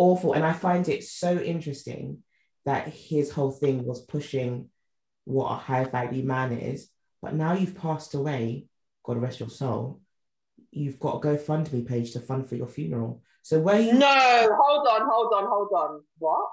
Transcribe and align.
awful. 0.00 0.32
And 0.32 0.44
I 0.44 0.54
find 0.54 0.88
it 0.88 1.04
so 1.04 1.38
interesting 1.38 2.22
that 2.64 2.88
his 2.88 3.30
whole 3.30 3.50
thing 3.50 3.84
was 3.84 4.00
pushing 4.00 4.70
what 5.24 5.52
a 5.52 5.56
high 5.56 5.84
value 5.84 6.24
man 6.24 6.52
is. 6.52 6.88
But 7.20 7.34
now 7.34 7.52
you've 7.52 7.76
passed 7.76 8.14
away, 8.14 8.66
God 9.04 9.18
rest 9.18 9.40
your 9.40 9.50
soul, 9.50 10.00
you've 10.70 10.98
got 10.98 11.16
a 11.16 11.20
GoFundMe 11.20 11.86
page 11.86 12.12
to 12.12 12.20
fund 12.20 12.48
for 12.48 12.56
your 12.56 12.66
funeral. 12.66 13.22
So 13.42 13.60
where 13.60 13.78
you 13.78 13.92
No, 13.92 14.48
hold 14.58 14.88
on, 14.88 15.02
hold 15.06 15.32
on, 15.34 15.46
hold 15.46 15.68
on. 15.74 16.02
What? 16.18 16.48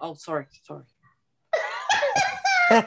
Oh, 0.00 0.14
sorry, 0.14 0.46
sorry. 0.62 0.84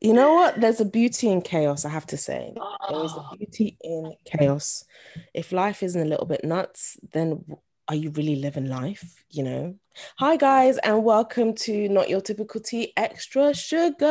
you 0.00 0.12
know 0.12 0.34
what? 0.34 0.60
There's 0.60 0.80
a 0.80 0.84
beauty 0.84 1.28
in 1.28 1.40
chaos, 1.42 1.84
I 1.84 1.90
have 1.90 2.06
to 2.06 2.16
say. 2.16 2.52
There 2.90 3.04
is 3.04 3.12
Ah. 3.14 3.30
a 3.32 3.36
beauty 3.36 3.76
in 3.82 4.14
chaos. 4.24 4.84
If 5.32 5.52
life 5.52 5.82
isn't 5.82 6.00
a 6.00 6.04
little 6.04 6.26
bit 6.26 6.44
nuts, 6.44 6.96
then 7.12 7.44
are 7.88 7.94
you 7.94 8.10
really 8.10 8.36
living 8.36 8.66
life? 8.66 9.24
You 9.30 9.44
know? 9.44 9.74
Hi, 10.18 10.36
guys, 10.36 10.78
and 10.78 11.04
welcome 11.04 11.54
to 11.54 11.88
Not 11.88 12.08
Your 12.08 12.20
Typical 12.20 12.60
Tea 12.60 12.92
Extra 12.96 13.54
Sugar. 13.54 14.06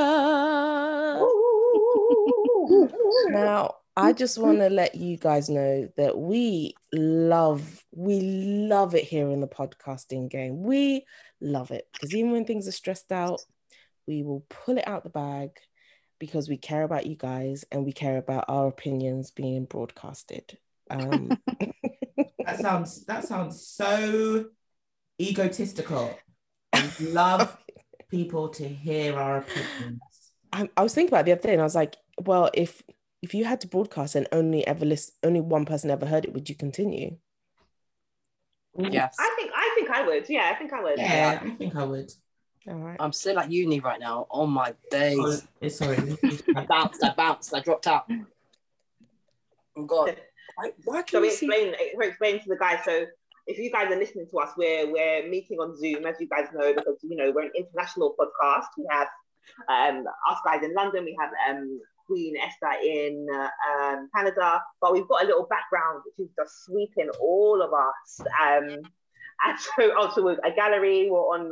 Now, 3.30 3.75
I 3.95 4.13
just 4.13 4.39
want 4.39 4.59
to 4.59 4.69
let 4.69 4.95
you 4.95 5.17
guys 5.17 5.49
know 5.49 5.88
that 5.97 6.17
we 6.17 6.73
love, 6.91 7.83
we 7.91 8.22
love 8.22 8.95
it 8.95 9.03
here 9.03 9.30
in 9.30 9.39
the 9.39 9.47
podcasting 9.47 10.30
game. 10.31 10.63
We 10.63 11.05
love 11.39 11.69
it 11.69 11.88
because 11.94 12.16
even 12.16 12.31
when 12.31 12.45
things 12.45 12.67
are 12.67 12.71
stressed 12.71 13.11
out, 13.11 13.41
we 14.08 14.23
will 14.23 14.45
pull 14.49 14.77
it 14.77 14.88
out 14.88 15.03
the 15.03 15.09
bag 15.09 15.52
because 16.19 16.49
we 16.49 16.58
care 16.58 16.83
about 16.83 17.05
you 17.05 17.16
guys 17.16 17.66
and 17.71 17.86
we 17.86 17.91
care 17.91 18.17
about 18.17 18.45
our 18.47 18.67
opinions 18.67 19.30
being 19.30 19.66
broadcasted. 19.66 20.58
Um, 20.89 21.38
that 22.45 22.59
sounds 22.59 23.05
that 23.05 23.25
sounds 23.25 23.67
so 23.67 24.45
egotistical. 25.21 26.17
I 26.73 26.89
love 26.99 27.58
people 28.09 28.49
to 28.49 28.67
hear 28.67 29.17
our 29.17 29.39
opinions. 29.39 30.02
I, 30.52 30.69
I 30.75 30.83
was 30.83 30.94
thinking 30.95 31.14
about 31.14 31.21
it 31.21 31.25
the 31.25 31.31
other 31.33 31.41
day 31.41 31.53
and 31.53 31.61
I 31.61 31.66
was 31.66 31.75
like, 31.75 31.95
well, 32.19 32.49
if 32.53 32.81
if 33.23 33.33
you 33.33 33.45
had 33.45 33.61
to 33.61 33.67
broadcast 33.67 34.16
and 34.16 34.27
only 34.33 34.67
ever 34.67 34.85
list, 34.85 35.13
only 35.23 35.39
one 35.39 35.66
person 35.66 35.89
ever 35.89 36.05
heard 36.05 36.25
it, 36.25 36.33
would 36.33 36.49
you 36.49 36.55
continue? 36.55 37.16
Yes. 38.77 39.15
I 39.17 39.33
think 39.38 39.52
I 39.55 39.71
think 39.75 39.89
I 39.89 40.05
would. 40.05 40.30
Yeah, 40.30 40.52
I 40.53 40.55
think 40.55 40.73
I 40.73 40.83
would. 40.83 40.97
Yeah, 40.99 41.39
I 41.41 41.49
think 41.52 41.75
I 41.75 41.83
would. 41.85 42.11
All 42.67 42.75
right. 42.75 42.97
I'm 42.99 43.13
still 43.13 43.39
at 43.39 43.49
uni 43.52 43.80
right 43.80 43.99
now. 43.99 44.27
Oh 44.30 44.45
my 44.45 44.71
Oh, 44.71 44.89
days. 44.91 45.47
it's 45.61 45.77
sorry. 45.77 45.97
I 46.55 46.65
bounced, 46.65 47.03
I 47.03 47.13
bounced, 47.15 47.53
I 47.55 47.59
dropped 47.61 47.88
out. 47.88 48.09
Oh 49.77 49.85
God. 49.85 50.17
Why, 50.55 50.71
why 50.83 51.02
can 51.03 51.21
we 51.21 51.27
we 51.27 51.33
explain 51.33 51.75
we 51.97 52.08
explain 52.08 52.39
to 52.41 52.49
the 52.49 52.58
guys. 52.58 52.80
So 52.83 53.05
if 53.47 53.58
you 53.58 53.71
guys 53.71 53.91
are 53.91 53.97
listening 53.97 54.27
to 54.31 54.37
us, 54.39 54.52
we're 54.58 54.91
we're 54.91 55.30
meeting 55.30 55.59
on 55.59 55.77
Zoom, 55.77 56.05
as 56.05 56.15
you 56.19 56.27
guys 56.27 56.47
know, 56.53 56.73
because 56.73 56.97
you 57.03 57.15
know 57.15 57.31
we're 57.33 57.43
an 57.45 57.52
international 57.55 58.15
podcast. 58.19 58.67
We 58.77 58.85
have 58.89 59.08
um 59.69 60.05
us 60.30 60.39
guys 60.43 60.63
in 60.63 60.73
London, 60.73 61.05
we 61.05 61.15
have 61.19 61.31
um 61.49 61.80
Queen 62.07 62.35
Esther 62.37 62.79
in 62.83 63.27
uh, 63.33 63.49
um, 63.71 64.09
Canada, 64.15 64.61
but 64.81 64.93
we've 64.93 65.07
got 65.07 65.23
a 65.23 65.27
little 65.27 65.47
background 65.49 66.01
which 66.05 66.27
is 66.27 66.33
just 66.37 66.65
sweeping 66.65 67.09
all 67.19 67.61
of 67.61 67.71
us. 67.73 68.19
Um, 68.41 68.81
and 69.45 69.59
so 69.59 69.97
also 69.97 70.23
with 70.23 70.39
a 70.43 70.52
gallery, 70.52 71.09
we're 71.09 71.19
on 71.19 71.52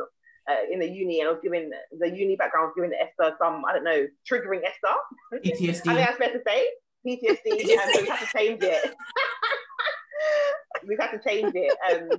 uh, 0.49 0.55
in 0.71 0.79
the 0.79 0.87
uni, 0.87 1.19
and 1.19 1.29
I 1.29 1.31
was 1.31 1.41
giving 1.43 1.71
the 1.97 2.09
uni 2.09 2.35
background, 2.35 2.67
was 2.67 2.73
giving 2.75 2.91
Esther 2.99 3.35
some 3.37 3.63
I 3.65 3.73
don't 3.73 3.83
know 3.83 4.07
triggering 4.29 4.61
Esther. 4.63 4.95
PTSD. 5.33 5.37
I 5.37 5.41
think 5.41 5.83
PTSD. 5.83 5.97
that's 5.97 6.17
fair 6.17 6.33
to 6.33 6.41
say. 6.45 6.65
PTSD, 7.05 7.79
and 7.79 7.93
so 7.93 8.01
we 8.01 8.07
have 8.07 8.19
to 8.19 8.37
change 8.37 8.63
it. 8.63 8.95
We've 10.87 10.99
had 10.99 11.11
to 11.11 11.19
change 11.19 11.53
it. 11.55 11.77
Um, 11.91 12.09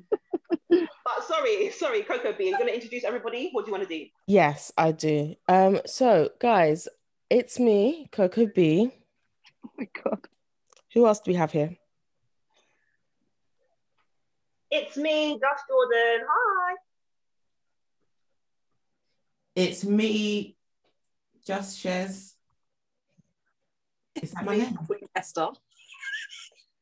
but 0.70 1.24
sorry, 1.26 1.70
sorry, 1.70 2.02
Coco 2.02 2.32
B, 2.32 2.44
are 2.44 2.48
you 2.48 2.56
going 2.56 2.68
to 2.68 2.74
introduce 2.74 3.04
everybody? 3.04 3.50
What 3.52 3.64
do 3.64 3.70
you 3.70 3.72
want 3.72 3.88
to 3.88 3.98
do? 3.98 4.06
Yes, 4.26 4.72
I 4.76 4.92
do. 4.92 5.34
Um, 5.48 5.80
so 5.86 6.30
guys, 6.40 6.88
it's 7.32 7.58
me, 7.58 8.08
Coco 8.12 8.46
B. 8.46 8.90
Oh 9.64 9.70
my 9.78 9.88
god. 10.04 10.26
Who 10.92 11.06
else 11.06 11.20
do 11.20 11.30
we 11.30 11.36
have 11.36 11.50
here? 11.50 11.76
It's 14.70 14.96
me, 14.96 15.38
Josh 15.40 15.60
Jordan. 15.68 16.26
Hi. 16.28 16.74
It's 19.56 19.84
me, 19.84 20.56
Just 21.46 21.78
Shares. 21.78 22.34
Is 24.20 24.32
that 24.32 24.44
my 24.44 24.58
name? 24.58 24.78
Esther. 25.16 25.48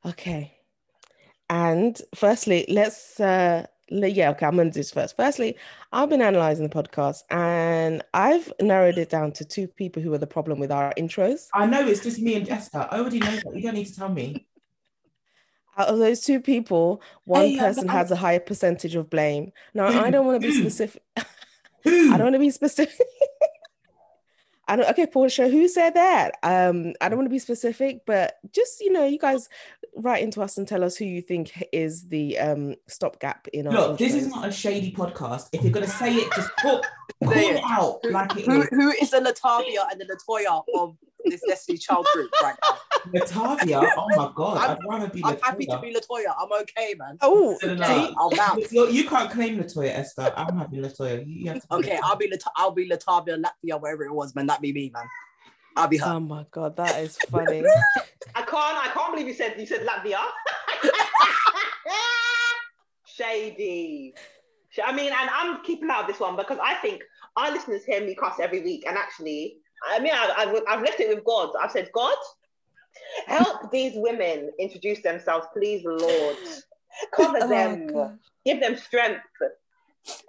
Okay. 0.04 0.56
And 1.48 2.00
firstly, 2.14 2.64
let's 2.68 3.20
uh 3.20 3.66
le- 3.66 3.66
yeah, 3.90 4.30
okay, 4.30 4.46
I'm 4.46 4.56
gonna 4.56 4.70
do 4.70 4.74
this 4.80 4.90
first. 4.92 5.16
Firstly, 5.16 5.56
I've 5.92 6.08
been 6.08 6.22
analyzing 6.22 6.68
the 6.68 6.74
podcast 6.82 7.22
and 7.30 8.02
I've 8.14 8.52
narrowed 8.60 8.98
it 8.98 9.10
down 9.10 9.32
to 9.32 9.44
two 9.44 9.66
people 9.66 10.02
who 10.02 10.12
are 10.14 10.18
the 10.18 10.26
problem 10.26 10.58
with 10.60 10.70
our 10.70 10.92
intros. 10.96 11.48
I 11.54 11.66
know 11.66 11.86
it's 11.86 12.02
just 12.02 12.20
me 12.20 12.34
and 12.36 12.46
Jessica. 12.46 12.88
I 12.90 12.98
already 12.98 13.18
know 13.18 13.30
that. 13.30 13.52
You 13.54 13.62
don't 13.62 13.74
need 13.74 13.86
to 13.86 13.96
tell 13.96 14.08
me. 14.08 14.46
Out 15.78 15.88
of 15.88 15.98
those 15.98 16.20
two 16.20 16.40
people, 16.40 17.00
one 17.24 17.42
Hey, 17.46 17.58
person 17.58 17.88
I'm- 17.88 17.96
has 17.98 18.10
a 18.10 18.16
higher 18.16 18.40
percentage 18.40 18.94
of 18.94 19.08
blame. 19.10 19.52
Now? 19.74 19.86
I 19.86 20.10
don't 20.10 20.26
want 20.26 20.40
to 20.42 20.46
be 20.48 20.54
specific. 20.54 21.02
Who? 21.84 22.12
I 22.12 22.16
don't 22.18 22.26
want 22.26 22.34
to 22.34 22.38
be 22.40 22.50
specific. 22.50 23.06
I 24.70 24.76
don't. 24.76 24.88
Okay, 24.90 25.06
Portia, 25.06 25.48
who 25.48 25.66
said 25.66 25.94
that? 25.94 26.36
Um, 26.44 26.94
I 27.00 27.08
don't 27.08 27.18
want 27.18 27.26
to 27.26 27.30
be 27.30 27.40
specific, 27.40 28.02
but 28.06 28.38
just 28.52 28.80
you 28.80 28.92
know, 28.92 29.04
you 29.04 29.18
guys 29.18 29.48
write 29.96 30.22
into 30.22 30.40
us 30.42 30.58
and 30.58 30.68
tell 30.68 30.84
us 30.84 30.96
who 30.96 31.04
you 31.04 31.20
think 31.20 31.64
is 31.72 32.06
the 32.08 32.38
um 32.38 32.76
stopgap 32.86 33.48
in 33.48 33.66
our. 33.66 33.72
Look, 33.72 33.98
this 33.98 34.14
is 34.14 34.28
not 34.28 34.46
a 34.48 34.52
shady 34.52 34.92
podcast. 34.92 35.48
If 35.52 35.64
you're 35.64 35.72
gonna 35.72 35.88
say 35.88 36.14
it, 36.14 36.32
just 36.36 36.54
call, 36.58 36.82
call 37.24 37.32
it 37.32 37.56
it. 37.56 37.62
out 37.66 37.98
like 38.04 38.36
it 38.36 38.46
Who, 38.46 38.62
is. 38.62 38.68
who 38.70 38.90
is 38.90 39.10
the 39.10 39.18
Latavia 39.18 39.90
and 39.90 40.00
the 40.00 40.04
Latoya 40.04 40.62
of 40.76 40.96
this 41.24 41.42
Destiny 41.48 41.76
Child 41.76 42.06
group 42.14 42.30
right 42.40 42.54
now? 42.62 42.78
Latavia. 43.14 43.90
Oh 43.96 44.08
my 44.16 44.30
god, 44.34 44.56
I'm- 44.58 44.70
I'd 44.70 44.78
rather 44.88 45.08
be 45.08 45.22
I'm 45.24 45.38
happy 45.40 45.66
to 45.66 45.78
be 45.80 45.94
Latoya. 45.94 46.34
I'm 46.38 46.52
okay, 46.62 46.94
man. 46.98 47.18
Oh? 47.22 47.58
I'll 48.18 48.30
bounce. 48.30 48.72
You're, 48.72 48.88
you 48.90 49.08
can't 49.08 49.30
claim 49.30 49.58
Latoya, 49.58 49.90
Esther. 49.90 50.32
I'm 50.36 50.56
happy 50.58 50.76
Latoya. 50.78 51.26
You, 51.26 51.34
you 51.44 51.48
have 51.50 51.60
to 51.68 51.74
Okay, 51.76 51.96
Latoya. 51.96 52.00
I'll 52.04 52.16
be 52.16 52.30
Lat- 52.30 52.52
I'll 52.56 52.70
be 52.72 52.88
Latavia, 52.88 53.42
Latvia, 53.44 53.80
wherever 53.80 54.04
it 54.04 54.12
was, 54.12 54.34
man. 54.34 54.46
That 54.46 54.60
be 54.60 54.72
me, 54.72 54.90
man. 54.92 55.04
I'll 55.76 55.88
be 55.88 55.98
her. 55.98 56.12
Oh 56.14 56.20
my 56.20 56.44
god, 56.50 56.76
that 56.76 57.00
is 57.02 57.16
funny. 57.30 57.62
I 58.34 58.42
can't, 58.42 58.54
I 58.54 58.90
can't 58.92 59.12
believe 59.12 59.28
you 59.28 59.34
said 59.34 59.54
you 59.58 59.66
said 59.66 59.86
Latvia. 59.86 60.20
Shady. 63.04 64.14
I 64.84 64.92
mean, 64.92 65.12
and 65.12 65.30
I'm 65.32 65.62
keeping 65.64 65.90
out 65.90 66.02
of 66.02 66.06
this 66.06 66.20
one 66.20 66.36
because 66.36 66.58
I 66.62 66.74
think 66.74 67.02
our 67.36 67.50
listeners 67.50 67.84
hear 67.84 68.00
me 68.04 68.14
cuss 68.14 68.38
every 68.40 68.62
week. 68.62 68.84
And 68.86 68.96
actually, 68.96 69.58
I 69.90 69.98
mean, 69.98 70.12
I, 70.14 70.32
I've, 70.36 70.62
I've 70.68 70.82
left 70.84 71.00
it 71.00 71.08
with 71.14 71.24
God. 71.24 71.50
I've 71.60 71.72
said, 71.72 71.90
God, 71.92 72.14
help 73.26 73.70
these 73.70 73.92
women 73.96 74.50
introduce 74.58 75.02
themselves, 75.02 75.46
please, 75.52 75.84
Lord. 75.84 76.36
Cover 77.14 77.38
Oh, 77.42 77.48
them, 77.48 78.18
give 78.44 78.60
them 78.60 78.76
strength. 78.76 79.20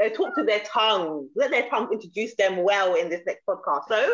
Uh, 0.03 0.09
talk 0.09 0.35
to 0.35 0.43
their 0.43 0.59
tongue. 0.65 1.27
Let 1.35 1.49
their 1.51 1.67
tongue 1.69 1.89
introduce 1.91 2.35
them 2.35 2.57
well 2.57 2.95
in 2.95 3.09
this 3.09 3.21
next 3.25 3.45
podcast. 3.47 3.83
So, 3.87 4.13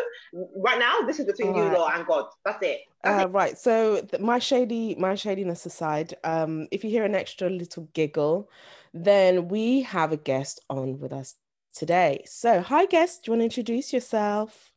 right 0.56 0.78
now, 0.78 1.00
this 1.02 1.18
is 1.18 1.26
between 1.26 1.54
you, 1.54 1.62
Alright. 1.62 1.78
Law, 1.78 1.90
and 1.94 2.06
God. 2.06 2.26
That's 2.44 2.62
it. 2.62 2.80
That's 3.02 3.24
Uh, 3.24 3.28
right. 3.28 3.58
So 3.58 4.00
th- 4.00 4.22
my 4.22 4.38
shady, 4.38 4.94
my 4.94 5.14
shadiness 5.14 5.66
aside, 5.66 6.14
um, 6.24 6.68
if 6.70 6.84
you 6.84 6.90
hear 6.90 7.04
an 7.04 7.14
extra 7.14 7.50
little 7.50 7.88
giggle, 7.92 8.50
then 8.94 9.48
we 9.48 9.82
have 9.82 10.12
a 10.12 10.16
guest 10.16 10.60
on 10.70 10.98
with 11.00 11.12
us 11.12 11.34
today. 11.74 12.22
So, 12.26 12.60
hi, 12.60 12.86
guest. 12.86 13.24
Do 13.24 13.28
you 13.28 13.32
want 13.32 13.40
to 13.40 13.44
introduce 13.46 13.92
yourself? 13.92 14.72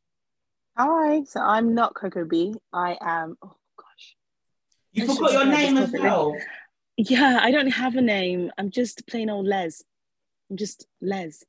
Hi, 0.78 1.24
so 1.26 1.40
I'm 1.42 1.74
not 1.76 1.94
Coco 1.96 2.26
B. 2.26 2.54
I 2.74 2.98
am. 3.02 3.38
Oh 3.44 3.48
gosh. 3.48 3.56
You 4.94 5.04
I 5.04 5.08
forgot 5.08 5.32
your 5.32 5.46
name 5.46 5.78
as 5.78 5.92
well. 5.92 6.36
Yeah, 6.98 7.40
I 7.42 7.52
don't 7.52 7.72
have 7.72 7.96
a 7.96 8.02
name. 8.02 8.52
I'm 8.58 8.70
just 8.70 9.08
plain 9.08 9.30
old 9.30 9.48
Les. 9.48 9.84
I'm 10.50 10.58
just 10.58 10.86
Les, 11.02 11.44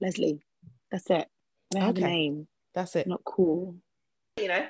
Leslie. 0.00 0.40
That's 0.90 1.10
it. 1.10 1.28
I 1.74 1.80
have 1.80 1.90
Okay. 1.90 2.02
a 2.04 2.06
name. 2.08 2.48
That's 2.74 2.96
it. 2.96 3.06
Not 3.06 3.22
cool. 3.24 3.76
you 4.40 4.48
know. 4.48 4.66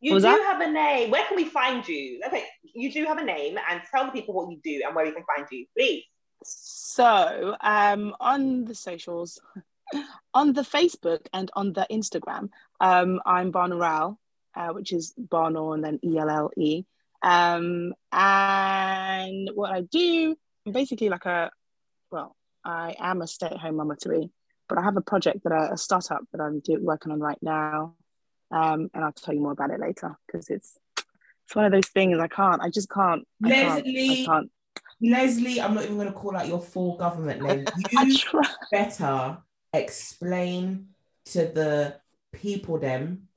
You 0.00 0.10
What 0.12 0.14
was 0.16 0.24
do 0.24 0.30
that? 0.30 0.42
have 0.42 0.60
a 0.60 0.70
name. 0.70 1.10
Where 1.10 1.24
can 1.26 1.36
we 1.36 1.44
find 1.44 1.86
you? 1.88 2.20
Okay, 2.26 2.44
you 2.74 2.92
do 2.92 3.04
have 3.06 3.18
a 3.18 3.24
name, 3.24 3.58
and 3.70 3.80
tell 3.90 4.04
the 4.06 4.12
people 4.12 4.34
what 4.34 4.50
you 4.50 4.60
do 4.62 4.82
and 4.84 4.94
where 4.94 5.04
we 5.06 5.12
can 5.12 5.24
find 5.24 5.46
you, 5.50 5.66
please. 5.76 6.04
So, 6.44 7.56
um, 7.60 8.14
on 8.20 8.64
the 8.66 8.74
socials, 8.74 9.40
on 10.34 10.52
the 10.52 10.62
Facebook 10.62 11.26
and 11.32 11.50
on 11.56 11.72
the 11.72 11.86
Instagram, 11.90 12.50
um, 12.80 13.20
I'm 13.24 13.50
Barnaral, 13.50 14.18
uh, 14.54 14.68
which 14.68 14.92
is 14.92 15.14
Barnor 15.16 15.74
and 15.74 15.82
then 15.82 15.98
E 16.04 16.18
L 16.18 16.28
L 16.28 16.50
E. 16.56 16.84
Um, 17.24 17.94
and 18.12 19.50
what 19.54 19.72
I 19.72 19.80
do, 19.80 20.36
I'm 20.66 20.72
basically 20.72 21.08
like 21.08 21.24
a, 21.24 21.50
well, 22.10 22.36
I 22.62 22.94
am 22.98 23.22
a 23.22 23.26
stay-at-home 23.26 23.76
mama 23.76 23.96
three, 23.96 24.28
but 24.68 24.76
I 24.76 24.82
have 24.82 24.96
a 24.98 25.00
project 25.00 25.44
that 25.44 25.52
I, 25.52 25.68
a 25.72 25.76
startup 25.78 26.20
that 26.32 26.40
I'm 26.42 26.60
do, 26.60 26.78
working 26.82 27.12
on 27.12 27.20
right 27.20 27.38
now, 27.40 27.94
um, 28.50 28.90
and 28.92 29.02
I'll 29.02 29.12
tell 29.12 29.32
you 29.34 29.40
more 29.40 29.52
about 29.52 29.70
it 29.70 29.80
later 29.80 30.16
because 30.26 30.50
it's 30.50 30.76
it's 31.46 31.56
one 31.56 31.64
of 31.64 31.72
those 31.72 31.88
things 31.88 32.18
I 32.18 32.28
can't, 32.28 32.60
I 32.60 32.68
just 32.68 32.90
can't, 32.90 33.26
I 33.42 33.48
can't, 33.50 33.70
I 33.70 33.76
Leslie, 33.76 34.26
can't. 34.26 34.50
Leslie, 35.00 35.60
I'm 35.62 35.74
not 35.74 35.84
even 35.84 35.96
going 35.96 36.08
to 36.08 36.12
call 36.12 36.36
out 36.36 36.46
your 36.48 36.60
full 36.60 36.96
government 36.98 37.42
name. 37.42 37.64
You 38.06 38.42
better 38.70 39.38
explain 39.72 40.88
to 41.26 41.38
the 41.46 42.00
people 42.32 42.78
them 42.78 43.28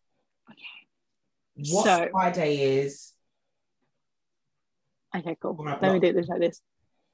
what 1.55 1.85
So- 1.85 2.09
Friday 2.11 2.79
is. 2.79 3.13
Okay, 5.15 5.37
cool. 5.41 5.57
Let 5.81 5.93
me 5.93 5.99
do 5.99 6.13
this 6.13 6.27
like 6.27 6.39
this. 6.39 6.61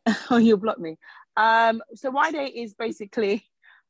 oh, 0.29 0.37
you'll 0.37 0.57
block 0.57 0.79
me. 0.79 0.97
Um, 1.37 1.81
so 1.95 2.09
Y 2.11 2.31
Day 2.31 2.47
is 2.47 2.73
basically 2.73 3.45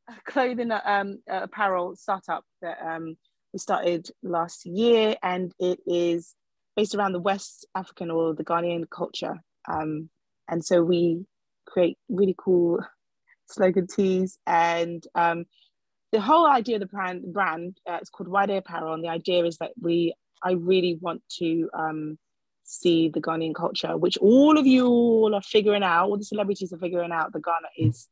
a 0.08 0.14
clothing 0.26 0.72
uh, 0.72 0.82
um, 0.86 1.20
uh, 1.30 1.42
apparel 1.44 1.96
startup 1.96 2.44
that 2.62 2.78
um, 2.86 3.18
we 3.52 3.60
started 3.60 4.10
last 4.22 4.66
year, 4.66 5.16
and 5.24 5.54
it 5.60 5.80
is 5.86 6.36
based 6.76 6.96
around 6.96 7.14
the 7.14 7.20
West 7.20 7.66
African 7.76 8.12
or 8.12 8.34
the 8.34 8.44
Ghanaian 8.44 8.90
culture. 8.90 9.42
Um, 9.68 10.10
and 10.48 10.64
so 10.64 10.84
we 10.84 11.26
create 11.66 11.98
really 12.10 12.36
cool 12.38 12.80
slogan 13.50 13.88
tees, 13.88 14.38
and 14.46 15.06
um, 15.16 15.46
the 16.12 16.22
whole 16.22 16.46
idea 16.46 16.76
of 16.76 16.82
the 16.82 16.88
brand 16.88 17.34
brand 17.34 17.78
uh, 17.90 17.98
it's 18.02 18.10
called 18.10 18.28
Y 18.28 18.46
Day 18.46 18.58
Apparel, 18.58 18.94
and 18.94 19.04
the 19.04 19.10
idea 19.10 19.46
is 19.46 19.58
that 19.58 19.72
we 19.82 20.14
I 20.44 20.52
really 20.52 20.98
want 21.00 21.24
to 21.40 21.70
um, 21.74 22.20
see 22.64 23.10
the 23.10 23.22
Ghanaian 23.22 23.54
culture, 23.54 23.98
which 23.98 24.18
all 24.18 24.58
of 24.58 24.66
you 24.66 24.88
all 24.88 25.36
are 25.36 25.42
figuring 25.42 25.84
out, 25.84 26.10
all 26.10 26.18
the 26.18 26.24
celebrities 26.24 26.72
are 26.74 26.80
figuring 26.80 27.12
out 27.12 27.34
the 27.34 27.40
Ghana 27.40 27.68
is 27.78 28.08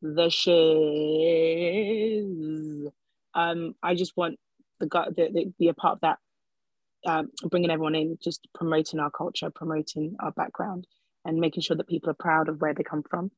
the 0.00 0.28
shiz. 0.28 0.52
Um, 3.34 3.74
I 3.82 3.94
just 3.94 4.16
want 4.16 4.38
the, 4.80 4.86
the, 4.86 5.30
the 5.32 5.52
be 5.58 5.68
a 5.68 5.74
part 5.74 5.94
of 5.94 6.00
that, 6.00 6.18
um, 7.06 7.30
bringing 7.48 7.70
everyone 7.70 7.94
in, 7.94 8.18
just 8.22 8.46
promoting 8.54 9.00
our 9.00 9.10
culture, 9.10 9.50
promoting 9.50 10.16
our 10.20 10.32
background, 10.32 10.86
and 11.24 11.38
making 11.38 11.62
sure 11.62 11.76
that 11.76 11.88
people 11.88 12.10
are 12.10 12.14
proud 12.14 12.48
of 12.48 12.60
where 12.60 12.74
they 12.74 12.82
come 12.82 13.02
from. 13.08 13.30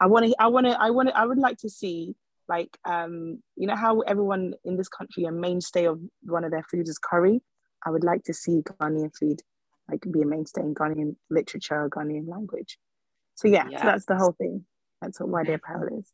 I 0.00 0.06
want 0.06 0.26
to, 0.26 0.34
I 0.38 0.48
want 0.48 0.66
to, 0.66 0.80
I 0.80 0.90
want 0.90 1.08
to, 1.08 1.16
I 1.16 1.24
would 1.24 1.38
like 1.38 1.58
to 1.58 1.70
see 1.70 2.16
like 2.48 2.76
um, 2.84 3.40
you 3.56 3.66
know 3.66 3.76
how 3.76 4.00
everyone 4.00 4.54
in 4.64 4.76
this 4.76 4.88
country 4.88 5.24
a 5.24 5.30
mainstay 5.32 5.84
of 5.84 6.00
one 6.22 6.44
of 6.44 6.50
their 6.50 6.64
foods 6.70 6.90
is 6.90 6.98
curry. 6.98 7.40
I 7.86 7.90
would 7.90 8.04
like 8.04 8.24
to 8.24 8.34
see 8.34 8.62
Ghanaian 8.62 9.10
food 9.18 9.40
like 9.90 10.04
be 10.10 10.22
a 10.22 10.26
mainstay 10.26 10.62
in 10.62 10.74
Ghanaian 10.74 11.16
literature, 11.28 11.88
Ghanaian 11.90 12.28
language. 12.28 12.78
So 13.34 13.48
yeah, 13.48 13.68
so 13.68 13.84
that's 13.84 14.06
the 14.06 14.16
whole 14.16 14.32
thing. 14.32 14.64
That's 15.00 15.18
what 15.20 15.28
Why 15.30 15.44
Day 15.44 15.54
Apparel 15.54 15.98
is. 15.98 16.12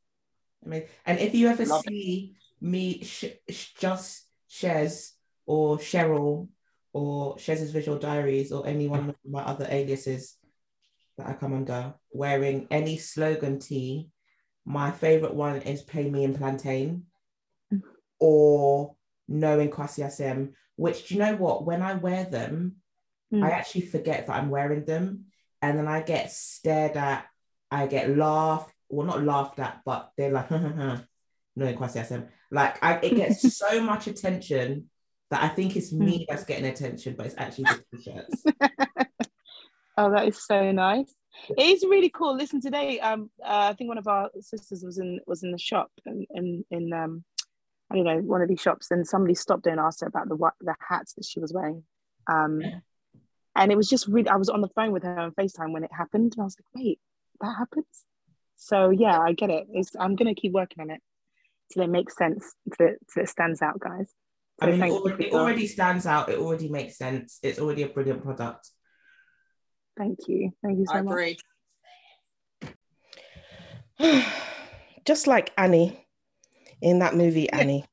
I 0.65 0.69
mean, 0.69 0.83
and 1.05 1.19
if 1.19 1.35
you 1.35 1.49
ever 1.49 1.65
Love 1.65 1.85
it. 1.87 1.91
see 1.91 2.37
me 2.61 3.03
sh- 3.03 3.37
sh- 3.49 3.73
just 3.79 4.27
Shez 4.51 5.13
or 5.45 5.79
Cheryl 5.79 6.49
or 6.93 7.37
Shez's 7.37 7.73
Visual 7.73 7.99
Diaries 7.99 8.53
or 8.53 8.67
any 8.67 8.89
one 8.89 9.11
of 9.11 9.17
my 9.29 9.43
other 9.43 9.67
aliases 9.69 10.37
that 11.19 11.27
I 11.27 11.33
come 11.35 11.55
under 11.55 11.95
wearing 12.13 12.67
any 12.71 12.97
slogan 12.99 13.59
tee, 13.59 14.11
my 14.65 14.91
favorite 14.91 15.35
one 15.35 15.63
is 15.63 15.83
Pay 15.83 16.11
Me 16.11 16.25
in 16.25 16.35
Plantain 16.35 17.05
mm. 17.73 17.83
or 18.19 18.97
Knowing 19.29 19.71
Kwasi 19.71 20.05
Asem, 20.05 20.53
which 20.77 21.09
do 21.09 21.15
you 21.15 21.21
know 21.21 21.37
what? 21.37 21.65
When 21.65 21.83
I 21.83 21.95
wear 21.95 22.25
them, 22.25 22.77
Mm. 23.33 23.45
I 23.45 23.51
actually 23.51 23.83
forget 23.83 24.27
that 24.27 24.37
I'm 24.37 24.51
wearing 24.51 24.85
them. 24.85 25.27
And 25.63 25.79
then 25.79 25.89
I 25.89 26.01
get 26.01 26.31
stared 26.31 26.97
at, 26.97 27.27
I 27.71 27.87
get 27.87 28.17
laughed, 28.17 28.73
well, 28.89 29.07
not 29.07 29.23
laughed 29.23 29.59
at, 29.59 29.81
but 29.85 30.13
they're 30.17 30.33
like, 30.33 30.51
no, 30.51 30.99
Kwasi 31.57 32.01
Asem. 32.01 32.29
Like, 32.51 32.83
I, 32.83 32.95
it 32.97 33.17
gets 33.17 33.57
so 33.57 33.81
much 33.81 34.07
attention 34.07 34.91
that 35.31 35.43
I 35.43 35.49
think 35.49 35.77
it's 35.77 35.93
me 35.93 36.27
that's 36.29 36.45
getting 36.45 36.67
attention, 36.67 37.15
but 37.17 37.27
it's 37.27 37.35
actually 37.39 37.65
the 37.65 37.99
t-shirts. 37.99 38.45
Oh, 39.99 40.11
that 40.11 40.29
is 40.29 40.45
so 40.45 40.73
nice. 40.73 41.15
It 41.49 41.59
is 41.59 41.83
really 41.83 42.11
cool. 42.11 42.37
Listen, 42.37 42.61
today, 42.61 43.01
um, 43.01 43.31
uh, 43.43 43.71
I 43.71 43.73
think 43.73 43.89
one 43.89 43.99
of 43.99 44.07
our 44.07 44.31
sisters 44.41 44.83
was 44.85 44.99
in 44.99 45.21
was 45.27 45.43
in 45.43 45.53
the 45.53 45.59
shop 45.59 45.91
and 46.05 46.27
in, 46.35 46.65
in 46.71 46.93
um, 46.93 47.25
I 47.91 47.97
don't 47.97 48.05
know, 48.05 48.19
one 48.19 48.43
of 48.43 48.49
these 48.49 48.61
shops, 48.61 48.91
and 48.91 49.07
somebody 49.07 49.35
stopped 49.35 49.65
her 49.65 49.71
and 49.71 49.81
asked 49.81 50.01
her 50.01 50.07
about 50.07 50.29
the 50.29 50.37
what 50.37 50.55
the 50.61 50.75
hats 50.87 51.15
that 51.15 51.25
she 51.25 51.41
was 51.41 51.53
wearing. 51.53 51.83
Um, 52.31 52.61
and 53.57 53.73
it 53.73 53.77
was 53.77 53.89
just 53.89 54.07
really. 54.07 54.29
I 54.29 54.37
was 54.37 54.49
on 54.49 54.61
the 54.61 54.69
phone 54.69 54.93
with 54.93 55.03
her 55.03 55.19
on 55.19 55.33
Facetime 55.33 55.73
when 55.73 55.85
it 55.85 55.91
happened, 55.93 56.35
and 56.35 56.43
I 56.43 56.45
was 56.45 56.57
like, 56.59 56.67
"Wait, 56.75 57.01
that 57.41 57.57
happens?" 57.57 58.05
So 58.57 58.91
yeah, 58.91 59.19
I 59.19 59.33
get 59.33 59.51
it. 59.51 59.67
It's, 59.73 59.93
I'm 59.99 60.15
gonna 60.17 60.35
keep 60.35 60.53
working 60.53 60.83
on 60.83 60.91
it 60.91 61.01
till 61.73 61.83
it 61.83 61.91
makes 61.91 62.17
sense, 62.17 62.55
till 62.77 62.89
it, 62.89 62.99
till 63.13 63.23
it 63.25 63.29
stands 63.29 63.63
out, 63.63 63.81
guys. 63.81 64.13
I 64.61 64.71
mean, 64.71 64.83
it 64.83 64.91
already, 64.91 65.27
it 65.27 65.33
already 65.33 65.67
stands 65.67 66.07
out. 66.07 66.29
It 66.29 66.39
already 66.39 66.69
makes 66.69 66.97
sense. 66.97 67.39
It's 67.43 67.59
already 67.59 67.83
a 67.83 67.89
brilliant 67.89 68.23
product. 68.23 68.71
Thank 69.99 70.21
you, 70.29 70.53
thank 70.63 70.79
you 70.79 70.87
so 70.87 70.95
I 70.95 71.03
much. 71.03 71.13
agree. 71.13 71.39
Just 75.05 75.27
like 75.27 75.53
Annie 75.57 76.07
in 76.83 76.99
that 76.99 77.15
movie, 77.15 77.51
Annie. 77.51 77.85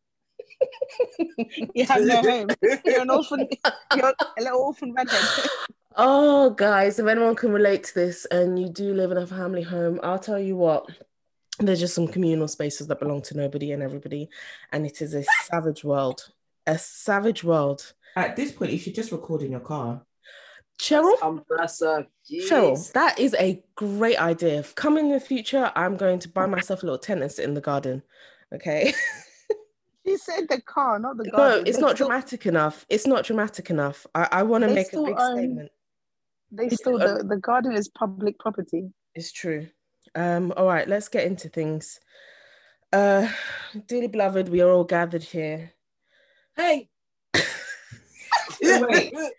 You 1.73 1.85
have 1.85 2.03
no 2.03 2.21
home. 2.21 2.47
You're 2.85 3.01
an 3.01 3.09
orphan. 3.09 3.47
You're 3.95 4.13
a 4.37 4.41
little 4.41 4.59
orphan 4.59 4.93
redhead. 4.93 5.49
Oh, 5.95 6.49
guys, 6.51 6.99
if 6.99 7.07
anyone 7.07 7.35
can 7.35 7.51
relate 7.51 7.83
to 7.85 7.93
this 7.93 8.25
and 8.25 8.59
you 8.59 8.69
do 8.69 8.93
live 8.93 9.11
in 9.11 9.17
a 9.17 9.27
family 9.27 9.61
home, 9.61 9.99
I'll 10.01 10.19
tell 10.19 10.39
you 10.39 10.55
what, 10.55 10.89
there's 11.59 11.79
just 11.79 11.93
some 11.93 12.07
communal 12.07 12.47
spaces 12.47 12.87
that 12.87 12.99
belong 12.99 13.21
to 13.23 13.37
nobody 13.37 13.71
and 13.71 13.83
everybody. 13.83 14.29
And 14.71 14.85
it 14.85 15.01
is 15.01 15.13
a 15.13 15.23
savage 15.45 15.83
world. 15.83 16.31
A 16.65 16.77
savage 16.77 17.43
world. 17.43 17.93
At 18.15 18.35
this 18.35 18.51
point, 18.51 18.71
you 18.71 18.79
should 18.79 18.95
just 18.95 19.11
record 19.11 19.41
in 19.43 19.51
your 19.51 19.59
car. 19.59 20.01
Cheryl, 20.79 21.45
bless 21.47 21.81
her. 21.81 22.07
Cheryl, 22.29 22.91
that 22.93 23.19
is 23.19 23.35
a 23.35 23.63
great 23.75 24.19
idea. 24.19 24.63
Come 24.75 24.97
in 24.97 25.09
the 25.09 25.19
future, 25.19 25.71
I'm 25.75 25.97
going 25.97 26.19
to 26.19 26.29
buy 26.29 26.47
myself 26.47 26.81
a 26.81 26.85
little 26.85 26.99
tent 26.99 27.21
and 27.21 27.31
sit 27.31 27.45
in 27.45 27.53
the 27.53 27.61
garden. 27.61 28.01
Okay. 28.53 28.93
She 30.05 30.17
said 30.17 30.47
the 30.49 30.61
car, 30.61 30.99
not 30.99 31.17
the 31.17 31.29
garden. 31.29 31.63
no, 31.63 31.63
it's 31.69 31.77
They 31.77 31.81
not 31.81 31.95
still- 31.95 32.07
dramatic 32.07 32.45
enough. 32.45 32.85
It's 32.89 33.07
not 33.07 33.23
dramatic 33.25 33.69
enough. 33.69 34.05
I, 34.13 34.27
I 34.31 34.43
want 34.43 34.63
to 34.63 34.67
They 34.67 34.73
make 34.75 34.93
a 34.93 35.01
big 35.03 35.15
own- 35.17 35.37
statement. 35.37 35.71
They 36.51 36.67
They 36.69 36.75
still 36.75 36.97
do, 36.99 37.07
the, 37.19 37.23
the 37.23 37.37
garden 37.37 37.73
is 37.73 37.87
public 37.89 38.37
property. 38.39 38.91
It's 39.15 39.31
true. 39.31 39.67
Um, 40.15 40.53
all 40.57 40.67
right, 40.67 40.87
let's 40.87 41.07
get 41.07 41.25
into 41.25 41.49
things. 41.49 41.99
Uh, 42.91 43.27
dearly 43.87 44.07
beloved, 44.07 44.49
we 44.49 44.61
are 44.61 44.69
all 44.69 44.83
gathered 44.83 45.23
here. 45.23 45.71
Hey. 46.55 46.89
Wait. 48.61 49.13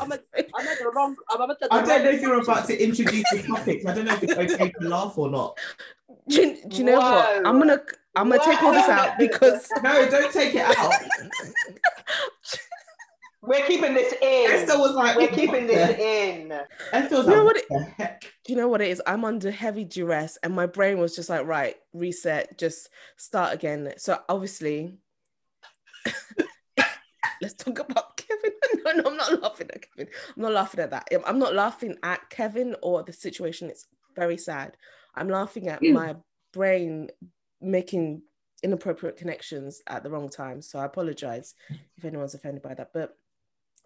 I'm 0.00 0.10
at, 0.12 0.24
I'm 0.34 0.66
at 0.66 0.78
the 0.78 0.90
wrong. 0.94 1.14
I'm 1.30 1.48
at 1.50 1.60
the 1.60 1.68
I 1.70 1.82
don't 1.84 2.02
know 2.04 2.10
if 2.10 2.20
you're 2.22 2.40
about 2.40 2.66
to 2.68 2.82
introduce 2.82 3.22
the 3.30 3.42
topic. 3.46 3.86
I 3.86 3.94
don't 3.94 4.06
know 4.06 4.14
if 4.14 4.22
it's 4.24 4.32
okay 4.32 4.72
to 4.80 4.88
laugh 4.88 5.16
or 5.18 5.30
not. 5.30 5.58
Do 6.28 6.40
you, 6.40 6.58
do 6.68 6.76
you 6.78 6.84
know 6.84 6.98
what? 6.98 7.46
I'm 7.46 7.58
gonna 7.60 7.80
I'm 8.16 8.28
gonna 8.28 8.42
take 8.44 8.62
all 8.62 8.72
this 8.72 8.88
out 8.88 9.18
because 9.18 9.68
No, 9.82 10.08
don't 10.08 10.32
take 10.32 10.54
it 10.54 10.64
out. 10.76 10.92
We're 13.42 13.64
keeping 13.66 13.94
this 13.94 14.12
in. 14.20 14.50
Esther 14.50 14.78
was 14.78 14.92
like, 14.92 15.16
We're 15.16 15.28
keeping 15.28 15.66
this 15.66 15.98
in. 15.98 16.52
Esther 16.92 17.16
was 17.16 17.26
You 17.26 17.36
like, 17.36 17.44
what 17.44 17.56
what 17.68 17.98
the 17.98 18.10
do 18.44 18.52
you 18.52 18.58
know 18.58 18.68
what 18.68 18.80
it 18.80 18.88
is? 18.88 19.02
I'm 19.06 19.24
under 19.24 19.50
heavy 19.50 19.84
duress 19.84 20.38
and 20.42 20.54
my 20.54 20.66
brain 20.66 20.98
was 20.98 21.14
just 21.14 21.30
like, 21.30 21.46
right, 21.46 21.76
reset, 21.92 22.58
just 22.58 22.90
start 23.16 23.54
again. 23.54 23.92
So 23.96 24.18
obviously, 24.28 24.98
let's 27.40 27.54
talk 27.54 27.78
about 27.78 28.16
Kevin. 28.16 28.50
No, 28.82 28.92
no, 28.92 29.10
I'm 29.10 29.16
not 29.16 29.42
laughing 29.42 29.68
at 29.74 29.82
Kevin. 29.82 30.12
I'm 30.34 30.42
not 30.42 30.52
laughing 30.52 30.80
at 30.80 30.90
that. 30.90 31.08
I'm 31.26 31.38
not 31.38 31.54
laughing 31.54 31.96
at 32.02 32.30
Kevin 32.30 32.74
or 32.82 33.02
the 33.02 33.12
situation. 33.12 33.68
It's 33.68 33.86
very 34.16 34.38
sad. 34.38 34.74
I'm 35.14 35.28
laughing 35.28 35.68
at 35.68 35.80
hmm. 35.80 35.92
my 35.92 36.16
brain 36.52 37.10
making 37.60 38.22
inappropriate 38.62 39.16
connections 39.16 39.82
at 39.86 40.02
the 40.02 40.10
wrong 40.10 40.28
time. 40.28 40.62
So 40.62 40.78
I 40.78 40.84
apologize 40.84 41.54
if 41.96 42.04
anyone's 42.04 42.34
offended 42.34 42.62
by 42.62 42.74
that. 42.74 42.90
But 42.92 43.16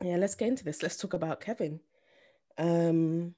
yeah, 0.02 0.16
let's 0.16 0.34
get 0.34 0.48
into 0.48 0.64
this. 0.64 0.82
Let's 0.82 0.96
talk 0.96 1.14
about 1.14 1.40
Kevin. 1.40 1.80
Um, 2.58 3.34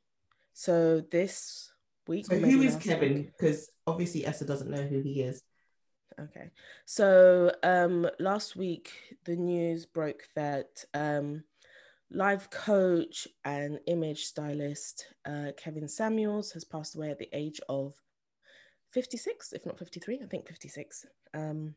so 0.52 1.02
this 1.10 1.72
week, 2.08 2.26
So 2.26 2.38
who 2.38 2.62
is 2.62 2.76
Kevin? 2.76 3.30
Because 3.36 3.70
obviously 3.86 4.26
Esther 4.26 4.46
doesn't 4.46 4.70
know 4.70 4.82
who 4.82 5.00
he 5.00 5.22
is. 5.22 5.42
Okay. 6.18 6.50
So 6.86 7.52
um 7.62 8.08
last 8.18 8.56
week 8.56 8.90
the 9.24 9.36
news 9.36 9.84
broke 9.84 10.28
that 10.34 10.84
um 10.94 11.44
live 12.10 12.48
coach 12.48 13.28
and 13.44 13.80
image 13.86 14.24
stylist 14.24 15.08
uh, 15.26 15.50
Kevin 15.56 15.88
Samuels 15.88 16.52
has 16.52 16.64
passed 16.64 16.94
away 16.94 17.10
at 17.10 17.18
the 17.18 17.28
age 17.32 17.60
of 17.68 17.94
56, 18.96 19.52
if 19.52 19.66
not 19.66 19.78
53, 19.78 20.20
I 20.22 20.26
think 20.26 20.48
56. 20.48 21.04
Um, 21.34 21.74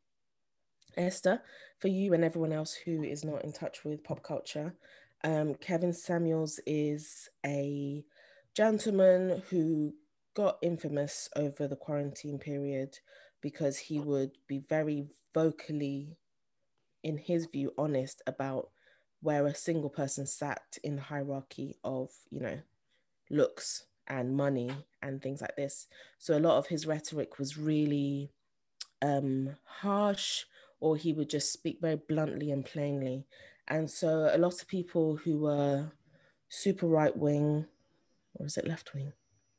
Esther, 0.96 1.42
for 1.78 1.90
you 1.90 2.14
and 2.14 2.24
everyone 2.24 2.54
else 2.54 2.74
who 2.74 3.04
is 3.04 3.26
not 3.26 3.44
in 3.44 3.52
touch 3.52 3.84
with 3.84 4.06
pop 4.06 4.24
culture, 4.24 4.74
um, 5.26 5.54
Kevin 5.56 5.92
Samuels 5.92 6.62
is 6.66 7.28
a 7.46 8.06
gentleman 8.56 9.44
who 9.50 9.94
got 10.34 10.60
infamous 10.62 11.28
over 11.36 11.68
the 11.68 11.76
quarantine 11.76 12.40
period 12.40 12.98
because 13.42 13.78
he 13.78 14.00
would 14.00 14.32
be 14.48 14.60
very 14.70 15.08
vocally, 15.34 16.16
in 17.04 17.18
his 17.18 17.48
view, 17.48 17.74
honest 17.78 18.22
about 18.28 18.70
where 19.22 19.46
a 19.46 19.54
single 19.54 19.90
person 19.90 20.26
sat 20.26 20.78
in 20.86 20.96
the 20.96 21.02
hierarchy 21.02 21.76
of, 21.84 22.12
you 22.30 22.40
know, 22.40 22.60
looks 23.30 23.84
and 24.10 24.36
money 24.36 24.72
and 25.02 25.22
things 25.22 25.42
like 25.42 25.56
this. 25.56 25.88
So 26.18 26.38
a 26.38 26.40
lot 26.40 26.58
of 26.58 26.68
his 26.68 26.86
rhetoric 26.86 27.38
was 27.40 27.58
really 27.58 28.32
um, 29.02 29.56
harsh, 29.66 30.46
or 30.80 30.98
he 30.98 31.14
would 31.14 31.30
just 31.30 31.52
speak 31.54 31.80
very 31.82 31.96
bluntly 32.08 32.52
and 32.52 32.66
plainly. 32.66 33.26
And 33.68 33.90
so 33.90 34.30
a 34.34 34.38
lot 34.38 34.62
of 34.62 34.68
people 34.68 35.16
who 35.18 35.40
were 35.40 35.92
super 36.50 36.88
right 36.88 37.16
wing, 37.16 37.66
or 38.36 38.46
is 38.46 38.58
it 38.58 38.68
left 38.68 38.94
wing? 38.94 39.14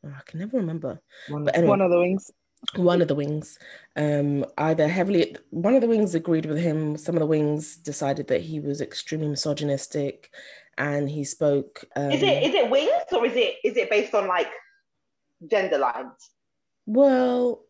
Oh, 0.05 0.09
I 0.17 0.23
can 0.27 0.41
never 0.41 0.57
remember. 0.57 1.01
One, 1.29 1.45
But 1.45 1.57
anyway, 1.57 1.71
One 1.71 1.81
of 1.83 1.91
the 1.91 1.99
wings. 1.99 2.31
one 2.77 3.01
of 3.01 3.09
the 3.09 3.15
wings 3.15 3.59
um 3.97 4.45
either 4.59 4.87
heavily 4.87 5.35
one 5.49 5.75
of 5.75 5.81
the 5.81 5.89
wings 5.89 6.15
agreed 6.15 6.45
with 6.45 6.59
him 6.59 6.95
some 6.99 7.15
of 7.15 7.21
the 7.21 7.27
wings 7.27 7.79
decided 7.79 8.27
that 8.29 8.43
he 8.43 8.61
was 8.61 8.83
extremely 8.83 9.29
misogynistic 9.29 10.31
and 10.79 11.09
he 11.09 11.25
spoke 11.25 11.85
um, 11.97 12.11
Is 12.11 12.23
it 12.23 12.43
is 12.43 12.55
it 12.55 12.71
wings 12.71 12.91
or 13.13 13.27
is 13.27 13.37
it 13.37 13.57
is 13.65 13.77
it 13.77 13.91
based 13.91 14.15
on 14.15 14.27
like 14.27 14.49
gender 15.47 15.79
lines? 15.79 16.31
well 16.87 17.63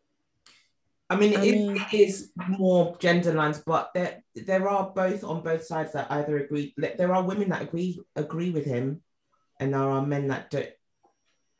I 1.10 1.16
mean, 1.16 1.36
I 1.36 1.42
it, 1.44 1.50
mean- 1.52 1.76
it 1.76 1.92
is 1.92 2.30
more 2.46 2.96
gender 3.00 3.34
lines, 3.34 3.58
but 3.66 3.90
there 3.94 4.22
there 4.36 4.68
are 4.68 4.90
both 4.94 5.24
on 5.24 5.42
both 5.42 5.64
sides 5.66 5.92
that 5.94 6.06
either 6.08 6.38
agree. 6.38 6.72
There 6.78 7.12
are 7.12 7.24
women 7.24 7.48
that 7.48 7.62
agree 7.62 7.98
agree 8.14 8.50
with 8.50 8.64
him, 8.64 9.02
and 9.58 9.74
there 9.74 9.80
are 9.82 10.06
men 10.06 10.28
that 10.28 10.50
don't 10.54 10.70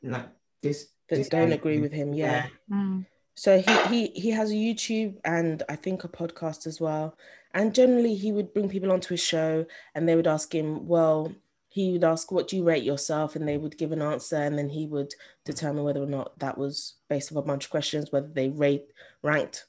like 0.03 0.29
this. 0.63 0.87
that 1.09 1.29
don't 1.29 1.51
agree 1.51 1.79
with 1.83 1.91
him 1.91 2.13
yeah 2.13 2.47
Mm. 2.71 3.05
So 3.35 3.59
he 3.59 3.83
he 3.89 4.07
he 4.19 4.29
has 4.31 4.51
a 4.51 4.55
YouTube 4.55 5.17
and 5.23 5.63
I 5.69 5.75
think 5.75 6.03
a 6.03 6.07
podcast 6.07 6.67
as 6.67 6.79
well. 6.79 7.17
And 7.53 7.75
generally 7.75 8.15
he 8.15 8.31
would 8.31 8.53
bring 8.53 8.69
people 8.69 8.91
onto 8.91 9.09
his 9.13 9.23
show 9.23 9.65
and 9.95 10.07
they 10.07 10.15
would 10.15 10.27
ask 10.27 10.53
him, 10.53 10.87
well, 10.87 11.33
he 11.67 11.91
would 11.93 12.03
ask, 12.03 12.31
what 12.31 12.47
do 12.47 12.55
you 12.57 12.63
rate 12.63 12.83
yourself? 12.83 13.35
And 13.35 13.47
they 13.47 13.57
would 13.57 13.77
give 13.77 13.91
an 13.91 14.01
answer 14.01 14.37
and 14.37 14.57
then 14.57 14.69
he 14.69 14.87
would 14.87 15.13
determine 15.45 15.83
whether 15.83 16.01
or 16.01 16.07
not 16.07 16.37
that 16.39 16.57
was 16.57 16.95
based 17.09 17.31
on 17.31 17.37
a 17.37 17.41
bunch 17.41 17.65
of 17.65 17.71
questions, 17.71 18.11
whether 18.11 18.27
they 18.27 18.49
rate 18.49 18.85
ranked 19.21 19.65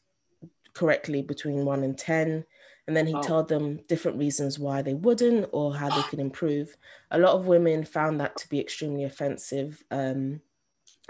correctly 0.74 1.22
between 1.22 1.64
one 1.64 1.82
and 1.82 1.98
ten. 1.98 2.44
And 2.86 2.96
then 2.96 3.06
he 3.06 3.14
Oh. 3.14 3.22
told 3.22 3.48
them 3.48 3.78
different 3.88 4.18
reasons 4.18 4.58
why 4.58 4.82
they 4.82 4.94
wouldn't 4.94 5.48
or 5.52 5.76
how 5.76 5.88
they 5.90 6.02
could 6.08 6.18
improve. 6.18 6.76
A 7.10 7.18
lot 7.18 7.34
of 7.34 7.46
women 7.46 7.84
found 7.84 8.20
that 8.20 8.36
to 8.38 8.48
be 8.48 8.60
extremely 8.60 9.04
offensive. 9.04 9.84
Um, 9.90 10.40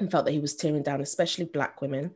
and 0.03 0.11
felt 0.11 0.25
that 0.27 0.33
he 0.33 0.39
was 0.41 0.55
tearing 0.57 0.83
down, 0.83 1.01
especially 1.01 1.45
black 1.47 1.81
women. 1.81 2.13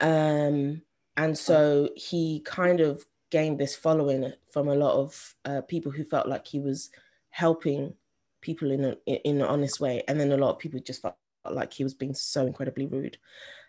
Um, 0.00 0.82
and 1.16 1.36
so 1.36 1.90
he 1.96 2.40
kind 2.44 2.80
of 2.80 3.04
gained 3.30 3.58
this 3.58 3.74
following 3.76 4.32
from 4.52 4.68
a 4.68 4.74
lot 4.74 4.94
of 4.94 5.34
uh, 5.44 5.60
people 5.62 5.90
who 5.92 6.04
felt 6.04 6.28
like 6.28 6.46
he 6.46 6.60
was 6.60 6.90
helping 7.30 7.94
people 8.40 8.70
in, 8.70 8.84
a, 8.84 8.96
in 9.28 9.36
an 9.40 9.46
honest 9.46 9.80
way. 9.80 10.02
And 10.08 10.18
then 10.20 10.32
a 10.32 10.36
lot 10.36 10.50
of 10.50 10.58
people 10.58 10.80
just 10.80 11.02
felt 11.02 11.16
like 11.50 11.72
he 11.72 11.84
was 11.84 11.94
being 11.94 12.14
so 12.14 12.46
incredibly 12.46 12.86
rude. 12.86 13.18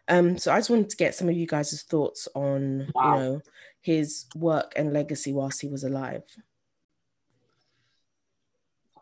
Um, 0.07 0.37
so 0.37 0.53
I 0.53 0.57
just 0.59 0.69
wanted 0.69 0.89
to 0.89 0.97
get 0.97 1.15
some 1.15 1.27
of 1.29 1.35
you 1.35 1.47
guys' 1.47 1.83
thoughts 1.83 2.27
on, 2.35 2.91
Wow. 2.95 3.13
you 3.17 3.19
know, 3.23 3.41
his 3.81 4.25
work 4.35 4.73
and 4.75 4.93
legacy 4.93 5.33
whilst 5.33 5.61
he 5.61 5.67
was 5.67 5.83
alive. 5.83 6.23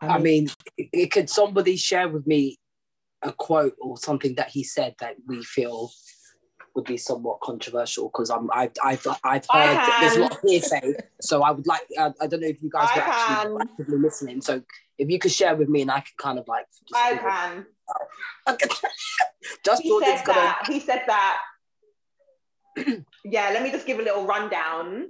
I 0.00 0.18
mean, 0.18 0.48
i- 0.78 0.90
i- 0.94 1.08
could 1.10 1.30
somebody 1.30 1.76
share 1.76 2.08
with 2.08 2.26
me 2.26 2.58
a 3.26 3.32
quote 3.32 3.76
or 3.80 3.98
something 3.98 4.34
that 4.36 4.48
he 4.48 4.64
said 4.64 4.94
that 5.00 5.16
we 5.26 5.42
feel 5.42 5.90
would 6.74 6.84
be 6.84 6.96
somewhat 6.96 7.40
controversial? 7.40 8.08
Because 8.08 8.30
I'm 8.30 8.48
I've 8.52 8.72
I've 8.82 9.06
I've 9.24 9.46
heard 9.50 10.00
there's 10.00 10.16
a 10.16 10.20
lot 10.20 10.32
of 10.32 10.38
hearsay, 10.46 10.94
so 11.20 11.42
I 11.42 11.50
would 11.50 11.66
like 11.66 11.82
I, 11.98 12.12
I 12.20 12.26
don't 12.26 12.40
know 12.40 12.48
if 12.48 12.62
you 12.62 12.70
guys 12.70 12.88
I 12.92 12.96
were 12.96 13.04
actually 13.04 13.56
actively 13.62 13.98
listening. 13.98 14.40
So 14.40 14.62
if 14.98 15.10
you 15.10 15.18
could 15.18 15.32
share 15.32 15.56
with 15.56 15.68
me, 15.68 15.82
and 15.82 15.90
I 15.90 16.00
could 16.00 16.16
kind 16.18 16.38
of 16.38 16.46
like 16.48 16.66
just 16.88 16.94
I 16.94 17.16
can. 17.16 17.66
just 19.64 19.82
He 19.82 20.00
said 20.00 20.24
gonna. 20.24 20.56
He 20.66 20.80
said 20.80 21.02
that. 21.06 21.42
yeah, 23.24 23.50
let 23.52 23.62
me 23.62 23.70
just 23.70 23.86
give 23.86 23.98
a 23.98 24.02
little 24.02 24.26
rundown. 24.26 25.06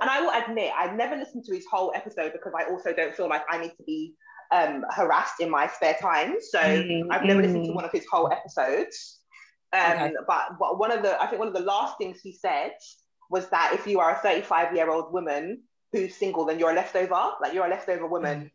And 0.00 0.08
I 0.08 0.20
will 0.20 0.30
admit, 0.30 0.72
I've 0.76 0.96
never 0.96 1.16
listened 1.16 1.44
to 1.44 1.54
his 1.54 1.66
whole 1.70 1.92
episode 1.94 2.32
because 2.32 2.52
I 2.58 2.70
also 2.70 2.92
don't 2.92 3.14
feel 3.14 3.28
like 3.28 3.42
I 3.50 3.58
need 3.58 3.72
to 3.76 3.82
be 3.84 4.14
um, 4.52 4.84
harassed 4.90 5.40
in 5.40 5.50
my 5.50 5.66
spare 5.68 5.96
time. 6.00 6.36
So 6.40 6.58
Mm, 6.58 7.06
I've 7.10 7.24
never 7.24 7.42
listened 7.42 7.64
to 7.66 7.70
mm. 7.70 7.74
one 7.74 7.84
of 7.84 7.92
his 7.92 8.06
whole 8.10 8.30
episodes. 8.32 9.18
Um, 9.72 9.92
Okay. 9.92 10.12
but, 10.26 10.58
but 10.58 10.78
one 10.78 10.90
of 10.90 11.02
the, 11.02 11.20
I 11.22 11.26
think 11.26 11.38
one 11.38 11.48
of 11.48 11.54
the 11.54 11.60
last 11.60 11.96
things 11.98 12.20
he 12.20 12.32
said 12.32 12.72
was 13.30 13.48
that 13.50 13.72
if 13.74 13.86
you 13.86 14.00
are 14.00 14.16
a 14.16 14.18
35 14.18 14.74
year 14.74 14.90
old 14.90 15.12
woman 15.12 15.62
who's 15.92 16.14
single, 16.16 16.44
then 16.44 16.58
you're 16.58 16.72
a 16.72 16.74
leftover. 16.74 17.32
Like 17.40 17.54
you're 17.54 17.66
a 17.66 17.70
leftover 17.70 18.06
woman. 18.06 18.50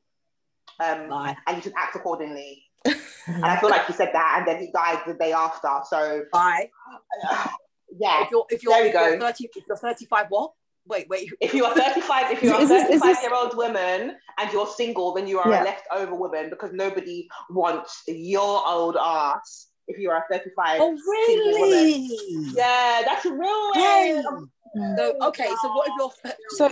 Um, 0.83 1.07
Bye. 1.09 1.37
and 1.47 1.55
you 1.57 1.63
should 1.63 1.73
act 1.77 1.95
accordingly. 1.95 2.63
And 3.27 3.43
I 3.43 3.59
feel 3.59 3.71
like 3.71 3.87
he 3.87 3.93
said 3.93 4.11
that, 4.13 4.35
and 4.37 4.47
then 4.47 4.61
he 4.61 4.71
died 4.71 5.01
the 5.07 5.15
day 5.15 5.33
after. 5.33 5.67
So 5.89 6.25
Bye. 6.31 6.69
yeah, 7.97 8.23
If 8.23 8.29
you're 8.29 8.45
if 8.49 8.61
you're, 8.61 8.73
There 8.73 8.83
we 8.83 8.89
if 8.89 8.93
you're 8.93 9.19
30 9.19 9.49
if 9.55 9.63
you're 9.67 9.77
35, 9.77 10.25
what? 10.29 10.51
Wait, 10.87 11.07
wait. 11.09 11.31
if 11.41 11.53
you 11.53 11.65
are 11.65 11.73
35, 11.75 12.31
if 12.31 12.43
you 12.43 12.51
are 12.53 12.59
a 12.59 12.63
Is 12.63 12.69
this- 12.69 12.83
is 12.89 13.01
35 13.01 13.15
this- 13.15 13.23
year 13.23 13.33
old 13.33 13.55
woman 13.57 14.15
and 14.37 14.53
you're 14.53 14.67
single, 14.67 15.13
then 15.13 15.27
you 15.27 15.39
are 15.39 15.49
Yeah. 15.49 15.63
a 15.63 15.65
leftover 15.65 16.15
woman 16.15 16.49
because 16.49 16.71
nobody 16.73 17.27
wants 17.49 18.03
your 18.07 18.67
old 18.67 18.95
ass. 18.97 19.67
If 19.87 19.97
you 19.99 20.09
are 20.09 20.17
a 20.17 20.25
35, 20.33 20.79
Oh 20.81 20.95
single 20.97 21.51
woman. 21.51 21.69
really? 21.69 22.17
yeah, 22.55 23.01
that's 23.05 23.25
a 23.25 23.31
real. 23.33 23.73
Hey. 23.73 24.23
Mm. 24.77 24.97
So 24.97 25.15
okay, 25.29 25.49
so 25.61 25.67
what 25.73 25.87
if 25.87 25.93
you're 25.97 26.33
So- 26.57 26.69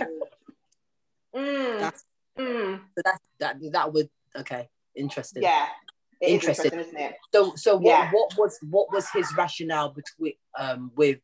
Mm, 1.34 1.80
That's- 1.80 2.04
mm, 2.38 2.80
So 2.96 3.02
that 3.04 3.18
that 3.40 3.56
that 3.72 3.92
would 3.92 4.08
okay, 4.36 4.68
interesting. 4.94 5.42
yeah, 5.42 5.66
Interesting. 6.20 6.66
interesting, 6.72 6.78
isn't 6.80 7.00
it? 7.12 7.16
So 7.34 7.54
so 7.56 7.74
what 7.76 7.84
Yeah. 7.90 8.10
what 8.12 8.36
was 8.38 8.58
what 8.70 8.92
was 8.92 9.08
his 9.10 9.26
rationale 9.36 9.88
between 9.90 10.34
um 10.56 10.92
with 10.94 11.20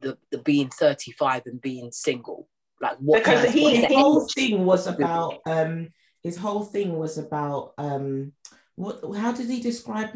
the 0.00 0.16
the 0.30 0.38
being 0.38 0.68
thirty 0.70 1.12
five 1.12 1.42
and 1.46 1.60
being 1.60 1.90
single? 1.92 2.48
Like 2.80 2.96
what? 2.98 3.18
Because 3.24 3.34
kind 3.36 3.48
of- 3.48 3.54
he- 3.54 3.76
his 3.76 3.90
is 3.90 3.96
whole 3.96 4.26
thing 4.28 4.64
was 4.64 4.86
about 4.86 5.38
um 5.46 5.88
his 6.22 6.36
whole 6.36 6.64
thing 6.64 6.96
was 6.98 7.18
about 7.18 7.72
um 7.78 8.32
what 8.76 9.00
how 9.16 9.32
did 9.32 9.48
he 9.48 9.60
describe 9.60 10.10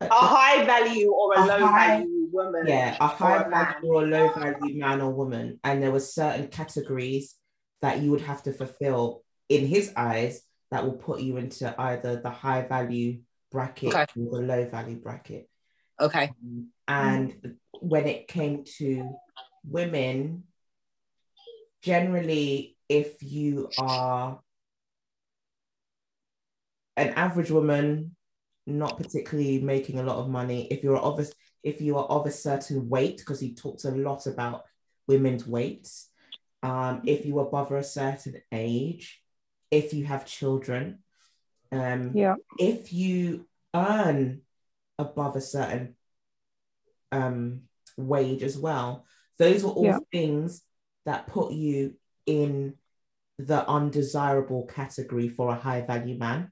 A 0.00 0.08
high 0.10 0.64
value 0.64 1.10
or 1.10 1.34
a, 1.34 1.40
A 1.42 1.46
low 1.46 1.66
high- 1.66 1.98
value 1.98 2.28
woman. 2.32 2.64
yeah 2.66 2.96
a 3.00 3.04
or 3.04 3.08
high 3.08 3.42
a 3.42 3.48
man. 3.48 3.74
value 3.74 3.88
or 3.92 4.02
a 4.02 4.06
low 4.06 4.28
value 4.32 4.78
man 4.78 5.00
or 5.00 5.10
woman 5.12 5.58
and 5.64 5.82
there 5.82 5.90
were 5.90 6.00
certain 6.00 6.48
categories 6.48 7.34
that 7.82 8.00
you 8.02 8.10
would 8.10 8.20
have 8.20 8.42
to 8.42 8.52
fulfill 8.52 9.22
in 9.48 9.66
his 9.66 9.92
eyes 9.96 10.42
that 10.70 10.84
will 10.84 10.94
put 11.08 11.20
you 11.20 11.36
into 11.38 11.74
either 11.80 12.20
the 12.20 12.30
high 12.30 12.62
value 12.62 13.18
bracket 13.50 13.94
Okay. 13.94 14.06
or 14.20 14.40
the 14.40 14.46
low 14.46 14.64
value 14.66 14.96
bracket 14.96 15.48
okay. 16.00 16.30
and 16.88 17.56
when 17.80 18.06
it 18.06 18.28
came 18.28 18.64
to 18.78 19.16
women 19.68 20.44
generally 21.82 22.76
if 22.88 23.22
you 23.22 23.68
are 23.78 24.40
an 26.96 27.08
average 27.10 27.50
woman 27.50 28.16
not 28.66 28.96
particularly 28.96 29.60
making 29.60 29.98
a 29.98 30.02
lot 30.02 30.16
of 30.16 30.28
money 30.28 30.66
if 30.70 30.82
you're 30.82 30.98
of 30.98 31.20
a, 31.20 31.26
if 31.62 31.80
you 31.80 31.96
are 31.98 32.04
of 32.06 32.26
a 32.26 32.30
certain 32.30 32.88
weight 32.88 33.18
because 33.18 33.40
he 33.40 33.54
talks 33.54 33.84
a 33.84 33.90
lot 33.90 34.26
about 34.26 34.62
women's 35.06 35.46
weights 35.46 36.08
um, 36.62 37.02
if 37.04 37.26
you 37.26 37.38
are 37.38 37.46
above 37.46 37.70
a 37.72 37.82
certain 37.82 38.40
age 38.50 39.22
if 39.70 39.92
you 39.92 40.04
have 40.04 40.26
children 40.26 40.98
um, 41.72 42.12
Yeah. 42.14 42.36
if 42.58 42.92
you 42.92 43.46
earn 43.74 44.42
above 44.98 45.36
a 45.36 45.40
certain 45.40 45.95
um, 47.16 47.62
wage 47.96 48.42
as 48.42 48.56
well. 48.58 49.06
Those 49.38 49.64
were 49.64 49.70
all 49.70 49.84
Yeah. 49.84 49.98
things 50.12 50.62
that 51.04 51.26
put 51.26 51.52
you 51.52 51.94
in 52.26 52.74
the 53.38 53.68
undesirable 53.68 54.64
category 54.66 55.28
for 55.28 55.50
a 55.50 55.54
high 55.66 55.82
value 55.82 56.16
man 56.18 56.50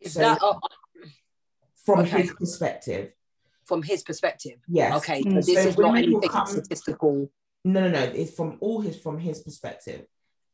Is 0.00 0.12
So- 0.14 0.20
that 0.20 0.38
from 1.84 1.98
Okay. 2.00 2.22
his 2.22 2.32
perspective. 2.34 3.12
from 3.64 3.82
his 3.82 4.02
perspective? 4.02 4.58
Yes. 4.66 4.96
Okay, 4.98 5.20
Mm. 5.22 5.30
so 5.44 5.52
this 5.52 5.62
So 5.62 5.68
is 5.68 5.76
not 5.76 5.92
women 5.92 5.92
will 6.10 6.18
anything 6.18 6.30
come- 6.30 6.46
statistical. 6.46 7.30
No, 7.66 7.80
no, 7.82 7.90
no. 7.90 8.02
It's 8.20 8.32
from 8.34 8.56
all 8.60 8.80
his 8.80 8.96
from 8.98 9.18
his 9.18 9.42
perspective, 9.42 10.06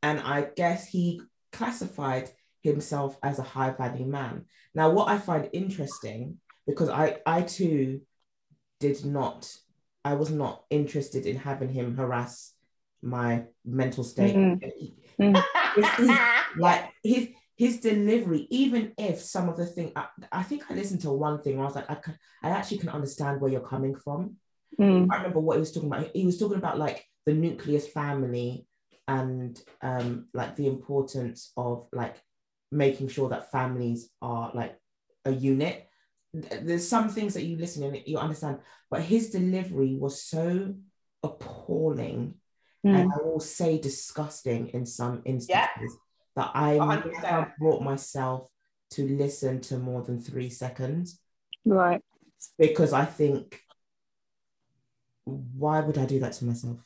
and 0.02 0.18
I 0.18 0.38
guess 0.60 0.88
he 0.88 1.22
classified 1.52 2.30
himself 2.62 3.16
as 3.22 3.38
a 3.38 3.42
high 3.54 3.70
value 3.70 4.06
man. 4.06 4.46
Now, 4.74 4.90
what 4.90 5.06
I 5.08 5.18
find 5.18 5.48
interesting 5.52 6.40
because 6.66 6.88
I 6.88 7.20
I 7.24 7.42
too 7.42 8.00
did 8.84 9.04
not, 9.04 9.40
I 10.04 10.14
was 10.14 10.30
not 10.30 10.54
interested 10.70 11.22
in 11.30 11.36
having 11.36 11.70
him 11.78 11.96
harass 11.96 12.52
my 13.02 13.30
mental 13.64 14.04
state. 14.04 14.34
Mm. 14.36 14.62
His- 15.76 15.94
his- 16.00 16.18
like 16.66 16.82
his 17.02 17.28
his 17.56 17.74
delivery, 17.80 18.42
even 18.50 18.82
if 18.98 19.16
some 19.20 19.48
of 19.48 19.56
the 19.56 19.64
thing, 19.74 19.92
I, 19.94 20.06
I 20.40 20.42
think 20.42 20.60
I 20.68 20.74
listened 20.74 21.02
to 21.02 21.12
one 21.12 21.40
thing 21.40 21.54
where 21.54 21.64
I 21.66 21.68
was 21.70 21.76
like, 21.76 21.88
I, 21.88 21.94
can, 21.94 22.18
I 22.42 22.48
actually 22.50 22.78
can 22.78 22.88
understand 22.88 23.40
where 23.40 23.52
you're 23.52 23.70
coming 23.74 23.94
from. 23.94 24.20
Mm. 24.80 25.06
I 25.10 25.16
remember 25.18 25.38
what 25.38 25.54
he 25.56 25.60
was 25.60 25.70
talking 25.72 25.88
about. 25.92 26.10
He 26.14 26.26
was 26.26 26.38
talking 26.38 26.58
about 26.58 26.78
like 26.78 26.98
the 27.26 27.32
nucleus 27.32 27.86
family 27.86 28.66
and 29.06 29.52
um 29.82 30.26
like 30.34 30.56
the 30.56 30.66
importance 30.66 31.52
of 31.56 31.86
like 31.92 32.16
making 32.72 33.08
sure 33.08 33.28
that 33.28 33.52
families 33.52 34.10
are 34.20 34.50
like 34.60 34.74
a 35.24 35.30
unit. 35.30 35.76
Th- 36.34 36.62
There's 36.62 36.88
some 36.88 37.08
things 37.08 37.34
that 37.34 37.44
you 37.44 37.56
listen 37.56 37.82
and 37.84 38.02
you 38.06 38.18
understand, 38.18 38.58
but 38.90 39.02
his 39.02 39.30
delivery 39.30 39.96
was 39.96 40.20
so 40.22 40.74
appalling 41.22 42.34
Mm. 42.84 42.94
and 43.00 43.12
I 43.14 43.16
will 43.24 43.40
say 43.40 43.78
disgusting 43.78 44.68
in 44.68 44.84
some 44.84 45.22
instances 45.24 45.96
that 46.36 46.50
I 46.54 46.76
100%. 46.76 47.22
never 47.22 47.54
brought 47.58 47.82
myself 47.82 48.46
to 48.90 49.08
listen 49.08 49.62
to 49.62 49.78
more 49.78 50.02
than 50.02 50.20
three 50.20 50.50
seconds 50.50 51.18
Right. 51.64 52.02
because 52.58 52.92
I 52.92 53.06
think 53.06 53.58
why 55.24 55.80
would 55.80 55.96
I 55.96 56.04
do 56.04 56.20
that 56.20 56.34
to 56.34 56.44
myself? 56.44 56.78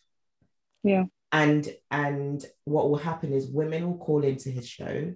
Yeah. 0.85 1.07
And 1.33 1.69
and 1.91 2.47
what 2.65 2.89
will 2.89 2.99
happen 2.99 3.33
is 3.33 3.49
women 3.49 3.85
will 3.85 3.99
call 3.99 4.23
into 4.23 4.51
his 4.51 4.69
show, 4.69 5.13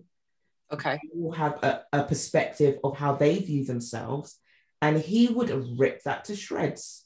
Okay. 0.72 0.98
will 1.12 1.32
have 1.32 1.62
a, 1.62 1.82
a 1.92 2.04
perspective 2.04 2.78
of 2.82 2.96
how 2.96 3.14
they 3.14 3.38
view 3.38 3.64
themselves, 3.64 4.38
and 4.80 4.98
he 4.98 5.28
would 5.28 5.50
rip 5.78 6.02
that 6.04 6.24
to 6.26 6.36
shreds. 6.36 7.04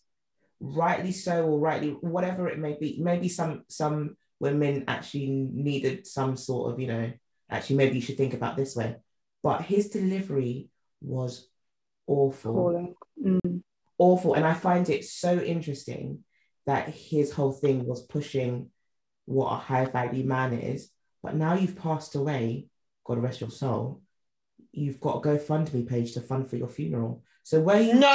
Rightly 0.61 1.12
so, 1.12 1.44
or 1.46 1.58
rightly, 1.58 1.90
whatever 2.00 2.49
it 2.49 2.58
may 2.58 2.76
be. 2.80 2.99
Maybe 3.00 3.28
some 3.28 3.64
some 3.68 4.16
women 4.40 4.85
actually 4.88 5.28
needed 5.28 6.06
some 6.06 6.37
sort 6.37 6.73
of, 6.73 6.80
you 6.80 6.87
know, 6.87 7.12
actually 7.50 7.76
maybe 7.76 7.96
you 7.96 8.02
should 8.02 8.16
think 8.16 8.35
about 8.35 8.56
this 8.56 8.76
way. 8.76 8.96
But 9.42 9.62
his 9.62 9.90
delivery 9.90 10.68
was 11.00 11.49
awful 12.06 12.96
Mm. 13.23 13.62
awful. 13.99 14.35
And 14.35 14.44
I 14.44 14.54
find 14.54 14.88
it 14.90 15.04
so 15.04 15.38
interesting 15.38 16.25
that 16.66 16.88
his 16.88 17.32
whole 17.32 17.52
thing 17.52 17.87
was 17.87 18.02
pushing 18.02 18.70
what 19.25 19.52
a 19.52 19.56
high 19.56 19.87
value 19.87 20.25
man 20.25 20.52
is. 20.52 20.90
But 21.23 21.35
now 21.35 21.54
you've 21.54 21.76
passed 21.76 22.14
away, 22.14 22.66
God 23.06 23.18
rest 23.18 23.40
your 23.40 23.50
soul, 23.50 24.02
you've 24.72 25.00
got 25.00 25.16
a 25.25 25.28
GoFundMe 25.28 25.86
page 25.86 26.12
to 26.14 26.20
fund 26.20 26.48
for 26.50 26.56
your 26.56 26.68
funeral. 26.68 27.22
So 27.44 27.60
were 27.60 27.78
you 27.78 27.94
No, 27.94 28.08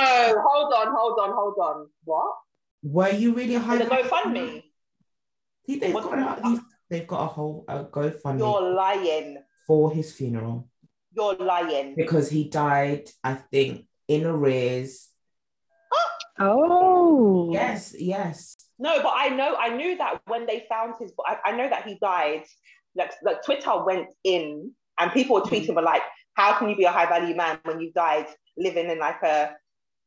hold 0.47 0.73
on, 0.73 0.87
hold 0.95 1.19
on, 1.19 1.31
hold 1.33 1.55
on. 1.59 1.87
What? 2.03 2.35
were 2.83 3.09
you 3.11 3.33
really 3.35 3.55
a 3.55 3.59
high 3.59 3.77
The 3.77 3.85
GoFundMe? 3.85 4.33
man? 4.33 4.63
He- 5.63 5.79
They've 5.79 5.93
What- 5.93 6.03
got, 6.03 6.39
a, 6.39 6.41
they've- 6.49 6.63
they've 6.89 7.07
got 7.07 7.21
a 7.23 7.27
whole 7.27 7.63
a 7.67 7.85
GoFundMe 7.85 8.39
You're 8.39 8.73
lying. 8.73 9.37
for 9.67 9.91
his 9.91 10.11
funeral 10.13 10.67
You're 11.13 11.35
lying. 11.35 11.95
because 11.95 12.29
he 12.29 12.49
died, 12.49 13.09
I 13.23 13.35
think, 13.35 13.85
in 14.07 14.25
arrears. 14.25 15.09
Oh. 16.39 17.51
Yes, 17.53 17.93
yes. 17.97 18.55
No, 18.79 19.01
but 19.03 19.13
I 19.15 19.29
know 19.29 19.55
I 19.55 19.69
knew 19.75 19.95
that 19.97 20.21
when 20.25 20.47
they 20.47 20.65
found 20.67 20.95
his 20.99 21.13
I, 21.25 21.37
I 21.45 21.51
know 21.55 21.69
that 21.69 21.85
he 21.87 21.99
died. 22.01 22.45
Like, 22.95 23.11
like 23.23 23.43
Twitter 23.45 23.83
went 23.85 24.07
in 24.23 24.71
and 25.01 25.11
people 25.11 25.35
were 25.35 25.41
tweeting 25.41 25.75
were 25.75 25.81
like, 25.81 26.03
how 26.35 26.53
can 26.57 26.69
you 26.69 26.75
be 26.77 26.85
a 26.85 26.91
high 26.91 27.07
value 27.07 27.35
man 27.35 27.59
when 27.65 27.79
you 27.81 27.91
died 27.91 28.27
living 28.57 28.89
in 28.89 28.99
like 28.99 29.21
a 29.23 29.53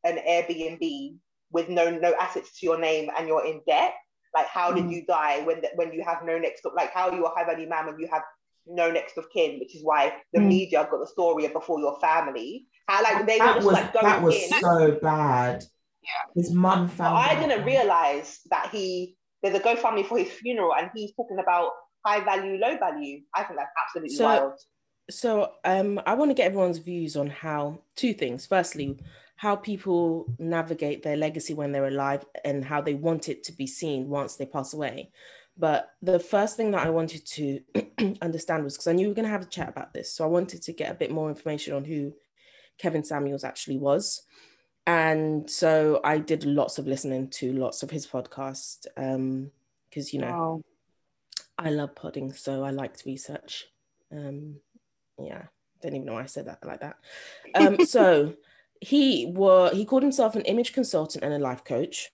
an 0.04 0.18
Airbnb 0.28 1.16
with 1.50 1.68
no 1.68 1.90
no 1.90 2.14
assets 2.20 2.58
to 2.58 2.66
your 2.66 2.78
name 2.78 3.10
and 3.16 3.26
you're 3.28 3.44
in 3.44 3.60
debt? 3.66 3.92
Like 4.34 4.46
how 4.46 4.72
did 4.72 4.84
Mm. 4.84 4.92
you 4.92 5.06
die 5.06 5.42
when 5.44 5.62
when 5.76 5.92
you 5.92 6.02
have 6.04 6.24
no 6.24 6.38
next 6.38 6.64
of 6.66 6.72
like 6.74 6.92
how 6.92 7.10
are 7.10 7.16
you 7.16 7.24
a 7.26 7.30
high 7.30 7.44
value 7.44 7.68
man 7.68 7.86
when 7.86 7.98
you 7.98 8.08
have 8.12 8.22
no 8.66 8.90
next 8.90 9.18
of 9.18 9.26
kin, 9.34 9.58
which 9.60 9.74
is 9.76 9.82
why 9.84 10.02
the 10.32 10.40
Mm. 10.40 10.46
media 10.48 10.88
got 10.90 10.98
the 11.00 11.06
story 11.06 11.44
of 11.44 11.52
before 11.52 11.78
your 11.80 11.98
family. 12.00 12.66
How 12.88 13.02
like 13.02 13.26
they 13.26 13.38
were 13.38 13.46
just 13.54 13.66
was 13.66 13.74
like 13.74 13.92
going 13.92 14.06
that 14.06 14.22
was 14.22 14.34
in. 14.34 14.60
so 14.60 14.98
bad. 15.02 15.62
Yeah. 16.02 16.24
His 16.34 16.52
mum 16.52 16.88
found. 16.88 17.16
I 17.16 17.34
didn't 17.40 17.64
realize 17.64 18.40
that 18.50 18.70
he 18.72 19.16
there's 19.42 19.54
a 19.54 19.60
GoFundMe 19.60 20.06
for 20.06 20.18
his 20.18 20.30
funeral 20.32 20.74
and 20.74 20.90
he's 20.94 21.12
talking 21.14 21.38
about 21.38 21.70
high 22.04 22.20
value, 22.24 22.58
low 22.58 22.76
value. 22.78 23.22
I 23.34 23.44
think 23.44 23.58
that's 23.58 23.70
absolutely 23.82 24.14
So- 24.16 24.24
wild. 24.24 24.54
So 25.10 25.52
um, 25.64 26.00
I 26.06 26.14
want 26.14 26.30
to 26.30 26.34
get 26.34 26.46
everyone's 26.46 26.78
views 26.78 27.16
on 27.16 27.28
how 27.28 27.80
two 27.94 28.14
things. 28.14 28.46
Firstly, 28.46 28.98
how 29.36 29.56
people 29.56 30.26
navigate 30.38 31.02
their 31.02 31.16
legacy 31.16 31.54
when 31.54 31.72
they're 31.72 31.86
alive 31.86 32.24
and 32.44 32.64
how 32.64 32.80
they 32.80 32.94
want 32.94 33.28
it 33.28 33.44
to 33.44 33.52
be 33.52 33.66
seen 33.66 34.08
once 34.08 34.36
they 34.36 34.46
pass 34.46 34.72
away. 34.72 35.10
But 35.56 35.90
the 36.02 36.18
first 36.18 36.56
thing 36.56 36.70
that 36.72 36.86
I 36.86 36.90
wanted 36.90 37.26
to 37.26 37.60
understand 38.22 38.64
was 38.64 38.74
because 38.74 38.88
I 38.88 38.92
knew 38.92 39.06
we 39.06 39.08
were 39.08 39.14
going 39.14 39.26
to 39.26 39.30
have 39.30 39.42
a 39.42 39.46
chat 39.46 39.68
about 39.68 39.92
this. 39.92 40.10
So 40.10 40.24
I 40.24 40.28
wanted 40.28 40.62
to 40.62 40.72
get 40.72 40.90
a 40.90 40.94
bit 40.94 41.10
more 41.10 41.28
information 41.28 41.74
on 41.74 41.84
who 41.84 42.14
Kevin 42.78 43.04
Samuels 43.04 43.44
actually 43.44 43.78
was. 43.78 44.22
And 44.86 45.48
so 45.48 46.00
I 46.04 46.18
did 46.18 46.44
lots 46.44 46.78
of 46.78 46.86
listening 46.86 47.28
to 47.28 47.52
lots 47.52 47.82
of 47.82 47.90
his 47.90 48.06
podcast 48.06 48.86
because, 49.88 50.12
you 50.12 50.20
know, 50.20 50.30
Wow. 50.30 50.60
I 51.56 51.70
love 51.70 51.94
podding, 51.94 52.32
so 52.32 52.64
I 52.64 52.70
liked 52.70 53.04
research. 53.06 53.66
Um, 54.10 54.56
yeah, 55.18 55.44
don't 55.82 55.94
even 55.94 56.06
know 56.06 56.14
why 56.14 56.22
I 56.22 56.26
said 56.26 56.46
that 56.46 56.64
like 56.64 56.80
that. 56.80 56.96
Um, 57.54 57.80
so 57.82 58.34
he 58.80 59.32
were 59.34 59.70
he 59.72 59.84
called 59.84 60.02
himself 60.02 60.34
an 60.36 60.42
image 60.42 60.72
consultant 60.72 61.24
and 61.24 61.32
a 61.34 61.38
life 61.38 61.64
coach. 61.64 62.10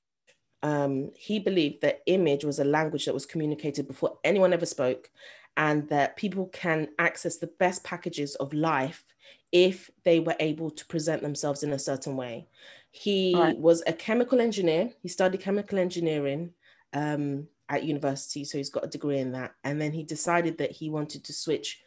Um, 0.63 1.13
he 1.17 1.39
believed 1.39 1.81
that 1.83 2.03
image 2.07 2.45
was 2.45 2.59
a 2.59 2.65
language 2.65 3.07
that 3.07 3.15
was 3.15 3.27
communicated 3.27 3.87
before 3.87 4.19
anyone 4.25 4.53
ever 4.53 4.67
spoke, 4.67 5.11
and 5.57 5.89
that 5.89 6.17
people 6.17 6.47
can 6.49 6.89
access 6.99 7.39
the 7.39 7.47
best 7.59 7.85
packages 7.85 8.35
of 8.37 8.53
life 8.53 9.05
if 9.53 9.91
they 10.05 10.21
were 10.21 10.37
able 10.39 10.71
to 10.71 10.87
present 10.87 11.23
themselves 11.23 11.63
in 11.63 11.73
a 11.73 11.79
certain 11.79 12.17
way. 12.17 12.49
He 12.91 13.35
Right. 13.35 13.57
was 13.59 13.83
a 13.87 13.93
chemical 13.93 14.41
engineer. 14.41 14.91
He 15.03 15.09
studied 15.09 15.41
chemical 15.41 15.79
engineering 15.79 16.55
um, 16.93 17.49
at 17.69 17.85
university, 17.85 18.45
so 18.45 18.59
he's 18.59 18.71
got 18.71 18.85
a 18.85 18.89
degree 18.89 19.19
in 19.19 19.33
that. 19.33 19.55
And 19.65 19.81
then 19.81 19.93
he 19.93 20.03
decided 20.03 20.59
that 20.59 20.73
he 20.73 20.91
wanted 20.91 21.25
to 21.25 21.33
switch 21.33 21.81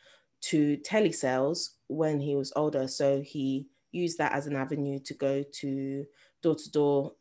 to 0.49 0.77
telesales 0.77 1.69
when 1.87 2.19
he 2.19 2.35
was 2.35 2.51
older. 2.55 2.87
So 2.87 3.21
he 3.21 3.67
used 3.91 4.17
that 4.17 4.33
as 4.33 4.47
an 4.47 4.55
avenue 4.55 4.99
to 5.05 5.13
go 5.13 5.43
to 5.61 6.05
door 6.41 6.55
to 6.55 6.71
door 6.71 7.13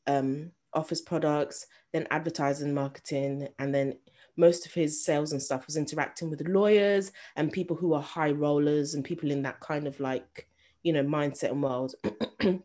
office 0.74 1.00
products, 1.00 1.66
then 1.92 2.06
advertising, 2.10 2.74
marketing, 2.74 3.48
and 3.58 3.74
then 3.74 3.94
most 4.36 4.66
of 4.66 4.72
his 4.72 5.04
sales 5.04 5.32
and 5.32 5.42
stuff 5.42 5.66
was 5.66 5.76
interacting 5.76 6.30
with 6.30 6.48
lawyers 6.48 7.12
and 7.36 7.52
people 7.52 7.76
who 7.76 7.92
are 7.92 8.02
high 8.02 8.30
rollers 8.30 8.94
and 8.94 9.04
people 9.04 9.30
in 9.30 9.42
that 9.42 9.60
kind 9.60 9.86
of 9.86 10.00
like 10.00 10.48
you 10.82 10.92
know 10.92 11.04
mindset 11.04 11.50
and 11.50 11.62
world. 11.62 11.94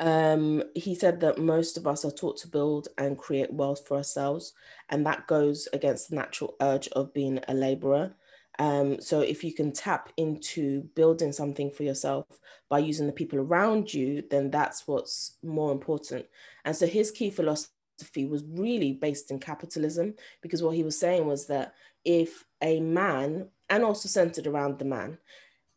um, 0.00 0.62
he 0.74 0.94
said 0.94 1.20
that 1.20 1.38
most 1.38 1.76
of 1.76 1.86
us 1.86 2.04
are 2.04 2.10
taught 2.10 2.36
to 2.38 2.48
build 2.48 2.88
and 2.98 3.18
create 3.18 3.52
wealth 3.52 3.86
for 3.86 3.96
ourselves, 3.96 4.54
and 4.88 5.06
that 5.06 5.26
goes 5.26 5.68
against 5.72 6.10
the 6.10 6.16
natural 6.16 6.56
urge 6.60 6.88
of 6.88 7.14
being 7.14 7.40
a 7.48 7.54
laborer. 7.54 8.14
Um, 8.58 9.00
so 9.00 9.20
if 9.20 9.42
you 9.42 9.52
can 9.52 9.72
tap 9.72 10.12
into 10.16 10.82
building 10.94 11.32
something 11.32 11.70
for 11.70 11.82
yourself 11.82 12.26
by 12.68 12.78
using 12.78 13.06
the 13.06 13.12
people 13.12 13.38
around 13.38 13.92
you, 13.92 14.22
then 14.30 14.50
that's 14.50 14.86
what's 14.86 15.38
more 15.42 15.72
important. 15.72 16.26
And 16.64 16.76
so 16.76 16.86
his 16.86 17.10
key 17.10 17.30
philosophy 17.30 18.26
was 18.26 18.44
really 18.48 18.92
based 18.92 19.30
in 19.30 19.38
capitalism, 19.38 20.14
because 20.40 20.62
what 20.62 20.76
he 20.76 20.84
was 20.84 20.98
saying 20.98 21.26
was 21.26 21.46
that 21.46 21.74
if 22.04 22.44
a 22.62 22.80
man, 22.80 23.48
and 23.70 23.82
also 23.82 24.08
centered 24.08 24.46
around 24.46 24.78
the 24.78 24.84
man, 24.84 25.18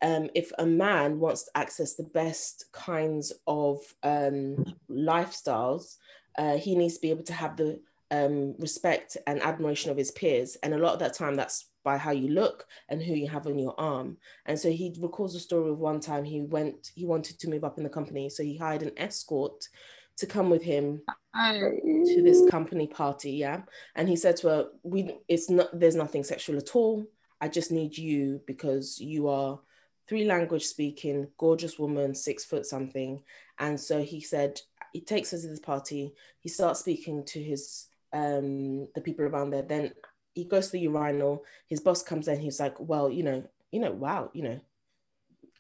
um, 0.02 0.30
if 0.36 0.52
a 0.60 0.66
man 0.66 1.20
wants 1.20 1.46
to 1.46 1.58
access 1.58 1.96
the 1.96 2.04
best 2.04 2.66
kinds 2.72 3.34
of 3.48 3.80
um, 4.04 4.76
lifestyles, 4.90 5.96
uh, 6.38 6.58
he 6.58 6.76
needs 6.76 6.96
to 6.96 7.02
be 7.02 7.10
able 7.10 7.24
to 7.24 7.34
have 7.34 7.58
the 7.58 7.80
um, 8.12 8.56
respect 8.60 9.18
and 9.26 9.42
admiration 9.42 9.90
of 9.90 9.98
his 9.98 10.12
peers. 10.12 10.58
And 10.62 10.74
a 10.74 10.78
lot 10.78 10.94
of 10.94 11.00
that 11.00 11.16
time, 11.16 11.36
that's 11.36 11.66
by 11.88 11.98
how 11.98 12.12
you 12.12 12.28
look 12.28 12.66
and 12.90 13.02
who 13.02 13.14
you 13.14 13.30
have 13.30 13.48
on 13.48 13.58
your 13.58 13.74
arm. 13.80 14.18
And 14.46 14.60
so 14.60 14.70
he 14.70 14.94
recalls 15.00 15.36
a 15.36 15.40
story 15.40 15.70
of 15.72 15.80
one 15.80 16.02
time 16.02 16.26
he 16.26 16.42
went, 16.42 16.92
he 16.96 17.06
wanted 17.06 17.40
to 17.40 17.50
move 17.50 17.64
up 17.64 17.78
in 17.78 17.86
the 17.86 17.98
company. 17.98 18.30
So 18.30 18.44
he 18.44 18.58
hired 18.58 18.84
an 18.84 18.92
escort 18.98 19.70
to 20.18 20.26
come 20.26 20.50
with 20.50 20.62
him 20.62 21.02
to 21.34 22.22
this 22.28 22.42
company 22.50 22.88
party. 22.88 23.32
Yeah. 23.32 23.62
And 23.96 24.10
he 24.10 24.18
said 24.18 24.36
to 24.38 24.48
her, 24.50 24.66
we, 24.84 25.18
it's 25.30 25.50
not, 25.50 25.70
there's 25.80 25.96
nothing 25.96 26.26
sexual 26.26 26.58
at 26.58 26.76
all. 26.76 27.06
I 27.40 27.48
just 27.48 27.72
need 27.72 27.98
you 27.98 28.42
because 28.46 29.00
you 29.00 29.30
are 29.30 29.58
three 30.10 30.26
language 30.26 30.66
speaking, 30.66 31.30
gorgeous 31.38 31.80
woman, 31.80 32.14
six 32.14 32.44
foot 32.44 32.66
something. 32.66 33.24
And 33.60 33.80
so 33.80 34.04
he 34.04 34.20
said, 34.20 34.60
he 34.92 35.00
takes 35.00 35.32
her 35.32 35.38
to 35.40 35.48
this 35.48 35.62
party. 35.62 36.14
He 36.42 36.50
starts 36.50 36.82
speaking 36.82 37.24
to 37.28 37.42
his, 37.42 37.88
um, 38.12 38.90
the 38.94 39.02
people 39.02 39.24
around 39.24 39.52
there. 39.52 39.62
Then 39.62 39.94
he 40.38 40.46
goes 40.46 40.68
to 40.68 40.74
the 40.74 40.82
urinal. 40.82 41.44
His 41.68 41.80
boss 41.80 42.04
comes 42.04 42.28
in. 42.28 42.40
He's 42.40 42.60
like, 42.60 42.76
well, 42.80 43.10
you 43.10 43.24
know, 43.24 43.44
you 43.72 43.80
know, 43.80 43.92
wow, 43.92 44.30
you 44.34 44.44
know, 44.44 44.60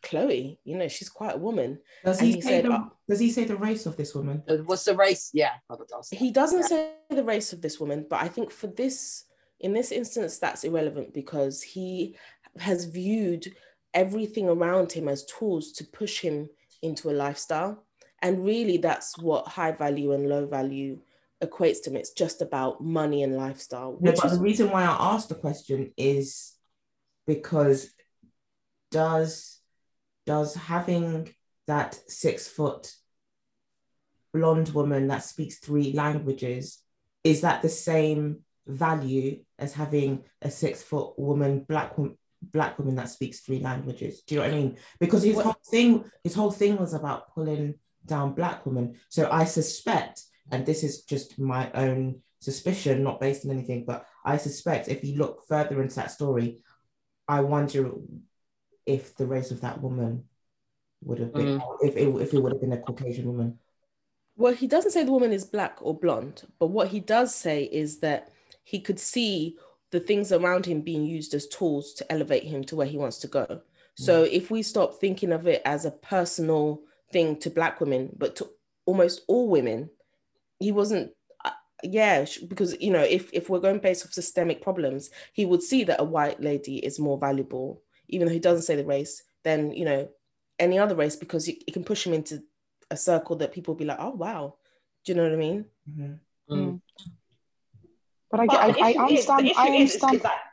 Chloe, 0.03 0.59
you 0.63 0.77
know, 0.77 0.87
she's 0.87 1.09
quite 1.09 1.35
a 1.35 1.39
woman. 1.39 1.79
Does 2.05 2.19
he, 2.19 2.33
he 2.33 2.41
say 2.41 2.49
said, 2.61 2.65
the, 2.65 2.73
uh, 2.73 2.83
does 3.09 3.19
he 3.19 3.31
say 3.31 3.45
the 3.45 3.55
race 3.55 3.87
of 3.87 3.97
this 3.97 4.13
woman? 4.13 4.43
Uh, 4.47 4.57
What's 4.57 4.85
the 4.85 4.95
race? 4.95 5.31
Yeah, 5.33 5.53
I 5.69 5.73
would 5.73 5.89
ask 5.97 6.11
that. 6.11 6.17
He 6.19 6.31
doesn't 6.31 6.59
Yeah. 6.59 6.67
say 6.67 6.91
the 7.09 7.23
race 7.23 7.51
of 7.53 7.61
this 7.61 7.79
woman, 7.79 8.05
but 8.07 8.21
I 8.21 8.27
think 8.27 8.51
for 8.51 8.67
this, 8.67 9.25
in 9.59 9.73
this 9.73 9.91
instance, 9.91 10.37
that's 10.37 10.63
irrelevant 10.63 11.13
because 11.13 11.63
he 11.63 12.15
has 12.59 12.85
viewed 12.85 13.55
everything 13.95 14.47
around 14.47 14.91
him 14.91 15.07
as 15.07 15.25
tools 15.25 15.71
to 15.73 15.83
push 15.83 16.19
him 16.21 16.49
into 16.83 17.09
a 17.09 17.19
lifestyle. 17.25 17.83
And 18.21 18.45
really, 18.45 18.77
that's 18.77 19.17
what 19.17 19.47
high 19.47 19.71
value 19.71 20.11
and 20.13 20.29
low 20.29 20.45
value 20.45 20.99
equates 21.43 21.84
to 21.84 21.89
him. 21.89 21.97
It's 21.97 22.12
just 22.12 22.41
about 22.41 22.82
money 22.82 23.23
and 23.23 23.36
lifestyle, 23.36 23.97
No, 24.02 24.12
but 24.12 24.26
is 24.26 24.38
the 24.38 24.43
reason 24.43 24.71
why 24.71 24.84
I 24.84 25.13
asked 25.13 25.30
the 25.30 25.36
question 25.36 25.93
is 25.97 26.54
because 27.26 27.91
does 28.91 29.60
does 30.26 30.56
having 30.56 31.34
that 31.67 32.00
six 32.08 32.47
foot 32.47 32.93
blonde 34.34 34.69
woman 34.69 35.08
that 35.08 35.23
speaks 35.23 35.58
three 35.58 35.93
languages 35.93 36.80
is 37.23 37.41
that 37.41 37.62
the 37.62 37.69
same 37.69 38.39
value 38.67 39.43
as 39.58 39.73
having 39.73 40.23
a 40.41 40.52
six 40.52 40.84
foot 40.84 41.17
woman 41.17 41.60
black 41.67 41.97
woman 41.97 42.17
black 42.41 42.78
woman 42.78 42.95
that 42.95 43.10
speaks 43.10 43.39
three 43.39 43.60
languages 43.60 44.21
do 44.21 44.36
you 44.36 44.41
know 44.41 44.47
what 44.47 44.54
i 44.54 44.58
mean 44.58 44.78
because 45.00 45.23
his 45.23 45.36
What- 45.36 45.45
whole 45.45 45.56
thing 45.69 46.04
his 46.23 46.36
whole 46.36 46.52
thing 46.52 46.78
was 46.78 46.93
about 46.93 47.34
pulling 47.34 47.76
down 48.06 48.34
black 48.34 48.65
women 48.65 48.95
so 49.10 49.30
i 49.32 49.43
suspect 49.43 50.23
and 50.51 50.65
this 50.65 50.83
is 50.83 51.03
just 51.03 51.39
my 51.39 51.71
own 51.73 52.21
suspicion 52.39 53.03
not 53.03 53.19
based 53.19 53.45
on 53.45 53.51
anything 53.51 53.83
but 53.86 54.05
i 54.23 54.38
suspect 54.38 54.88
if 54.88 55.03
you 55.03 55.17
look 55.17 55.47
further 55.47 55.81
into 55.81 55.95
that 55.95 56.12
story 56.12 56.62
i 57.27 57.41
wonder 57.41 57.91
if 58.86 59.15
the 59.15 59.25
race 59.25 59.51
of 59.51 59.62
that 59.62 59.81
woman 59.81 60.23
would 61.03 61.19
have 61.19 61.33
been 61.33 61.60
mm. 61.60 61.77
if, 61.81 61.95
it, 61.95 62.07
if 62.07 62.33
it 62.33 62.39
would 62.39 62.51
have 62.51 62.62
been 62.62 62.73
a 62.73 62.77
caucasian 62.77 63.27
woman. 63.27 63.60
Well, 64.36 64.53
he 64.53 64.67
doesn't 64.67 64.91
say 64.91 65.03
the 65.03 65.12
woman 65.12 65.31
is 65.31 65.45
black 65.45 65.77
or 65.81 65.97
blonde, 65.97 66.43
but 66.60 66.67
what 66.67 66.89
he 66.89 66.99
does 66.99 67.33
say 67.33 67.63
is 67.63 67.99
that 67.99 68.31
he 68.63 68.79
could 68.79 68.99
see 68.99 69.57
the 69.91 69.99
things 69.99 70.31
around 70.31 70.65
him 70.65 70.81
being 70.81 71.05
used 71.05 71.33
as 71.33 71.47
tools 71.47 71.93
to 71.95 72.12
elevate 72.12 72.43
him 72.43 72.63
to 72.65 72.75
where 72.75 72.88
he 72.88 72.97
wants 72.97 73.17
to 73.19 73.27
go. 73.27 73.62
So 73.95 74.25
mm. 74.25 74.31
if 74.31 74.51
we 74.51 74.62
stop 74.62 74.95
thinking 74.95 75.31
of 75.31 75.47
it 75.47 75.62
as 75.65 75.86
a 75.86 75.91
personal 75.91 76.81
thing 77.12 77.38
to 77.39 77.49
black 77.49 77.79
women, 77.79 78.15
but 78.17 78.36
to 78.38 78.49
almost 78.86 79.21
all 79.27 79.49
women, 79.49 79.89
he 80.60 80.72
wasn't. 80.72 81.12
uh, 81.46 81.52
Yeah, 81.84 82.26
because 82.48 82.80
you 82.82 82.91
know, 82.91 83.02
if 83.04 83.30
if 83.34 83.50
we're 83.50 83.60
going 83.60 83.80
based 83.80 84.06
off 84.06 84.13
systemic 84.13 84.62
problems, 84.62 85.10
he 85.34 85.46
would 85.46 85.63
see 85.63 85.84
that 85.86 86.02
a 86.02 86.04
white 86.04 86.41
lady 86.41 86.78
is 86.86 87.00
more 87.00 87.17
valuable, 87.17 87.82
even 88.08 88.28
though 88.28 88.34
he 88.34 88.39
doesn't 88.39 88.63
say 88.63 88.76
the 88.76 88.86
race, 88.86 89.24
than 89.43 89.72
you 89.72 89.86
know 89.86 90.10
any 90.60 90.80
other 90.80 90.96
race, 90.96 91.15
because 91.15 91.48
it, 91.48 91.63
it 91.67 91.74
can 91.74 91.84
push 91.84 92.06
him 92.06 92.13
into 92.13 92.41
a 92.89 92.98
circle 92.98 93.36
that 93.38 93.52
people 93.52 93.74
will 93.74 93.80
be 93.80 93.86
like, 93.86 94.00
oh 94.00 94.12
wow, 94.15 94.56
do 95.06 95.12
you 95.12 95.15
know 95.15 95.24
what 95.24 95.34
I 95.34 95.36
mean? 95.36 95.65
Mhm. 95.89 96.20
Mm. 96.50 96.82
But 98.32 98.39
I, 98.41 98.46
But 98.48 98.56
I, 98.60 98.72
the 98.72 98.82
I 98.82 98.89
issue 98.89 99.00
is- 99.13 99.30
understand. 99.30 99.52
I 99.58 99.67
is- 99.76 99.96
is- 99.96 100.04
understand. 100.04 100.22
that- 100.24 100.43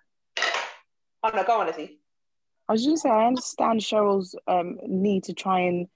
Oh 1.23 1.31
no, 1.35 1.43
go 1.45 1.61
on, 1.61 1.69
Izzy. 1.71 2.01
I 2.69 2.73
was 2.73 2.85
just 2.85 3.03
gonna 3.03 3.15
say 3.15 3.23
I 3.23 3.27
understand 3.29 3.81
Cheryl's 3.81 4.35
um, 4.47 4.79
need 4.87 5.25
to 5.25 5.33
try 5.33 5.61
and 5.61 5.89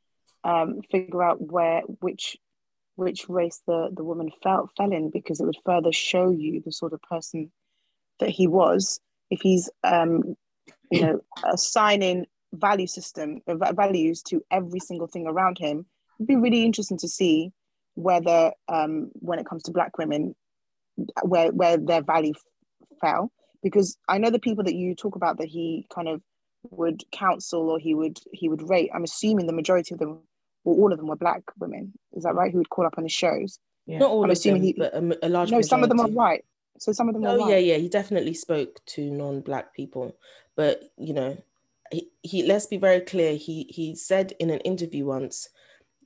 um, 0.44 0.81
figure 0.90 1.23
out 1.23 1.40
where 1.40 1.83
which 2.01 2.37
which 2.98 3.28
race 3.28 3.62
the 3.66 3.90
the 3.94 4.02
woman 4.02 4.28
fell 4.42 4.68
fell 4.76 4.92
in 4.92 5.08
because 5.11 5.40
it 5.40 5.46
would 5.46 5.56
further 5.64 5.92
show 5.92 6.30
you 6.30 6.61
the 6.64 6.72
sort 6.72 6.92
of 6.92 7.00
person 7.02 7.50
that 8.18 8.28
he 8.28 8.48
was 8.48 9.00
if 9.30 9.40
he's 9.40 9.70
um, 9.84 10.34
you 10.90 11.02
know 11.02 11.20
assigning 11.44 12.26
value 12.52 12.88
system 12.88 13.40
uh, 13.46 13.72
values 13.72 14.20
to 14.22 14.42
every 14.50 14.80
single 14.80 15.06
thing 15.06 15.26
around 15.26 15.58
him. 15.58 15.87
It'd 16.18 16.26
be 16.26 16.37
really 16.37 16.64
interesting 16.64 16.98
to 16.98 17.08
see 17.08 17.52
whether 17.94 18.52
um, 18.68 19.11
when 19.14 19.38
it 19.38 19.46
comes 19.46 19.62
to 19.64 19.72
black 19.72 19.96
women 19.96 20.34
where 21.22 21.52
where 21.52 21.76
their 21.76 22.02
value 22.02 22.34
fell 23.00 23.30
because 23.62 23.96
I 24.08 24.18
know 24.18 24.30
the 24.30 24.40
people 24.40 24.64
that 24.64 24.74
you 24.74 24.96
talk 24.96 25.14
about 25.14 25.38
that 25.38 25.48
he 25.48 25.87
kind 25.94 26.08
of 26.08 26.20
would 26.70 27.04
counsel 27.12 27.70
or 27.70 27.78
he 27.78 27.94
would 27.94 28.18
he 28.32 28.48
would 28.48 28.68
rate. 28.68 28.90
I'm 28.92 29.04
assuming 29.04 29.46
the 29.46 29.52
majority 29.52 29.94
of 29.94 30.00
them, 30.00 30.20
or 30.68 30.74
all 30.83 30.92
of 30.92 30.98
them, 30.98 31.09
were 31.09 31.16
black 31.16 31.42
women. 31.59 31.92
Is 32.12 32.24
that 32.24 32.35
right? 32.35 32.52
Who 32.52 32.59
would 32.59 32.70
call 32.70 32.87
up 32.87 32.94
on 32.98 33.04
his 33.04 33.12
shows? 33.12 33.59
Yeah. 33.87 33.98
Not 33.98 34.11
all 34.11 34.24
I'm 34.24 34.31
of 34.31 34.37
them, 34.42 34.54
assuming 34.54 34.62
he- 34.62 34.72
but 34.74 34.94
a, 34.94 35.26
a 35.26 35.28
large 35.28 35.50
no, 35.50 35.61
some 35.62 35.83
of 35.83 35.88
them 35.88 36.00
are 36.00 36.09
white. 36.09 36.44
So 36.78 36.92
some 36.92 37.09
of 37.09 37.14
them 37.14 37.24
are 37.24 37.31
Oh 37.31 37.38
white. 37.38 37.50
yeah, 37.50 37.57
yeah. 37.59 37.76
He 37.78 37.88
definitely 37.88 38.35
spoke 38.35 38.85
to 38.87 39.11
non-black 39.11 39.74
people, 39.74 40.14
but 40.57 40.83
you 40.96 41.14
know, 41.14 41.37
he, 41.90 42.09
he 42.22 42.42
let's 42.44 42.66
be 42.66 42.76
very 42.76 43.00
clear. 43.00 43.35
He 43.37 43.66
he 43.70 43.94
said 43.94 44.33
in 44.38 44.50
an 44.50 44.61
interview 44.61 45.04
once. 45.07 45.48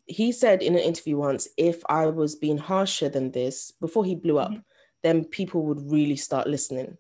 He 0.07 0.33
said 0.33 0.63
in 0.63 0.75
an 0.75 0.81
interview 0.81 1.17
once, 1.17 1.49
if 1.57 1.83
I 1.89 2.07
was 2.07 2.35
being 2.37 2.59
harsher 2.59 3.09
than 3.09 3.33
this 3.33 3.71
before 3.81 4.05
he 4.05 4.15
blew 4.15 4.39
up, 4.39 4.51
Mhm. 4.53 4.63
then 5.03 5.25
people 5.25 5.63
would 5.67 5.91
really 5.91 6.17
start 6.17 6.47
listening. 6.47 6.99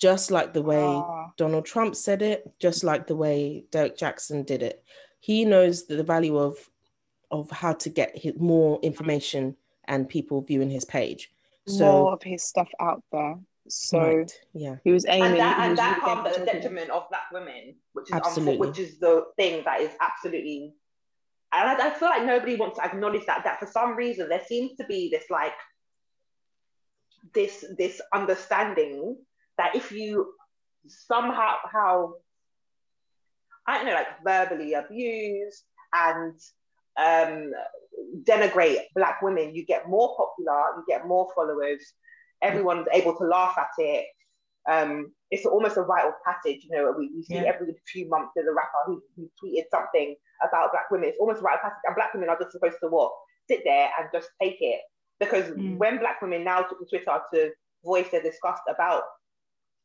Just 0.00 0.30
like 0.30 0.52
the 0.52 0.62
way 0.62 0.82
Ah, 0.84 1.30
Donald 1.36 1.64
Trump 1.66 1.94
said 1.94 2.20
it, 2.22 2.52
just 2.58 2.82
like 2.84 3.06
the 3.06 3.16
way 3.16 3.64
Derek 3.70 3.96
Jackson 3.96 4.42
did 4.42 4.62
it. 4.62 4.82
He 5.20 5.44
knows 5.44 5.86
that 5.86 5.96
the 5.96 6.02
value 6.04 6.36
of 6.36 6.56
of 7.30 7.50
how 7.50 7.72
to 7.72 7.88
get 7.88 8.16
his, 8.16 8.34
more 8.38 8.78
information 8.82 9.56
and 9.86 10.08
people 10.08 10.40
viewing 10.40 10.70
his 10.70 10.84
page. 10.84 11.30
So 11.66 11.84
more 11.84 12.12
of 12.12 12.22
his 12.22 12.42
stuff 12.42 12.68
out 12.80 13.02
there. 13.12 13.36
So 13.68 13.98
right, 13.98 14.40
yeah. 14.52 14.76
he 14.84 14.92
was 14.92 15.06
aiming. 15.06 15.32
and 15.32 15.40
that 15.40 15.56
he 15.56 15.68
and 15.68 15.78
that 15.78 16.02
really 16.02 16.14
comes 16.14 16.36
at 16.36 16.40
the 16.40 16.52
detriment 16.52 16.90
of 16.90 17.08
black 17.08 17.30
women, 17.32 17.76
which 17.94 18.06
is 18.06 18.12
Absolutely. 18.12 18.58
which 18.58 18.78
is 18.78 18.98
the 18.98 19.24
thing 19.36 19.62
that 19.64 19.80
is 19.80 19.90
absolutely. 20.00 20.74
And 21.52 21.80
I, 21.80 21.88
I 21.88 21.94
feel 21.94 22.08
like 22.08 22.26
nobody 22.26 22.56
wants 22.56 22.78
to 22.78 22.84
acknowledge 22.84 23.24
that. 23.26 23.44
That 23.44 23.60
for 23.60 23.66
some 23.66 23.96
reason 23.96 24.28
there 24.28 24.42
seems 24.46 24.76
to 24.76 24.84
be 24.84 25.08
this 25.08 25.24
like 25.30 25.54
this 27.32 27.64
this 27.78 28.02
understanding 28.12 29.16
that 29.56 29.74
if 29.74 29.90
you 29.90 30.34
somehow 30.86 31.54
how 31.72 32.16
I 33.66 33.78
don't 33.78 33.86
know 33.86 33.94
like 33.94 34.22
verbally 34.22 34.74
abuse 34.74 35.62
and 35.94 36.38
um, 36.96 37.52
denigrate 38.22 38.78
black 38.94 39.20
women, 39.22 39.54
you 39.54 39.64
get 39.64 39.88
more 39.88 40.16
popular, 40.16 40.76
you 40.76 40.84
get 40.86 41.06
more 41.06 41.28
followers, 41.34 41.94
everyone's 42.42 42.86
able 42.92 43.16
to 43.16 43.24
laugh 43.24 43.56
at 43.58 43.68
it. 43.78 44.06
Um, 44.68 45.12
it's 45.30 45.44
almost 45.44 45.76
a 45.76 45.82
rite 45.82 46.06
of 46.06 46.14
passage, 46.24 46.64
you 46.64 46.70
know. 46.76 46.94
We, 46.96 47.10
we 47.14 47.22
see 47.22 47.34
Yeah. 47.34 47.52
every 47.54 47.74
few 47.86 48.08
months 48.08 48.32
there's 48.34 48.48
a 48.48 48.52
rapper 48.52 48.78
who, 48.86 49.02
who 49.16 49.28
tweeted 49.42 49.64
something 49.70 50.14
about 50.42 50.72
black 50.72 50.90
women. 50.90 51.08
It's 51.10 51.18
almost 51.18 51.40
a 51.42 51.44
of 51.44 51.60
passage, 51.60 51.76
and 51.84 51.94
black 51.94 52.14
women 52.14 52.28
are 52.28 52.38
just 52.38 52.52
supposed 52.52 52.76
to 52.82 52.88
what 52.88 53.12
sit 53.48 53.60
there 53.64 53.90
and 53.98 54.08
just 54.12 54.28
take 54.40 54.56
it. 54.60 54.80
Because 55.20 55.50
Mm. 55.50 55.76
when 55.76 55.98
black 55.98 56.20
women 56.22 56.44
now 56.44 56.62
took 56.62 56.78
to 56.78 56.86
Twitter 56.86 57.20
to 57.34 57.52
voice 57.84 58.08
their 58.10 58.22
disgust 58.22 58.62
about 58.68 59.02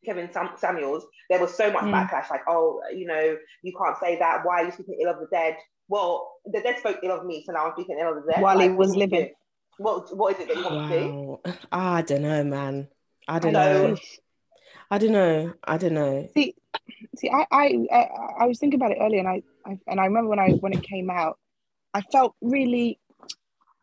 Kevin 0.05 0.31
Sam- 0.31 0.55
Samuels, 0.57 1.05
there 1.29 1.39
was 1.39 1.53
so 1.53 1.69
much 1.71 1.83
Mm. 1.83 1.91
backlash, 1.93 2.29
like, 2.29 2.43
oh, 2.47 2.81
you 2.95 3.05
know, 3.05 3.37
you 3.61 3.73
can't 3.77 3.97
say 3.97 4.17
that. 4.19 4.45
Why 4.45 4.61
are 4.61 4.65
you 4.65 4.71
speaking 4.71 4.97
ill 5.01 5.11
of 5.11 5.19
the 5.19 5.27
dead? 5.27 5.57
Well, 5.89 6.31
the 6.45 6.61
dead 6.61 6.77
spoke 6.79 6.99
ill 7.03 7.11
of 7.11 7.25
me, 7.25 7.43
so 7.45 7.51
now 7.51 7.65
I'm 7.65 7.73
speaking 7.73 7.97
ill 7.99 8.17
of 8.17 8.23
the 8.25 8.31
dead. 8.31 8.41
While 8.41 8.59
he 8.59 8.69
was 8.69 8.89
what 8.89 8.93
do 8.95 8.99
you 9.01 9.05
living. 9.07 9.25
do? 9.27 9.33
What 9.79 10.15
what 10.17 10.35
is 10.35 10.39
it 10.41 10.47
that 10.49 10.57
you 10.57 10.63
want 10.63 10.91
to 10.91 10.99
do? 10.99 11.39
I 11.71 12.01
don't 12.03 12.21
know, 12.21 12.43
man. 12.43 12.87
I 13.27 13.39
don't 13.39 13.53
So- 13.53 13.87
know. 13.87 13.97
I 14.91 14.97
don't 14.97 15.11
know. 15.11 15.53
I 15.63 15.77
don't 15.77 15.93
know. 15.93 16.27
See, 16.35 16.55
see, 17.15 17.29
I, 17.29 17.45
I, 17.51 17.77
I, 17.91 18.09
I 18.41 18.45
was 18.47 18.57
thinking 18.59 18.79
about 18.79 18.91
it 18.91 18.97
earlier, 18.99 19.19
and 19.19 19.27
I, 19.29 19.43
I, 19.63 19.77
and 19.87 19.99
I 19.99 20.05
remember 20.05 20.29
when 20.29 20.39
I 20.39 20.51
when 20.53 20.73
it 20.73 20.81
came 20.81 21.11
out, 21.11 21.37
I 21.93 22.01
felt 22.01 22.35
really, 22.41 22.99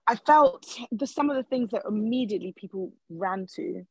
I 0.09 0.17
felt 0.17 0.67
the 0.91 1.07
some 1.07 1.31
of 1.31 1.37
the 1.37 1.45
things 1.45 1.71
that 1.71 1.83
immediately 1.89 2.53
people 2.57 2.93
ran 3.09 3.47
to, 3.55 3.85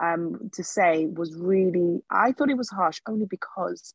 um, 0.00 0.48
to 0.52 0.62
say 0.62 1.06
was 1.06 1.34
really. 1.34 2.02
I 2.10 2.30
thought 2.32 2.50
it 2.50 2.56
was 2.56 2.70
harsh 2.70 3.00
only 3.08 3.26
because 3.26 3.92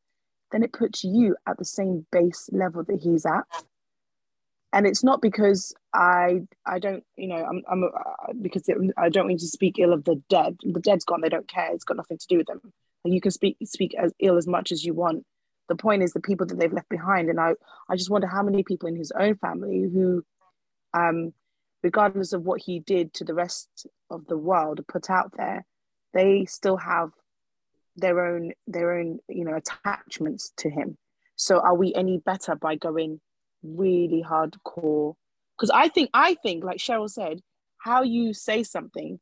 then 0.55 0.63
it 0.63 0.73
puts 0.73 1.03
you 1.03 1.35
at 1.47 1.57
the 1.57 1.65
same 1.65 2.05
base 2.11 2.49
level 2.51 2.83
that 2.83 3.01
he's 3.01 3.25
at, 3.25 3.43
and 4.73 4.87
it's 4.87 5.03
not 5.03 5.21
because 5.21 5.73
I, 5.93 6.41
I 6.65 6.79
don't, 6.79 7.03
you 7.15 7.27
know, 7.27 7.43
I'm, 7.43 7.61
I'm 7.69 7.83
uh, 7.83 8.33
because 8.41 8.67
it, 8.67 8.77
I 8.97 9.09
don't 9.09 9.27
mean 9.27 9.37
to 9.37 9.47
speak 9.47 9.75
ill 9.79 9.93
of 9.93 10.05
the 10.05 10.21
dead. 10.29 10.57
The 10.63 10.79
dead's 10.79 11.05
gone; 11.05 11.21
they 11.21 11.29
don't 11.29 11.47
care. 11.47 11.71
It's 11.73 11.83
got 11.83 11.97
nothing 11.97 12.17
to 12.17 12.27
do 12.27 12.37
with 12.37 12.47
them 12.47 12.61
and 13.05 13.13
you 13.13 13.21
can 13.21 13.31
speak 13.31 13.55
speak 13.63 13.95
as 13.97 14.11
ill 14.19 14.35
as 14.35 14.47
much 14.47 14.71
as 14.71 14.83
you 14.83 14.93
want 14.93 15.23
the 15.69 15.75
point 15.75 16.03
is 16.03 16.11
the 16.11 16.19
people 16.19 16.45
that 16.45 16.59
they've 16.59 16.73
left 16.73 16.89
behind 16.89 17.29
and 17.29 17.39
i 17.39 17.53
i 17.87 17.95
just 17.95 18.09
wonder 18.09 18.27
how 18.27 18.43
many 18.43 18.63
people 18.63 18.89
in 18.89 18.95
his 18.95 19.13
own 19.17 19.35
family 19.35 19.83
who 19.93 20.25
um 20.93 21.31
regardless 21.83 22.33
of 22.33 22.41
what 22.41 22.59
he 22.61 22.79
did 22.79 23.13
to 23.13 23.23
the 23.23 23.33
rest 23.33 23.87
of 24.09 24.25
the 24.27 24.37
world 24.37 24.81
put 24.87 25.09
out 25.09 25.31
there 25.37 25.65
they 26.13 26.43
still 26.45 26.77
have 26.77 27.11
their 27.95 28.25
own 28.25 28.51
their 28.67 28.97
own 28.97 29.19
you 29.29 29.45
know 29.45 29.55
attachments 29.55 30.51
to 30.57 30.69
him 30.69 30.97
so 31.35 31.59
are 31.59 31.75
we 31.75 31.93
any 31.95 32.17
better 32.17 32.55
by 32.55 32.75
going 32.75 33.19
really 33.63 34.23
hardcore 34.27 35.13
because 35.57 35.69
i 35.73 35.87
think 35.87 36.09
i 36.13 36.35
think 36.43 36.63
like 36.63 36.77
cheryl 36.77 37.09
said 37.09 37.39
how 37.77 38.03
you 38.03 38.33
say 38.33 38.63
something 38.63 39.19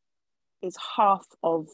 is 0.61 0.75
half 0.97 1.25
of 1.43 1.67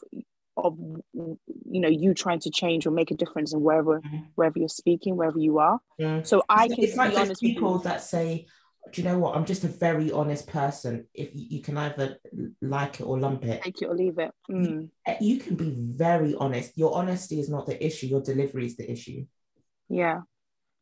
of 0.57 0.77
you 1.13 1.37
know 1.79 1.87
you 1.87 2.13
trying 2.13 2.39
to 2.39 2.49
change 2.49 2.85
or 2.85 2.91
make 2.91 3.11
a 3.11 3.15
difference 3.15 3.53
in 3.53 3.61
wherever 3.61 4.01
Mhm. 4.01 4.25
wherever 4.35 4.59
you're 4.59 4.67
speaking, 4.67 5.15
wherever 5.15 5.39
you 5.39 5.59
are. 5.59 5.79
Yeah. 5.97 6.23
So 6.23 6.43
I 6.49 6.65
It's- 6.65 6.75
can 6.75 6.83
it's 6.83 6.97
like 6.97 7.13
those 7.13 7.39
people 7.39 7.77
that 7.79 8.01
say, 8.01 8.45
"Do 8.91 9.01
you 9.01 9.07
know 9.07 9.19
what? 9.19 9.35
I'm 9.35 9.45
just 9.45 9.63
a 9.63 9.67
very 9.67 10.11
honest 10.11 10.47
person. 10.47 11.07
If 11.13 11.29
you, 11.35 11.45
you 11.57 11.61
can 11.61 11.77
either 11.77 12.17
like 12.61 12.99
it 12.99 13.03
or 13.03 13.19
lump 13.19 13.45
it, 13.45 13.61
Take 13.61 13.81
it 13.81 13.85
or 13.85 13.95
leave 13.95 14.17
it. 14.19 14.31
Mm, 14.49 14.89
Eh, 15.05 15.17
you 15.21 15.39
can 15.39 15.55
be 15.55 15.75
very 15.77 16.35
honest. 16.35 16.77
Your 16.77 16.95
honesty 16.95 17.39
is 17.39 17.49
not 17.49 17.65
the 17.65 17.83
issue. 17.85 18.07
Your 18.07 18.21
delivery 18.21 18.65
is 18.65 18.77
the 18.77 18.89
issue." 18.91 19.25
yeah. 19.89 20.21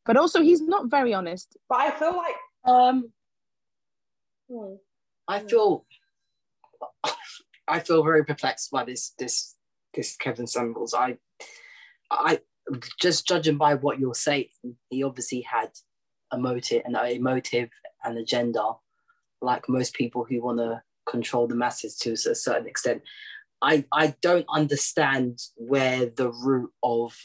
But 0.06 0.16
also 0.16 0.42
he's 0.42 0.62
not 0.62 0.90
very 0.90 1.14
honest. 1.14 1.58
But 1.68 1.80
I 1.82 1.92
feel 1.92 2.16
like 2.16 2.36
Um, 2.64 3.12
hmm, 4.50 4.76
I 5.28 5.40
feel 5.42 5.86
I 7.68 7.80
feel 7.80 8.04
very 8.04 8.24
perplexed 8.24 8.72
by 8.72 8.86
this 8.86 9.14
this 9.20 9.56
this 9.94 10.16
Kevin 10.16 10.48
Samuels. 10.48 10.94
I 10.94 11.18
I 12.10 12.40
just 13.02 13.28
judging 13.28 13.58
by 13.58 13.76
what 13.76 14.00
you're 14.00 14.14
saying, 14.14 14.50
he 14.90 15.04
obviously 15.04 15.42
had 15.42 15.72
a 16.32 16.38
motive 16.38 16.82
and 16.86 16.96
a 16.96 17.18
motive 17.20 17.70
and 18.04 18.18
agenda, 18.18 18.74
like 19.42 19.70
most 19.70 19.94
people 19.94 20.24
who 20.24 20.42
want 20.42 20.60
to 20.60 20.82
control 21.06 21.48
the 21.48 21.56
masses 21.56 21.96
to 21.98 22.14
a 22.14 22.18
certain 22.18 22.68
extent. 22.68 23.02
I 23.62 23.86
I 23.92 24.16
don't 24.22 24.46
understand 24.50 25.40
where 25.56 26.08
the 26.08 26.32
root 26.32 26.72
of 26.84 27.18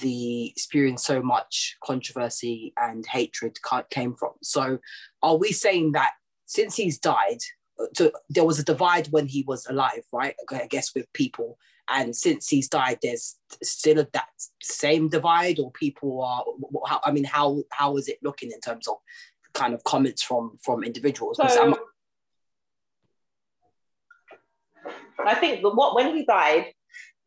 the 0.00 0.52
spewing 0.56 0.96
so 0.96 1.20
much 1.22 1.76
controversy 1.84 2.72
and 2.76 3.04
hatred 3.06 3.58
came 3.90 4.14
from. 4.14 4.32
So, 4.42 4.78
are 5.22 5.36
we 5.36 5.52
saying 5.52 5.92
that 5.92 6.12
since 6.46 6.76
he's 6.76 6.98
died, 6.98 7.38
uh, 7.80 7.86
so 7.94 8.12
there 8.30 8.44
was 8.44 8.58
a 8.58 8.64
divide 8.64 9.08
when 9.08 9.26
he 9.26 9.44
was 9.46 9.66
alive, 9.66 10.04
right? 10.12 10.34
I 10.50 10.66
guess 10.66 10.94
with 10.94 11.12
people, 11.12 11.58
and 11.90 12.14
since 12.14 12.48
he's 12.48 12.68
died, 12.68 12.98
there's 13.02 13.36
still 13.62 14.06
that 14.12 14.28
same 14.62 15.08
divide, 15.08 15.58
or 15.58 15.70
people 15.72 16.22
are. 16.22 16.44
How, 16.86 17.00
I 17.04 17.12
mean, 17.12 17.24
how 17.24 17.62
how 17.70 17.96
is 17.96 18.08
it 18.08 18.18
looking 18.22 18.50
in 18.50 18.60
terms 18.60 18.86
of 18.88 18.96
kind 19.54 19.74
of 19.74 19.82
comments 19.84 20.22
from 20.22 20.58
from 20.62 20.84
individuals? 20.84 21.38
So, 21.38 21.78
I 25.26 25.34
think 25.34 25.62
that 25.62 25.70
what 25.70 25.94
when 25.94 26.14
he 26.14 26.24
died, 26.24 26.66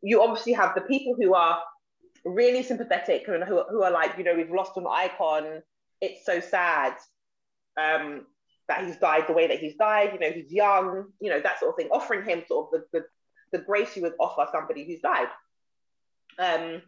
you 0.02 0.22
obviously 0.22 0.52
have 0.52 0.74
the 0.74 0.80
people 0.82 1.14
who 1.18 1.34
are 1.34 1.62
really 2.24 2.62
sympathetic 2.62 3.26
and 3.28 3.42
who, 3.44 3.62
who 3.68 3.82
are 3.82 3.90
like, 3.90 4.16
you 4.16 4.24
know, 4.24 4.34
we've 4.34 4.50
lost 4.50 4.76
an 4.76 4.86
icon. 4.88 5.62
It's 6.00 6.24
so 6.24 6.40
sad 6.40 6.94
um, 7.80 8.26
that 8.68 8.84
he's 8.86 8.96
died 8.96 9.24
the 9.26 9.32
way 9.32 9.46
that 9.48 9.58
he's 9.58 9.76
died. 9.76 10.10
You 10.12 10.20
know, 10.20 10.30
he's 10.32 10.52
young. 10.52 11.06
You 11.20 11.30
know, 11.30 11.40
that 11.40 11.60
sort 11.60 11.70
of 11.70 11.76
thing. 11.76 11.88
Offering 11.90 12.24
him 12.24 12.42
sort 12.46 12.68
of 12.72 12.80
the 12.92 13.00
the, 13.00 13.04
the 13.52 13.58
grace 13.58 13.96
you 13.96 14.02
would 14.02 14.14
offer 14.18 14.46
somebody 14.50 14.84
who's 14.84 15.00
died. 15.00 15.28
Um, 16.38 16.82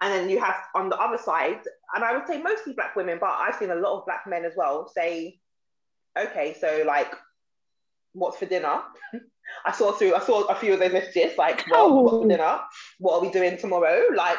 and 0.00 0.14
then 0.14 0.30
you 0.30 0.40
have 0.40 0.56
on 0.74 0.88
the 0.88 0.96
other 0.96 1.18
side, 1.18 1.60
and 1.94 2.04
I 2.04 2.16
would 2.16 2.26
say 2.26 2.40
mostly 2.40 2.72
black 2.72 2.94
women, 2.94 3.18
but 3.20 3.30
I've 3.30 3.56
seen 3.56 3.70
a 3.70 3.74
lot 3.74 3.98
of 3.98 4.06
black 4.06 4.26
men 4.26 4.44
as 4.44 4.52
well 4.56 4.90
say, 4.94 5.40
okay, 6.16 6.56
so 6.60 6.84
like, 6.86 7.12
what's 8.12 8.38
for 8.38 8.46
dinner? 8.46 8.80
I 9.66 9.72
saw 9.72 9.92
through, 9.92 10.14
I 10.14 10.20
saw 10.20 10.44
a 10.44 10.54
few 10.54 10.74
of 10.74 10.78
those 10.78 10.92
messages, 10.92 11.36
like, 11.36 11.64
well, 11.70 12.02
what's 12.02 12.22
for 12.22 12.28
dinner? 12.28 12.60
What 12.98 13.14
are 13.14 13.20
we 13.20 13.30
doing 13.30 13.58
tomorrow? 13.58 14.02
Like, 14.14 14.38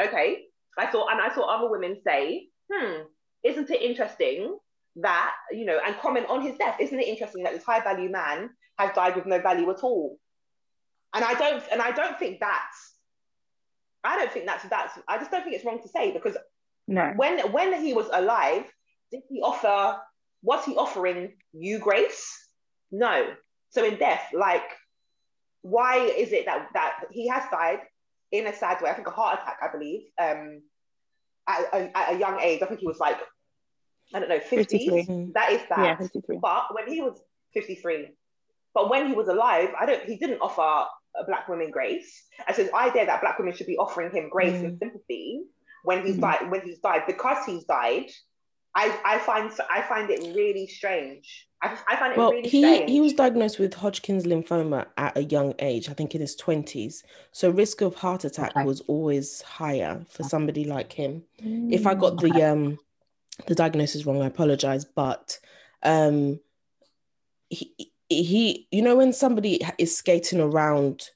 okay. 0.00 0.44
I 0.76 0.90
saw, 0.90 1.08
and 1.08 1.20
I 1.20 1.32
saw 1.34 1.42
other 1.42 1.70
women 1.70 1.96
say, 2.04 2.48
hmm, 2.72 3.02
isn't 3.44 3.70
it 3.70 3.82
interesting 3.82 4.56
that, 4.96 5.34
you 5.52 5.64
know, 5.64 5.78
and 5.84 5.96
comment 5.98 6.26
on 6.28 6.42
his 6.42 6.56
death, 6.56 6.76
isn't 6.80 6.98
it 6.98 7.06
interesting 7.06 7.44
that 7.44 7.52
this 7.52 7.64
high 7.64 7.80
value 7.80 8.10
man 8.10 8.50
has 8.78 8.94
died 8.94 9.16
with 9.16 9.26
no 9.26 9.40
value 9.40 9.70
at 9.70 9.80
all? 9.82 10.18
And 11.14 11.24
I 11.24 11.34
don't, 11.34 11.62
and 11.72 11.80
I 11.80 11.90
don't 11.92 12.18
think 12.18 12.38
that's, 12.40 12.94
I 14.04 14.16
don't 14.16 14.32
think 14.32 14.46
that's, 14.46 14.64
that's, 14.68 14.98
I 15.08 15.18
just 15.18 15.30
don't 15.30 15.42
think 15.42 15.56
it's 15.56 15.64
wrong 15.64 15.80
to 15.82 15.88
say 15.88 16.12
because 16.12 16.36
No. 16.86 17.12
when 17.16 17.38
when 17.52 17.82
he 17.82 17.92
was 17.94 18.08
alive, 18.12 18.64
did 19.10 19.22
he 19.28 19.40
offer? 19.42 19.98
Was 20.42 20.64
he 20.64 20.76
offering 20.76 21.32
you 21.52 21.78
grace? 21.78 22.24
No. 22.92 23.34
So 23.70 23.84
in 23.84 23.96
death, 23.98 24.22
like, 24.32 24.62
why 25.62 25.98
is 25.98 26.32
it 26.32 26.46
that 26.46 26.68
that 26.74 27.04
he 27.10 27.26
has 27.28 27.42
died 27.50 27.80
in 28.30 28.46
a 28.46 28.54
sad 28.54 28.80
way? 28.80 28.90
I 28.90 28.94
think 28.94 29.08
a 29.08 29.10
heart 29.10 29.40
attack, 29.40 29.58
I 29.62 29.68
believe, 29.76 30.02
um, 30.20 30.62
at, 31.48 31.60
a- 31.74 31.96
at 31.98 32.14
a 32.14 32.18
young 32.18 32.38
age. 32.40 32.62
I 32.62 32.66
think 32.66 32.80
he 32.80 32.86
was 32.86 32.98
like, 33.00 33.18
I 34.14 34.20
don't 34.20 34.28
know, 34.28 34.38
50s. 34.38 34.68
53. 34.70 35.32
That 35.34 35.52
is 35.52 35.62
bad. 35.68 35.84
Yeah, 35.84 35.96
53. 35.96 36.38
But 36.40 36.74
when 36.74 36.86
he 36.88 37.00
was 37.02 37.20
53, 37.54 38.08
but 38.74 38.88
when 38.90 39.08
he 39.08 39.14
was 39.14 39.28
alive, 39.28 39.70
I 39.78 39.84
don't. 39.86 40.04
He 40.04 40.16
didn't 40.16 40.40
offer 40.40 40.86
black 41.26 41.48
woman 41.48 41.70
grace. 41.70 42.24
And 42.46 42.54
so 42.56 42.62
his 42.62 42.72
idea 42.72 43.06
that 43.06 43.20
black 43.20 43.38
women 43.38 43.54
should 43.54 43.66
be 43.66 43.76
offering 43.76 44.10
him 44.10 44.28
grace 44.30 44.62
and 44.62 44.78
sympathy 44.78 45.42
when 45.84 46.04
he's 46.04 46.16
Mhm. 46.16 46.20
died, 46.20 46.50
when 46.50 46.60
he's 46.62 46.78
died, 46.78 47.02
because 47.06 47.44
he's 47.46 47.64
died, 47.64 48.10
I, 48.74 48.96
I 49.04 49.18
find 49.18 49.50
I 49.70 49.82
find 49.82 50.10
it 50.10 50.20
really 50.36 50.66
strange. 50.66 51.48
I, 51.62 51.76
I 51.88 51.96
find 51.96 52.12
it 52.12 52.16
Well, 52.18 52.30
really 52.30 52.48
he 52.48 52.64
strange. 52.64 52.90
he 52.90 53.00
was 53.00 53.12
diagnosed 53.14 53.58
with 53.58 53.74
Hodgkin's 53.74 54.24
lymphoma 54.24 54.86
at 54.96 55.16
a 55.16 55.24
young 55.24 55.54
age, 55.58 55.88
I 55.88 55.94
think 55.94 56.14
in 56.14 56.20
his 56.20 56.36
20s. 56.36 57.02
So 57.32 57.50
risk 57.50 57.80
of 57.80 57.94
heart 57.96 58.24
attack 58.24 58.54
Okay. 58.54 58.64
was 58.64 58.80
always 58.82 59.42
higher 59.42 60.04
for 60.08 60.22
somebody 60.22 60.64
like 60.64 60.92
him. 60.92 61.24
If 61.38 61.86
I 61.86 61.94
got 61.94 62.18
the 62.20 62.42
um 62.42 62.78
the 63.46 63.54
diagnosis 63.54 64.04
wrong, 64.06 64.22
I 64.22 64.26
apologize, 64.26 64.84
but 64.84 65.38
um 65.82 66.40
he 67.48 67.92
he 68.08 68.66
you 68.70 68.82
know 68.82 68.96
when 68.96 69.12
somebody 69.12 69.60
is 69.78 69.96
skating 69.96 70.40
around 70.40 71.10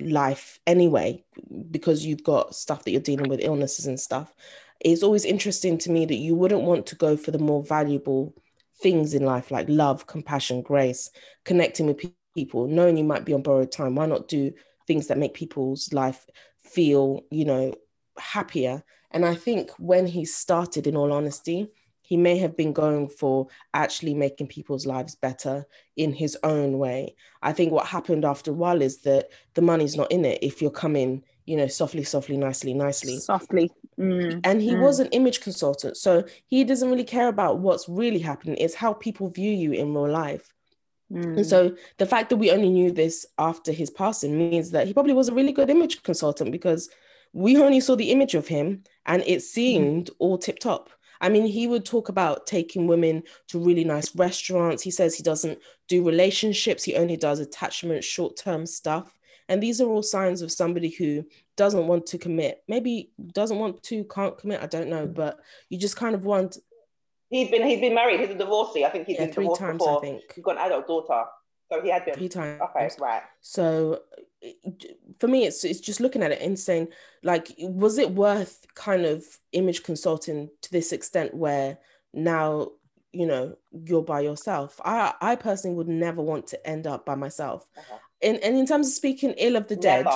life 0.00 0.58
anyway 0.66 1.22
because 1.70 2.04
you've 2.04 2.24
got 2.24 2.54
stuff 2.54 2.84
that 2.84 2.90
you're 2.90 3.00
dealing 3.00 3.28
with 3.28 3.40
illnesses 3.42 3.86
and 3.86 3.98
stuff 3.98 4.34
it's 4.80 5.02
always 5.02 5.24
interesting 5.24 5.78
to 5.78 5.90
me 5.90 6.04
that 6.04 6.16
you 6.16 6.34
wouldn't 6.34 6.62
want 6.62 6.84
to 6.86 6.96
go 6.96 7.16
for 7.16 7.30
the 7.30 7.38
more 7.38 7.62
valuable 7.62 8.34
things 8.82 9.14
in 9.14 9.24
life 9.24 9.50
like 9.50 9.66
love 9.68 10.06
compassion 10.06 10.60
grace 10.60 11.10
connecting 11.44 11.86
with 11.86 12.04
people 12.34 12.66
knowing 12.66 12.96
you 12.96 13.04
might 13.04 13.24
be 13.24 13.32
on 13.32 13.42
borrowed 13.42 13.72
time. 13.72 13.94
Why 13.94 14.06
not 14.06 14.28
do 14.28 14.52
things 14.86 15.06
that 15.06 15.18
make 15.18 15.34
people's 15.34 15.92
life 15.92 16.26
feel 16.62 17.22
you 17.30 17.44
know 17.44 17.74
happier? 18.18 18.82
And 19.10 19.24
i 19.24 19.34
think 19.34 19.70
when 19.78 20.06
he 20.06 20.24
started 20.24 20.86
in 20.86 20.96
all 20.96 21.12
honesty 21.12 21.68
he 22.06 22.18
may 22.18 22.36
have 22.36 22.54
been 22.54 22.74
going 22.74 23.08
for 23.08 23.48
actually 23.72 24.12
making 24.12 24.46
people's 24.46 24.84
lives 24.84 25.14
better 25.14 25.64
in 25.96 26.12
his 26.12 26.36
own 26.42 26.78
way. 26.78 27.16
I 27.40 27.54
think 27.54 27.72
what 27.72 27.86
happened 27.86 28.26
after 28.26 28.50
a 28.50 28.54
while 28.54 28.82
is 28.82 28.98
that 29.02 29.30
the 29.54 29.62
money's 29.62 29.96
not 29.96 30.12
in 30.12 30.26
it 30.26 30.38
if 30.42 30.60
you're 30.60 30.70
coming, 30.70 31.24
you 31.46 31.56
know, 31.56 31.66
softly, 31.66 32.04
softly, 32.04 32.36
nicely, 32.36 32.74
nicely. 32.74 33.16
softly. 33.16 33.70
Mm. 33.98 34.40
And 34.44 34.60
he 34.60 34.72
Mm. 34.72 34.82
was 34.82 35.00
an 35.00 35.06
image 35.12 35.40
consultant. 35.40 35.96
So 35.96 36.24
he 36.46 36.62
doesn't 36.62 36.90
really 36.90 37.04
care 37.04 37.28
about 37.28 37.60
what's 37.60 37.88
really 37.88 38.18
happening, 38.18 38.58
it's 38.58 38.74
how 38.74 38.92
people 38.92 39.30
view 39.30 39.52
you 39.52 39.72
in 39.72 39.94
real 39.94 40.10
life. 40.10 40.52
Mm. 41.10 41.38
And 41.38 41.46
so 41.46 41.74
the 41.96 42.06
fact 42.06 42.28
that 42.30 42.36
we 42.36 42.50
only 42.50 42.68
knew 42.68 42.90
this 42.90 43.24
after 43.38 43.72
his 43.72 43.88
passing 43.88 44.36
means 44.36 44.72
that 44.72 44.86
he 44.86 44.92
probably 44.92 45.14
was 45.14 45.30
a 45.30 45.34
really 45.34 45.52
good 45.52 45.70
image 45.70 46.02
consultant 46.02 46.52
because 46.52 46.90
we 47.32 47.56
only 47.56 47.80
saw 47.80 47.96
the 47.96 48.10
image 48.10 48.34
of 48.34 48.46
him 48.46 48.84
and 49.06 49.22
it 49.26 49.40
seemed 49.42 50.10
all 50.18 50.36
tip 50.36 50.58
top. 50.58 50.90
I 51.20 51.28
mean, 51.28 51.46
he 51.46 51.66
would 51.66 51.84
talk 51.84 52.08
about 52.08 52.46
taking 52.46 52.86
women 52.86 53.22
to 53.48 53.58
really 53.58 53.84
nice 53.84 54.14
restaurants. 54.14 54.82
He 54.82 54.90
says 54.90 55.14
he 55.14 55.22
doesn't 55.22 55.58
do 55.88 56.04
relationships, 56.04 56.84
he 56.84 56.96
only 56.96 57.16
does 57.16 57.40
attachment, 57.40 58.04
short 58.04 58.36
term 58.36 58.66
stuff. 58.66 59.12
And 59.48 59.62
these 59.62 59.80
are 59.80 59.88
all 59.88 60.02
signs 60.02 60.40
of 60.40 60.50
somebody 60.50 60.88
who 60.88 61.26
doesn't 61.56 61.86
want 61.86 62.06
to 62.06 62.18
commit, 62.18 62.62
maybe 62.66 63.10
doesn't 63.32 63.58
want 63.58 63.82
to, 63.84 64.04
can't 64.04 64.38
commit, 64.38 64.62
I 64.62 64.66
don't 64.66 64.88
know, 64.88 65.06
but 65.06 65.38
you 65.68 65.78
just 65.78 65.96
kind 65.96 66.14
of 66.14 66.24
want, 66.24 66.56
he's 67.28 67.50
been 67.50 67.66
he's 67.66 67.80
been 67.80 67.94
married. 67.94 68.20
He's 68.20 68.30
a 68.30 68.34
divorcee. 68.34 68.84
I 68.84 68.90
think 68.90 69.06
he's 69.06 69.18
yeah, 69.18 69.26
been 69.26 69.34
three 69.34 69.44
divorced 69.44 69.60
times, 69.60 69.78
before. 69.78 69.98
I 69.98 70.00
think. 70.00 70.22
He's 70.34 70.44
got 70.44 70.56
an 70.56 70.66
adult 70.66 70.86
daughter, 70.86 71.24
so 71.70 71.82
he 71.82 71.90
had 71.90 72.04
been. 72.04 72.14
Three 72.14 72.28
times. 72.28 72.60
Okay, 72.60 72.88
right. 73.00 73.22
So 73.40 74.00
for 75.18 75.28
me, 75.28 75.46
it's 75.46 75.64
it's 75.64 75.80
just 75.80 76.00
looking 76.00 76.22
at 76.22 76.32
it 76.32 76.40
and 76.40 76.58
saying, 76.58 76.88
like, 77.22 77.54
was 77.58 77.98
it 77.98 78.10
worth 78.10 78.66
kind 78.74 79.04
of 79.04 79.24
image 79.52 79.82
consulting 79.82 80.50
to 80.62 80.72
this 80.72 80.92
extent 80.92 81.34
where 81.34 81.78
now 82.12 82.68
you 83.12 83.26
know 83.26 83.56
you're 83.72 84.02
by 84.02 84.20
yourself? 84.20 84.80
I 84.84 85.14
I 85.20 85.36
personally 85.36 85.76
would 85.76 85.88
never 85.88 86.22
want 86.22 86.48
to 86.48 86.66
end 86.66 86.86
up 86.86 87.06
by 87.06 87.14
myself. 87.14 87.66
Uh-huh. 87.76 87.98
And 88.22 88.38
and 88.38 88.56
in 88.56 88.66
terms 88.66 88.88
of 88.88 88.94
speaking 88.94 89.34
ill 89.36 89.56
of 89.56 89.68
the 89.68 89.76
dead, 89.76 90.06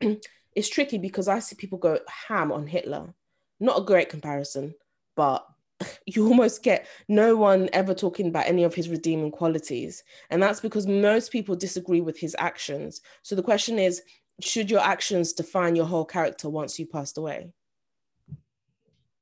it's 0.54 0.68
tricky 0.68 0.98
because 0.98 1.28
I 1.28 1.38
see 1.40 1.56
people 1.56 1.78
go 1.78 1.98
ham 2.28 2.52
on 2.52 2.66
Hitler. 2.66 3.14
Not 3.60 3.80
a 3.80 3.84
great 3.84 4.08
comparison, 4.08 4.74
but 5.16 5.46
you 6.06 6.26
almost 6.26 6.62
get 6.62 6.86
no 7.08 7.36
one 7.36 7.68
ever 7.72 7.94
talking 7.94 8.28
about 8.28 8.46
any 8.46 8.64
of 8.64 8.74
his 8.74 8.88
redeeming 8.88 9.30
qualities. 9.30 10.02
And 10.30 10.42
that's 10.42 10.60
because 10.60 10.86
most 10.86 11.32
people 11.32 11.56
disagree 11.56 12.00
with 12.00 12.18
his 12.18 12.36
actions. 12.38 13.00
So 13.22 13.34
the 13.34 13.42
question 13.42 13.78
is 13.78 14.02
should 14.40 14.70
your 14.70 14.80
actions 14.80 15.32
define 15.32 15.76
your 15.76 15.86
whole 15.86 16.04
character 16.04 16.48
once 16.48 16.78
you 16.78 16.86
passed 16.86 17.18
away? 17.18 17.52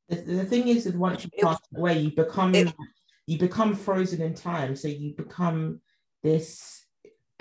The, 0.08 0.16
the 0.16 0.44
thing 0.44 0.68
is 0.68 0.84
that 0.84 0.94
once 0.94 1.24
you 1.24 1.30
pass 1.42 1.58
away, 1.76 1.98
you 1.98 2.10
become 2.10 2.54
it- 2.54 2.74
you 3.26 3.38
become 3.38 3.76
frozen 3.76 4.20
in 4.20 4.34
time. 4.34 4.74
So 4.74 4.88
you 4.88 5.14
become 5.14 5.80
this, 6.22 6.84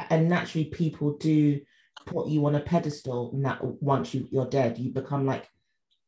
and 0.10 0.30
naturally, 0.30 0.66
people 0.66 1.18
do 1.18 1.60
put 2.06 2.28
you 2.28 2.46
on 2.46 2.56
a 2.56 2.60
pedestal 2.60 3.32
now 3.34 3.58
once 3.80 4.14
you, 4.14 4.28
you're 4.32 4.46
dead. 4.46 4.78
You 4.78 4.92
become 4.92 5.26
like 5.26 5.48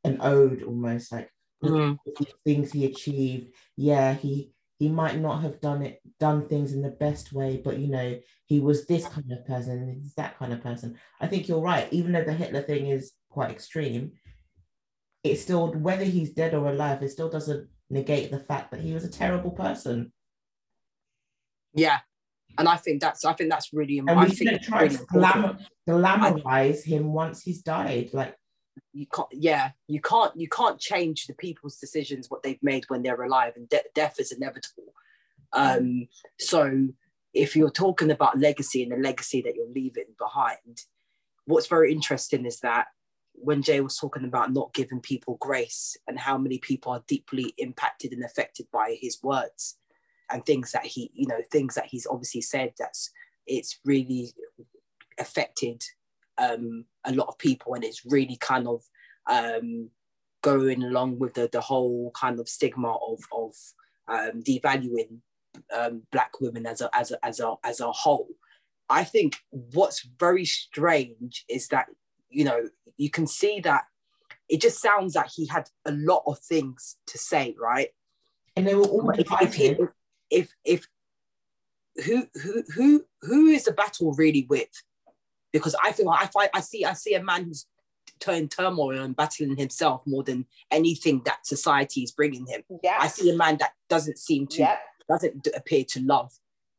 an 0.04 0.20
ode 0.22 0.64
almost 0.64 1.12
like 1.12 1.33
Mhm. 1.64 1.98
things 2.46 2.72
he 2.72 2.86
achieved. 2.86 3.54
Yeah, 3.78 4.14
he 4.14 4.54
he 4.80 4.90
might 4.90 5.20
not 5.20 5.42
have 5.42 5.62
done 5.62 5.82
it 5.82 6.02
done 6.20 6.48
things 6.48 6.74
in 6.74 6.82
the 6.82 6.90
best 6.92 7.32
way, 7.34 7.58
but 7.64 7.78
you 7.80 7.88
know, 7.88 8.20
he 8.46 8.60
was 8.60 8.86
this 8.88 9.08
kind 9.08 9.32
of 9.32 9.46
person, 9.46 10.00
he's 10.02 10.14
that 10.16 10.38
kind 10.38 10.52
of 10.54 10.62
person. 10.62 10.98
I 11.22 11.28
think 11.28 11.48
you're 11.48 11.62
right, 11.62 11.92
even 11.94 12.12
though 12.12 12.24
the 12.24 12.34
Hitler 12.34 12.62
thing 12.64 12.88
is 12.88 13.14
quite 13.30 13.52
extreme, 13.52 14.14
it 15.24 15.38
still 15.38 15.74
whether 15.74 16.04
he's 16.04 16.32
dead 16.34 16.54
or 16.54 16.70
alive, 16.70 17.02
it 17.04 17.10
still 17.10 17.30
doesn't 17.30 17.70
negate 17.90 18.32
the 18.32 18.40
fact 18.40 18.72
that 18.72 18.82
he 18.82 18.94
was 18.94 19.04
a 19.06 19.10
terrible 19.10 19.52
person. 19.52 20.12
Yeah, 21.74 22.00
and 22.58 22.68
I 22.68 22.78
think 22.78 23.02
that's 23.02 23.26
I 23.26 23.34
think 23.34 23.50
that's 23.50 23.74
really 23.74 24.00
And 24.00 24.12
I 24.12 24.26
we 24.26 24.32
think 24.32 24.38
shouldn't 24.38 24.64
try 24.64 24.88
to 24.88 25.00
important. 25.00 25.10
glamour, 25.12 25.58
glamorize 25.88 26.84
him 26.84 27.14
once 27.14 27.42
he's 27.42 27.62
died. 27.62 28.10
Like 28.14 28.36
you 28.92 29.06
can't 29.08 29.28
yeah 29.32 29.72
you 29.88 30.02
can't 30.02 30.36
you 30.36 30.48
can't 30.48 30.80
change 30.80 31.26
the 31.28 31.34
people's 31.34 31.78
decisions 31.78 32.30
what 32.30 32.44
they've 32.44 32.62
made 32.64 32.86
when 32.88 33.02
they're 33.04 33.22
alive 33.22 33.54
and 33.56 33.70
de- 33.70 33.82
death 33.94 34.20
is 34.20 34.32
inevitable. 34.32 34.94
Um 35.52 36.08
so 36.40 36.88
if 37.34 37.56
you're 37.56 37.72
talking 37.72 38.12
about 38.12 38.38
legacy 38.38 38.84
and 38.84 38.92
the 38.92 38.98
legacy 38.98 39.42
that 39.42 39.56
you're 39.56 39.72
leaving 39.74 40.16
behind 40.18 40.82
what's 41.46 41.68
very 41.68 41.92
interesting 41.92 42.46
is 42.46 42.60
that 42.60 42.88
when 43.34 43.64
jay 43.64 43.82
was 43.82 43.98
talking 43.98 44.26
about 44.26 44.54
not 44.54 44.74
giving 44.74 45.02
people 45.02 45.38
grace 45.40 45.98
and 46.08 46.20
how 46.20 46.38
many 46.38 46.60
people 46.60 46.92
are 46.92 47.04
deeply 47.08 47.54
impacted 47.58 48.12
and 48.12 48.24
affected 48.24 48.68
by 48.72 48.96
his 49.00 49.18
words 49.24 49.78
and 50.32 50.46
things 50.46 50.72
that 50.72 50.86
he 50.86 51.12
you 51.14 51.28
know 51.28 51.42
things 51.52 51.76
that 51.76 51.88
he's 51.88 52.08
obviously 52.10 52.42
said 52.42 52.74
that's 52.78 53.12
it's 53.46 53.80
really 53.86 54.32
affected 55.20 55.84
um, 56.38 56.86
a 57.06 57.14
lot 57.14 57.28
of 57.28 57.38
people, 57.38 57.74
and 57.74 57.84
it's 57.84 58.06
really 58.06 58.38
kind 58.38 58.68
of 58.68 58.82
um, 59.30 59.90
going 60.42 60.84
along 60.84 61.20
with 61.20 61.34
the, 61.36 61.50
the 61.52 61.62
whole 61.62 62.12
kind 62.16 62.40
of 62.40 62.50
stigma 62.50 62.96
of 62.96 63.20
of 63.32 63.54
um, 64.08 64.42
devaluing 64.44 65.20
um, 65.76 66.04
black 66.12 66.40
women 66.42 66.66
as 66.66 66.82
a 66.82 66.90
as 66.96 67.12
a 67.12 67.26
as 67.26 67.40
a 67.40 67.54
as 67.64 67.80
a 67.80 67.92
whole. 67.92 68.30
I 68.90 69.04
think 69.04 69.38
what's 69.50 70.02
very 70.20 70.46
strange 70.46 71.46
is 71.50 71.68
that 71.70 71.88
you 72.30 72.44
know 72.44 72.70
you 72.98 73.10
can 73.10 73.28
see 73.28 73.60
that 73.62 73.84
it 74.50 74.62
just 74.62 74.82
sounds 74.82 75.16
like 75.16 75.30
he 75.34 75.48
had 75.48 75.70
a 75.86 75.92
lot 75.92 76.24
of 76.28 76.40
things 76.40 76.98
to 77.08 77.18
say, 77.18 77.56
right? 77.60 77.90
and 78.56 78.68
they 78.68 78.76
were 78.76 78.84
all 78.86 79.10
if, 79.12 79.28
if, 79.42 79.54
he- 79.56 79.78
if 80.30 80.54
if 80.64 80.88
who 82.06 82.28
who 82.42 82.64
who 82.76 83.06
who 83.22 83.48
is 83.48 83.64
the 83.66 83.72
battle 83.72 84.14
really 84.14 84.46
with? 84.50 84.70
Because 85.54 85.76
I 85.82 85.92
feel 85.94 86.10
I 86.10 86.26
find 86.28 86.50
I 86.54 86.60
see 86.60 86.84
I 86.84 86.94
see 86.94 87.14
a 87.14 87.24
man 87.24 87.46
who's 87.46 87.66
turned 88.20 88.52
turmoil 88.52 89.00
and 89.00 89.16
battling 89.16 89.56
himself 89.56 90.02
more 90.06 90.24
than 90.24 90.46
anything 90.72 91.22
that 91.26 91.46
society 91.46 92.02
is 92.04 92.12
bringing 92.12 92.46
him. 92.48 92.64
I 93.00 93.08
see 93.08 93.30
a 93.30 93.36
man 93.36 93.58
that 93.58 93.72
doesn't 93.90 94.18
seem 94.18 94.48
to 94.48 94.60
Yep. 94.60 94.80
doesn't 95.10 95.48
appear 95.56 95.84
to 95.90 96.02
love 96.02 96.32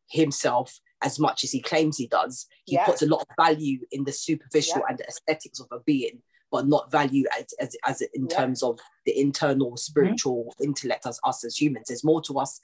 himself 0.08 0.80
as 1.02 1.18
much 1.18 1.44
as 1.44 1.52
he 1.52 1.60
claims 1.60 1.96
he 1.98 2.06
does. 2.06 2.46
He 2.64 2.74
Yeah. 2.76 2.86
puts 2.86 3.02
a 3.02 3.06
lot 3.06 3.20
of 3.28 3.36
value 3.36 3.80
in 3.90 4.04
the 4.04 4.12
superficial 4.12 4.78
Yeah. 4.78 4.86
and 4.90 4.98
the 4.98 5.06
aesthetics 5.06 5.60
of 5.60 5.68
a 5.70 5.80
being, 5.80 6.22
but 6.50 6.66
not 6.66 6.90
value 6.90 7.24
as, 7.38 7.52
as, 7.60 7.76
as 7.86 8.00
in 8.00 8.26
terms 8.26 8.62
of 8.62 8.80
the 9.04 9.18
internal 9.18 9.68
mm-hmm. 9.72 9.76
spiritual 9.76 10.54
intellect 10.62 11.06
as 11.06 11.20
us 11.24 11.44
as 11.44 11.60
humans. 11.60 11.86
There's 11.88 12.04
more 12.04 12.22
to 12.22 12.38
us 12.38 12.60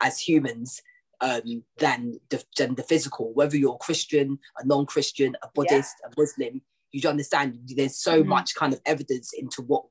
as 0.00 0.20
humans 0.20 0.80
um, 1.20 1.64
than 1.78 2.18
the 2.30 2.42
than 2.56 2.74
the 2.74 2.82
physical. 2.82 3.32
Whether 3.34 3.56
you're 3.56 3.74
a 3.74 3.78
Christian, 3.84 4.38
a 4.58 4.66
non-Christian, 4.66 5.36
a 5.42 5.48
Buddhist, 5.54 5.94
a 6.04 6.10
Muslim, 6.18 6.62
you 6.92 7.08
understand. 7.08 7.58
There's 7.76 7.96
so 7.96 8.22
Mhm. 8.22 8.26
much 8.26 8.54
kind 8.54 8.72
of 8.72 8.80
evidence 8.86 9.32
into 9.32 9.62
what 9.62 9.84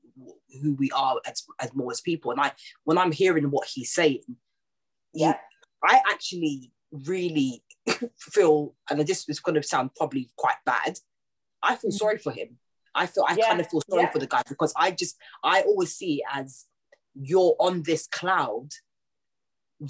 who 0.61 0.73
we 0.73 0.89
are 0.91 1.21
as, 1.25 1.43
as 1.59 1.73
more 1.75 1.91
as 1.91 2.01
people. 2.01 2.31
And 2.31 2.41
I, 2.41 2.51
when 2.83 2.97
I'm 2.97 3.11
hearing 3.11 3.45
what 3.51 3.67
he's 3.67 3.93
saying, 3.93 4.23
Yeah. 5.13 5.37
I 5.83 6.01
actually 6.11 6.73
really 6.91 7.63
feel, 8.17 8.75
and 8.89 8.99
this 9.01 9.29
is 9.29 9.39
going 9.39 9.55
to 9.55 9.63
sound 9.63 9.91
probably 9.95 10.29
quite 10.35 10.57
bad. 10.65 10.99
I 11.61 11.75
feel 11.75 11.91
Mhm. 11.91 11.97
sorry 11.97 12.17
for 12.17 12.31
him. 12.31 12.59
I 12.95 13.05
feel 13.05 13.23
I 13.27 13.35
Yeah, 13.35 13.47
kind 13.49 13.61
of 13.61 13.69
feel 13.69 13.81
sorry 13.89 14.03
yeah. 14.03 14.11
for 14.11 14.19
the 14.19 14.27
guy 14.27 14.41
because 14.49 14.73
I 14.75 14.91
just 14.91 15.15
I 15.43 15.61
always 15.61 15.95
see 15.95 16.15
it 16.21 16.25
as 16.33 16.65
you're 17.13 17.55
on 17.59 17.83
this 17.83 18.07
cloud, 18.07 18.69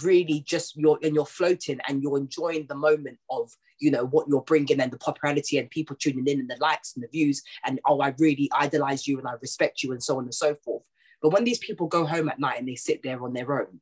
really 0.02 0.42
just 0.46 0.76
you're 0.78 1.00
and 1.02 1.16
you're 1.16 1.26
floating 1.26 1.80
and 1.88 2.04
you're 2.04 2.18
enjoying 2.18 2.66
the 2.68 2.76
moment 2.76 3.18
of 3.30 3.52
you 3.80 3.90
know 3.90 4.06
what 4.06 4.28
you're 4.28 4.42
bringing 4.42 4.80
and 4.80 4.92
the 4.92 4.98
popularity 4.98 5.58
and 5.58 5.70
people 5.70 5.96
tuning 6.00 6.28
in 6.28 6.40
and 6.40 6.50
the 6.50 6.58
likes 6.60 6.94
and 6.96 7.04
the 7.04 7.08
views 7.08 7.42
and 7.66 7.80
oh 7.88 8.00
I 8.02 8.14
really 8.20 8.50
idolize 8.54 9.08
you 9.08 9.18
and 9.18 9.28
I 9.28 9.34
respect 9.42 9.84
you 9.84 9.92
and 9.92 10.04
so 10.04 10.18
on 10.18 10.26
and 10.26 10.34
so 10.34 10.56
forth. 10.56 10.84
But 11.22 11.34
when 11.34 11.44
these 11.44 11.60
people 11.60 11.88
go 11.88 12.06
home 12.06 12.30
at 12.30 12.40
night 12.40 12.60
and 12.60 12.68
they 12.68 12.76
sit 12.76 13.04
there 13.04 13.22
on 13.24 13.34
their 13.34 13.60
own, 13.60 13.82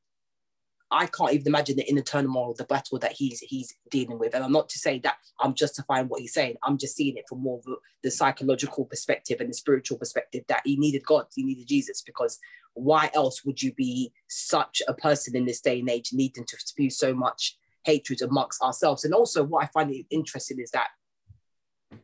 I 0.89 1.05
can't 1.07 1.33
even 1.33 1.47
imagine 1.47 1.75
the 1.75 1.89
inner 1.89 2.01
turmoil, 2.01 2.55
the 2.57 2.63
battle 2.63 2.97
that 2.99 3.11
he's 3.11 3.39
he's 3.41 3.73
dealing 3.89 4.19
with. 4.19 4.33
And 4.33 4.43
I'm 4.43 4.53
not 4.53 4.69
to 4.69 4.79
say 4.79 4.99
that 4.99 5.17
I'm 5.39 5.53
justifying 5.53 6.07
what 6.07 6.21
he's 6.21 6.33
saying. 6.33 6.55
I'm 6.63 6.77
just 6.77 6.95
seeing 6.95 7.17
it 7.17 7.25
from 7.27 7.41
more 7.41 7.57
of 7.59 7.65
the- 8.03 8.11
psychological 8.11 8.85
perspective 8.85 9.41
and 9.41 9.49
the 9.49 9.53
spiritual 9.53 9.97
perspective 9.97 10.41
that 10.47 10.61
he 10.63 10.77
needed 10.77 11.05
God, 11.05 11.25
he 11.35 11.43
needed 11.43 11.67
Jesus, 11.67 12.01
because 12.01 12.39
why 12.73 13.09
else 13.13 13.43
would 13.43 13.61
you 13.61 13.73
be 13.73 14.13
such 14.29 14.81
a 14.87 14.93
person 14.93 15.35
in 15.35 15.45
this 15.45 15.59
day 15.59 15.81
and 15.81 15.89
age 15.89 16.11
needing 16.13 16.45
to 16.45 16.57
spew 16.57 16.89
so 16.89 17.13
much 17.13 17.57
hatred 17.83 18.21
amongst 18.21 18.61
ourselves? 18.61 19.03
And 19.03 19.13
also, 19.13 19.43
what 19.43 19.65
I 19.65 19.67
find 19.67 19.93
interesting 20.09 20.61
is 20.61 20.71
that 20.71 20.87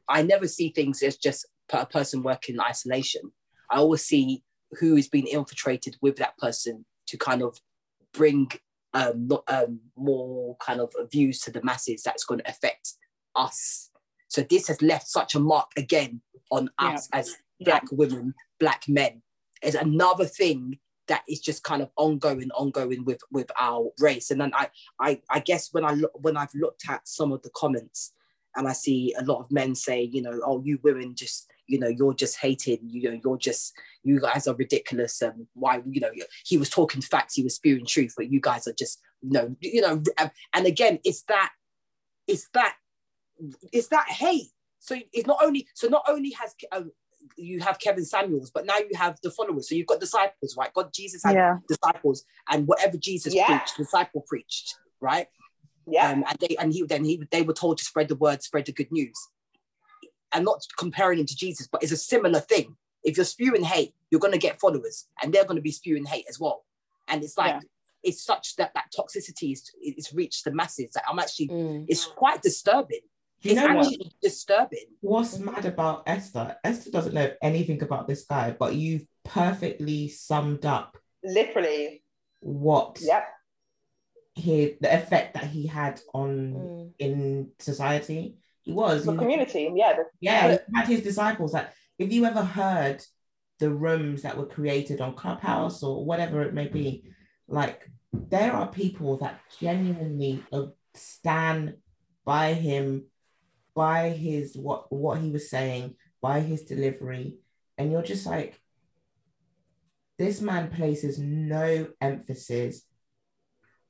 I 0.10 0.24
never 0.24 0.48
see 0.48 0.70
things 0.70 1.02
as 1.02 1.16
just 1.16 1.46
a 1.72 1.86
person 1.86 2.22
working 2.22 2.56
in 2.56 2.62
isolation. 2.62 3.32
I 3.70 3.78
always 3.78 4.04
see 4.04 4.44
who 4.80 4.98
is 4.98 5.08
being 5.08 5.28
infiltrated 5.28 5.96
with 6.02 6.18
that 6.18 6.38
person 6.38 6.86
to 7.08 7.18
kind 7.18 7.42
of 7.42 7.58
bring 8.14 8.52
um, 8.94 9.28
not, 9.28 9.44
um, 9.48 9.80
more 9.96 10.56
kind 10.58 10.80
of 10.80 10.94
views 11.12 11.40
to 11.42 11.52
the 11.52 11.64
masses 11.64 12.04
that's 12.04 12.26
going 12.26 12.40
to 12.40 12.50
affect 12.50 12.94
us. 13.36 13.90
So 14.28 14.42
this 14.42 14.68
has 14.68 14.82
left 14.82 15.08
such 15.08 15.36
a 15.36 15.40
mark 15.40 15.72
again 15.78 16.22
on 16.52 16.70
Yeah. 16.82 16.94
us 16.94 17.10
as 17.14 17.38
Yeah. 17.60 17.66
black 17.66 17.84
women, 17.92 18.34
black 18.60 18.88
men. 18.88 19.22
Is 19.62 19.76
another 19.76 20.26
thing 20.26 20.80
that 21.08 21.24
is 21.28 21.40
just 21.40 21.64
kind 21.64 21.82
of 21.82 21.90
ongoing, 21.96 22.52
ongoing 22.52 23.06
with 23.06 23.22
with 23.32 23.50
our 23.60 23.92
race. 24.00 24.32
And 24.32 24.40
then 24.42 24.52
I, 24.54 24.70
I, 25.00 25.22
I 25.30 25.40
guess 25.40 25.74
when 25.74 25.86
I 25.86 25.92
look 25.94 26.12
when 26.22 26.36
I've 26.38 26.54
looked 26.54 26.90
at 26.90 27.08
some 27.08 27.32
of 27.32 27.42
the 27.44 27.50
comments 27.56 28.14
and 28.56 28.68
I 28.68 28.74
see 28.74 29.14
a 29.18 29.24
lot 29.24 29.40
of 29.40 29.52
men 29.52 29.76
say, 29.76 30.02
you 30.04 30.22
know, 30.22 30.40
oh, 30.46 30.62
you 30.64 30.80
women 30.84 31.16
just, 31.16 31.52
you 31.68 31.80
know, 31.80 31.88
you're 31.88 32.14
just 32.14 32.38
hated, 32.40 32.80
you 32.84 33.10
know, 33.10 33.20
you're 33.24 33.38
just, 33.38 33.74
you 34.04 34.20
guys 34.20 34.48
are 34.48 34.56
ridiculous. 34.56 35.22
And 35.22 35.48
why, 35.54 35.82
you 35.90 36.02
know, 36.02 36.12
he 36.46 36.58
was 36.58 36.70
talking 36.70 37.02
facts, 37.02 37.36
he 37.36 37.44
was 37.44 37.56
spewing 37.56 37.86
truth, 37.86 38.14
but 38.18 38.32
you 38.32 38.40
guys 38.40 38.68
are 38.68 38.74
just, 38.74 39.00
you 39.22 39.32
know, 39.32 39.56
you 39.62 39.82
know, 39.82 40.02
and 40.54 40.66
again, 40.66 41.00
it's 41.04 41.24
that, 41.24 41.52
it's 42.28 42.48
that, 42.54 42.76
it's 43.72 43.88
that 43.90 44.08
hate. 44.10 44.50
So 44.80 44.98
it's 45.14 45.28
not 45.28 45.40
only, 45.42 45.68
so 45.74 45.88
not 45.88 46.04
only 46.08 46.32
has 46.32 46.54
um, 46.72 46.92
you 47.38 47.62
have 47.62 47.80
Kevin 47.80 48.06
Samuels, 48.06 48.52
but 48.52 48.66
now 48.66 48.78
you 48.78 48.92
have 48.96 49.18
the 49.24 49.32
followers. 49.32 49.70
So 49.70 49.76
you've 49.76 49.88
got 49.88 50.00
disciples, 50.00 50.56
right? 50.58 50.74
God, 50.74 50.94
Jesus 50.94 51.24
had 51.24 51.36
Yeah. 51.36 51.58
disciples, 51.68 52.26
and 52.50 52.68
whatever 52.68 52.98
Jesus 52.98 53.34
Yeah. 53.34 53.46
preached, 53.46 53.78
disciple 53.78 54.26
preached, 54.28 54.76
right? 55.00 55.28
Yeah. 55.88 56.10
Um, 56.10 56.26
and 56.28 56.38
they 56.40 56.56
and 56.58 56.74
he 56.74 56.84
then 56.84 57.06
he 57.06 57.24
they 57.32 57.42
were 57.42 57.54
told 57.54 57.78
to 57.78 57.84
spread 57.84 58.08
the 58.08 58.16
word, 58.16 58.44
spread 58.44 58.66
the 58.66 58.72
good 58.72 58.92
news, 58.92 59.18
and 60.34 60.44
not 60.46 60.66
comparing 60.78 61.20
him 61.20 61.26
to 61.26 61.36
Jesus, 61.36 61.68
but 61.68 61.84
it's 61.84 61.92
a 61.92 61.98
similar 61.98 62.40
thing. 62.40 62.76
If 63.04 63.18
you're 63.18 63.26
spewing 63.26 63.64
hate, 63.64 63.94
you're 64.10 64.20
going 64.22 64.34
to 64.34 64.40
get 64.40 64.60
followers, 64.60 65.08
and 65.22 65.34
they're 65.34 65.44
going 65.46 65.58
to 65.58 65.62
be 65.62 65.72
spewing 65.72 66.06
hate 66.06 66.26
as 66.30 66.40
well. 66.40 66.66
And 67.08 67.24
it's 67.24 67.38
like 67.38 67.54
Yeah. 67.56 67.60
it's 68.04 68.22
such 68.24 68.56
that 68.58 68.74
that 68.74 68.92
toxicity 68.98 69.54
is 69.54 69.72
it's 69.82 70.14
reached 70.14 70.44
the 70.46 70.52
masses. 70.52 70.92
That 70.94 71.04
I'm 71.10 71.20
actually 71.20 71.48
Mm. 71.50 71.86
it's 71.88 72.06
quite 72.06 72.42
disturbing. 72.42 73.02
You 73.42 73.52
It's 73.52 73.60
know 73.60 73.76
what, 73.76 73.86
actually 73.88 74.12
disturbing. 74.22 74.86
what's 75.02 75.38
mad 75.38 75.66
about 75.66 76.04
Esther? 76.08 76.58
Esther 76.64 76.92
doesn't 76.92 77.14
know 77.14 77.34
anything 77.42 77.84
about 77.84 78.08
this 78.08 78.24
guy, 78.24 78.52
but 78.52 78.74
you've 78.76 79.06
perfectly 79.26 80.08
summed 80.08 80.66
up 80.66 80.98
Literally. 81.24 82.04
what 82.40 83.00
Yep. 83.02 83.26
he 84.36 84.78
the 84.80 84.94
effect 84.94 85.34
that 85.34 85.46
he 85.46 85.68
had 85.68 86.02
on 86.14 86.54
Mm. 86.54 86.94
in 87.00 87.52
society. 87.60 88.38
He 88.64 88.72
was 88.72 89.06
The 89.06 89.12
he- 89.12 89.18
community. 89.18 89.72
Yeah. 89.76 89.94
the- 89.98 90.06
yeah, 90.20 90.58
he 90.68 90.76
had 90.76 90.88
his 90.88 91.02
disciples. 91.04 91.54
Like, 91.54 91.70
if 92.00 92.12
you 92.12 92.26
ever 92.26 92.44
heard 92.44 93.04
the 93.60 93.70
rooms 93.70 94.24
that 94.24 94.38
were 94.38 94.46
created 94.46 95.00
on 95.02 95.16
Clubhouse 95.16 95.84
or 95.84 96.04
whatever 96.06 96.42
it 96.44 96.54
may 96.54 96.68
be, 96.68 97.04
like 97.48 97.88
there 98.14 98.54
are 98.54 98.68
people 98.68 99.18
that 99.18 99.40
genuinely 99.60 100.44
uh, 100.52 100.68
stand 100.96 101.76
by 102.26 102.54
him, 102.54 103.06
by 103.76 104.10
his 104.10 104.56
what 104.56 104.92
what 104.92 105.20
he 105.20 105.30
was 105.32 105.50
saying, 105.50 105.96
by 106.22 106.40
his 106.40 106.64
delivery, 106.64 107.36
and 107.78 107.92
you're 107.92 108.02
just 108.04 108.26
like, 108.26 108.60
this 110.18 110.42
man 110.42 110.70
places 110.70 111.20
no 111.20 111.88
emphasis 112.00 112.84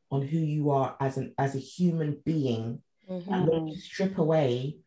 on 0.09 0.21
who 0.24 0.39
you 0.39 0.71
are 0.71 0.95
as 0.99 1.17
an 1.17 1.34
as 1.38 1.55
a 1.55 1.59
human 1.59 2.17
being 2.26 2.82
Mhm. 3.09 3.27
and 3.31 3.47
when 3.49 3.67
you 3.67 3.75
strip 3.77 4.17
away 4.17 4.77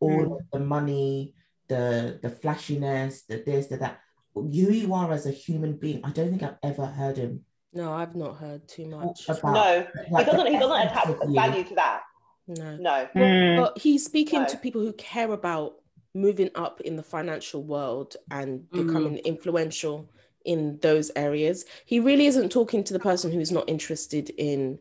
all 0.00 0.10
Mm. 0.10 0.36
of 0.40 0.50
the 0.52 0.60
money, 0.60 1.34
the 1.68 2.18
the 2.22 2.30
flashiness, 2.30 3.22
the 3.22 3.36
this, 3.44 3.66
the 3.68 3.76
that. 3.78 4.00
Who 4.34 4.46
you 4.48 4.94
are 4.94 5.12
as 5.12 5.26
a 5.26 5.32
human 5.32 5.72
being, 5.76 6.00
I 6.04 6.10
don't 6.12 6.30
think 6.30 6.42
I've 6.44 6.58
ever 6.62 6.86
heard 6.86 7.16
him 7.16 7.44
No, 7.72 7.92
I've 7.92 8.14
not 8.16 8.36
heard 8.36 8.66
too 8.68 8.86
much. 8.86 9.28
about. 9.28 9.42
No, 9.54 9.86
like, 10.10 10.26
he 10.26 10.32
doesn't. 10.32 10.46
He 10.52 10.58
doesn't 10.58 10.86
attach 10.86 11.08
value 11.28 11.64
to 11.64 11.74
that. 11.74 12.02
No. 12.46 12.76
No. 12.76 13.08
Mm. 13.14 13.56
But 13.58 13.78
he's 13.78 14.04
speaking 14.04 14.40
No. 14.42 14.46
to 14.48 14.56
people 14.56 14.80
who 14.80 14.92
care 14.94 15.32
about 15.32 15.76
moving 16.14 16.50
up 16.56 16.80
in 16.80 16.96
the 16.96 17.02
financial 17.02 17.62
world 17.62 18.16
and 18.30 18.60
Mm. 18.70 18.86
becoming 18.86 19.16
influential 19.18 20.08
in 20.44 20.78
those 20.78 21.10
areas. 21.16 21.64
He 21.84 22.00
really 22.00 22.26
isn't 22.26 22.50
talking 22.50 22.82
to 22.84 22.92
the 22.92 22.98
person 22.98 23.30
who's 23.32 23.52
not 23.52 23.68
interested 23.68 24.30
in 24.30 24.78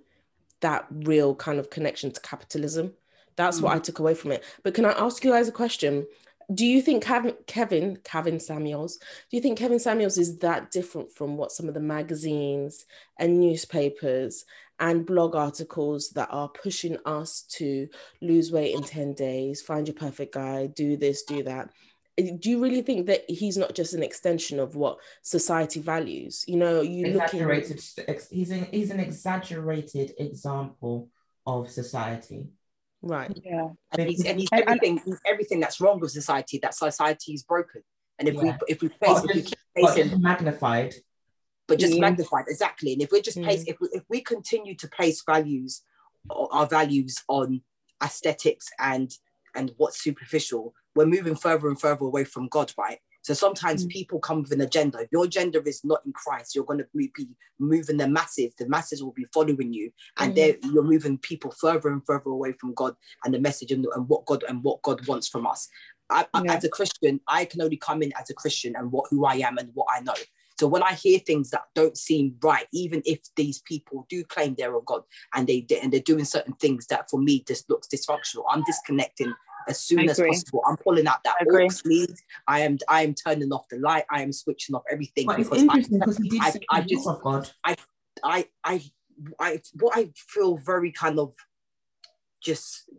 that 0.61 0.85
real 0.91 1.35
kind 1.35 1.59
of 1.59 1.69
connection 1.69 2.11
to 2.11 2.21
capitalism. 2.21 2.93
That's 3.35 3.61
what 3.61 3.73
mm. 3.73 3.77
I 3.77 3.79
took 3.79 3.99
away 3.99 4.15
from 4.15 4.31
it. 4.31 4.43
But 4.63 4.73
can 4.73 4.85
I 4.85 4.91
ask 4.91 5.23
you 5.23 5.31
guys 5.31 5.47
a 5.47 5.53
question? 5.53 6.05
Do 6.53 6.65
you 6.65 6.81
think 6.81 7.03
Kevin, 7.03 7.35
Kevin, 7.45 7.99
Kevin 8.03 8.39
Samuels, 8.39 8.97
do 8.97 9.37
you 9.37 9.41
think 9.41 9.57
Kevin 9.57 9.79
Samuels 9.79 10.17
is 10.17 10.39
that 10.39 10.71
different 10.71 11.11
from 11.11 11.37
what 11.37 11.51
some 11.51 11.67
of 11.67 11.75
the 11.75 11.79
magazines 11.79 12.85
and 13.17 13.39
newspapers 13.39 14.45
and 14.79 15.05
blog 15.05 15.35
articles 15.35 16.09
that 16.11 16.29
are 16.31 16.49
pushing 16.49 16.97
us 17.05 17.43
to 17.43 17.87
lose 18.21 18.51
weight 18.51 18.73
in 18.73 18.81
10 18.81 19.13
days, 19.13 19.61
find 19.61 19.87
your 19.87 19.95
perfect 19.95 20.33
guy, 20.33 20.67
do 20.67 20.97
this, 20.97 21.23
do 21.23 21.43
that. 21.43 21.69
Do 22.21 22.49
you 22.49 22.61
really 22.61 22.81
think 22.81 23.05
that 23.07 23.23
he's 23.29 23.57
not 23.57 23.73
just 23.75 23.93
an 23.93 24.03
extension 24.03 24.59
of 24.59 24.75
what 24.75 24.97
society 25.21 25.79
values? 25.79 26.43
You 26.47 26.57
know, 26.57 26.81
you 26.81 27.07
look 27.07 27.33
in, 27.33 27.39
exaggerated. 27.39 27.81
ex- 28.07 28.29
He's 28.29 28.51
an 28.51 28.65
he's 28.71 28.91
an 28.91 28.99
exaggerated 28.99 30.13
example 30.17 31.09
of 31.45 31.69
society. 31.69 32.47
right? 33.01 33.31
Yeah. 33.45 33.69
and 33.97 34.09
he's, 34.09 34.25
and 34.25 34.39
he's 34.39 34.49
And- 34.51 34.61
and- 34.61 34.69
everything 34.69 35.01
he's 35.05 35.19
everything 35.25 35.59
that's 35.61 35.79
wrong 35.81 35.99
with 36.01 36.11
society 36.11 36.59
that 36.63 36.73
society 36.75 37.31
is 37.33 37.43
broken 37.43 37.81
and 38.17 38.27
if 38.27 38.35
Yeah. 38.35 38.41
we 38.43 38.49
if 38.73 38.81
we 38.81 38.89
place 38.89 39.21
But 39.21 39.29
if 39.29 39.35
we 39.35 39.41
keep 39.43 39.59
but 39.75 40.19
magnified. 40.19 40.95
but 41.67 41.79
just 41.79 41.93
Yeah. 41.93 42.01
magnified 42.01 42.45
exactly 42.49 42.91
and 42.93 43.01
if 43.01 43.09
we 43.13 43.21
just 43.21 43.37
Mm. 43.37 43.45
place 43.45 43.63
if 43.71 43.77
we, 43.79 43.87
if 43.93 44.03
we 44.09 44.19
continue 44.21 44.75
to 44.75 44.87
place 44.89 45.23
values 45.33 45.81
our 46.29 46.67
values 46.67 47.15
on 47.29 47.61
aesthetics 48.03 48.67
and 48.79 49.07
and 49.55 49.71
what's 49.77 49.97
superficial 50.07 50.73
we're 50.95 51.05
moving 51.05 51.35
further 51.35 51.67
and 51.67 51.79
further 51.79 52.05
away 52.05 52.23
from 52.23 52.47
god 52.47 52.71
right? 52.77 52.99
So 53.21 53.33
sometimes 53.33 53.85
Mm. 53.85 53.89
people 53.89 54.19
come 54.19 54.41
with 54.41 54.51
an 54.53 54.61
agenda. 54.61 54.99
If 54.99 55.09
your 55.11 55.25
agenda 55.25 55.61
is 55.65 55.81
not 55.83 56.01
in 56.05 56.13
christ 56.13 56.55
you're 56.55 56.65
going 56.65 56.79
to 56.79 56.87
be 56.95 57.11
moving 57.59 57.97
the 57.97 58.07
masses. 58.07 58.53
The 58.57 58.67
masses 58.67 59.03
will 59.03 59.11
be 59.13 59.25
following 59.33 59.73
you 59.73 59.91
and 60.17 60.35
they're 60.35 60.55
you're 60.71 60.83
moving 60.83 61.17
people 61.17 61.51
further 61.51 61.89
and 61.89 62.05
further 62.05 62.29
away 62.29 62.53
from 62.53 62.73
god 62.73 62.95
and 63.23 63.33
the 63.33 63.39
message 63.39 63.71
and, 63.71 63.85
and 63.95 64.07
what 64.07 64.25
god 64.25 64.43
and 64.47 64.63
what 64.63 64.81
god 64.81 65.05
wants 65.07 65.27
from 65.27 65.45
us. 65.45 65.67
I, 66.09 66.25
Yeah. 66.43 66.53
as 66.55 66.63
a 66.63 66.69
christian 66.69 67.19
i 67.27 67.45
can 67.45 67.61
only 67.61 67.77
come 67.77 68.01
in 68.01 68.11
as 68.19 68.29
a 68.31 68.33
christian 68.33 68.75
and 68.75 68.91
what 68.91 69.05
who 69.11 69.25
i 69.25 69.35
am 69.35 69.57
and 69.59 69.69
what 69.73 69.87
i 69.95 69.99
know. 70.01 70.15
So 70.59 70.67
when 70.67 70.83
I 70.83 70.93
hear 70.93 71.19
things 71.19 71.51
that 71.51 71.63
don't 71.73 71.97
seem 71.97 72.35
right, 72.43 72.67
even 72.73 73.01
if 73.05 73.19
these 73.37 73.59
people 73.61 74.05
do 74.09 74.25
claim 74.25 74.55
they're 74.57 74.75
of 74.75 74.83
God 74.85 75.03
and 75.33 75.47
they 75.47 75.65
and 75.81 75.89
they're 75.93 76.01
doing 76.01 76.25
certain 76.25 76.51
things 76.53 76.87
that 76.87 77.09
for 77.09 77.17
me 77.17 77.45
just 77.47 77.69
looks 77.69 77.87
dysfunctional, 77.87 78.43
I'm 78.49 78.63
disconnecting 78.63 79.33
as 79.67 79.79
soon 79.81 79.99
I 79.99 80.03
as 80.05 80.19
agree. 80.19 80.31
possible. 80.31 80.61
I'm 80.67 80.77
pulling 80.77 81.07
out 81.07 81.23
that 81.23 81.35
I 81.39 81.43
agree. 81.43 81.65
aux 81.65 81.81
lead. 81.85 82.13
I 82.47 82.61
am 82.61 82.77
I 82.87 83.03
am 83.03 83.13
turning 83.13 83.51
off 83.51 83.67
the 83.69 83.77
light. 83.77 84.05
I 84.09 84.21
am 84.21 84.31
switching 84.31 84.75
off 84.75 84.83
everything 84.91 85.25
But 85.27 85.39
it's 85.39 85.49
because 85.49 85.59
I, 85.63 85.65
interesting 85.65 85.99
because 85.99 86.17
he 86.17 86.29
did 86.29 86.41
I- 86.41 86.49
say 86.51 86.59
I 86.69 86.81
just- 86.81 87.05
not 87.05 87.17
of 87.17 87.21
God. 87.23 87.51
I 87.63 87.75
I 88.23 88.45
I 89.43 89.61
what 89.79 89.97
I 89.97 90.11
feel 90.15 90.57
very 90.57 90.91
kind 90.91 91.19
of 91.19 91.33
just 92.41 92.89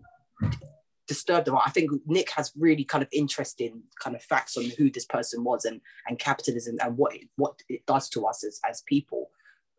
disturbed 1.09 1.49
about. 1.49 1.63
I 1.67 1.71
think 1.71 1.91
Nick 2.07 2.31
has 2.33 2.53
really 2.57 2.85
kind 2.85 3.03
of 3.03 3.09
interesting 3.13 3.83
kind 4.01 4.15
of 4.15 4.23
facts 4.23 4.57
on 4.57 4.65
who 4.79 4.91
this 4.91 5.07
person 5.07 5.43
was 5.45 5.65
and 5.65 5.81
and 6.07 6.19
capitalism 6.19 6.77
and 6.83 6.97
what 6.97 7.15
it, 7.17 7.29
what 7.37 7.55
it 7.69 7.85
does 7.87 8.09
to 8.11 8.27
us 8.27 8.45
as 8.45 8.61
as 8.69 8.83
people. 8.87 9.31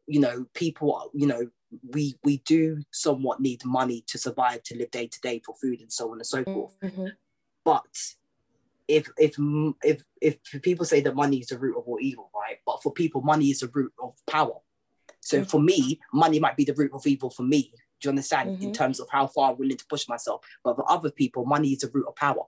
You 0.08 0.20
know, 0.20 0.45
people. 0.54 1.10
You 1.14 1.28
know, 1.28 1.47
we 1.89 2.16
we 2.24 2.38
do 2.39 2.84
somewhat 2.91 3.39
need 3.39 3.64
money 3.66 4.04
to 4.08 4.18
survive, 4.18 4.64
to 4.64 4.78
live 4.78 4.91
day 4.91 5.08
to 5.08 5.22
day 5.22 5.41
for 5.45 5.56
food 5.56 5.82
and 5.82 5.91
so 5.91 6.12
on 6.12 6.18
and 6.18 6.26
so 6.26 6.43
forth. 6.43 6.78
Mhm. 6.84 7.12
But 7.64 8.16
if 8.88 9.08
if 9.18 9.36
if 9.84 10.04
if 10.22 10.38
people 10.62 10.86
say 10.86 11.02
that 11.02 11.16
money 11.16 11.38
is 11.38 11.47
the 11.47 11.58
root 11.58 11.78
of 11.78 11.88
all 11.88 11.99
evil, 12.02 12.30
right? 12.36 12.58
But 12.66 12.82
for 12.84 12.91
people, 12.91 13.22
money 13.22 13.49
is 13.52 13.62
the 13.62 13.70
root 13.70 13.93
of 14.02 14.16
power. 14.28 14.60
So 15.22 15.41
Mhm. 15.41 15.49
for 15.49 15.62
me, 15.62 15.99
money 16.14 16.39
might 16.39 16.58
be 16.58 16.66
the 16.66 16.74
root 16.74 16.91
of 16.93 17.06
evil 17.08 17.30
for 17.30 17.43
me. 17.43 17.72
Do 17.99 18.08
you 18.08 18.10
understand? 18.10 18.62
In 18.62 18.70
Mhm. 18.70 18.74
terms 18.74 18.99
of 18.99 19.08
how 19.10 19.28
far 19.28 19.52
I'm 19.52 19.58
willing 19.58 19.78
to 19.78 19.86
push 19.86 20.08
myself. 20.10 20.43
But 20.64 20.76
for 20.76 20.91
other 20.91 21.12
people, 21.12 21.45
money 21.45 21.72
is 21.74 21.80
the 21.80 21.91
root 21.93 22.08
of 22.08 22.16
power. 22.16 22.45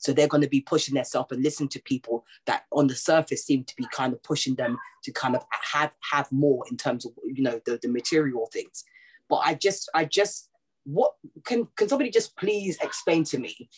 So 0.00 0.12
they're 0.12 0.26
going 0.26 0.42
to 0.42 0.48
be 0.48 0.62
pushing 0.62 0.94
themselves 0.94 1.30
and 1.30 1.42
listen 1.42 1.68
to 1.68 1.82
people 1.82 2.24
that 2.46 2.64
on 2.72 2.88
the 2.88 2.96
surface 2.96 3.44
seem 3.44 3.64
to 3.64 3.76
be 3.76 3.86
kind 3.92 4.12
of 4.12 4.22
pushing 4.22 4.54
them 4.56 4.78
to 5.04 5.12
kind 5.12 5.36
of 5.36 5.44
have 5.72 5.92
have 6.12 6.30
more 6.32 6.64
in 6.70 6.76
terms 6.76 7.06
of 7.06 7.12
you 7.24 7.42
know 7.42 7.60
the, 7.66 7.78
the 7.80 7.88
material 7.88 8.48
things. 8.52 8.84
But 9.28 9.42
I 9.44 9.54
just 9.54 9.88
I 9.94 10.06
just 10.06 10.50
what 10.84 11.12
can 11.44 11.68
can 11.76 11.88
somebody 11.88 12.10
just 12.10 12.36
please 12.36 12.78
explain 12.82 13.24
to 13.24 13.38
me 13.38 13.68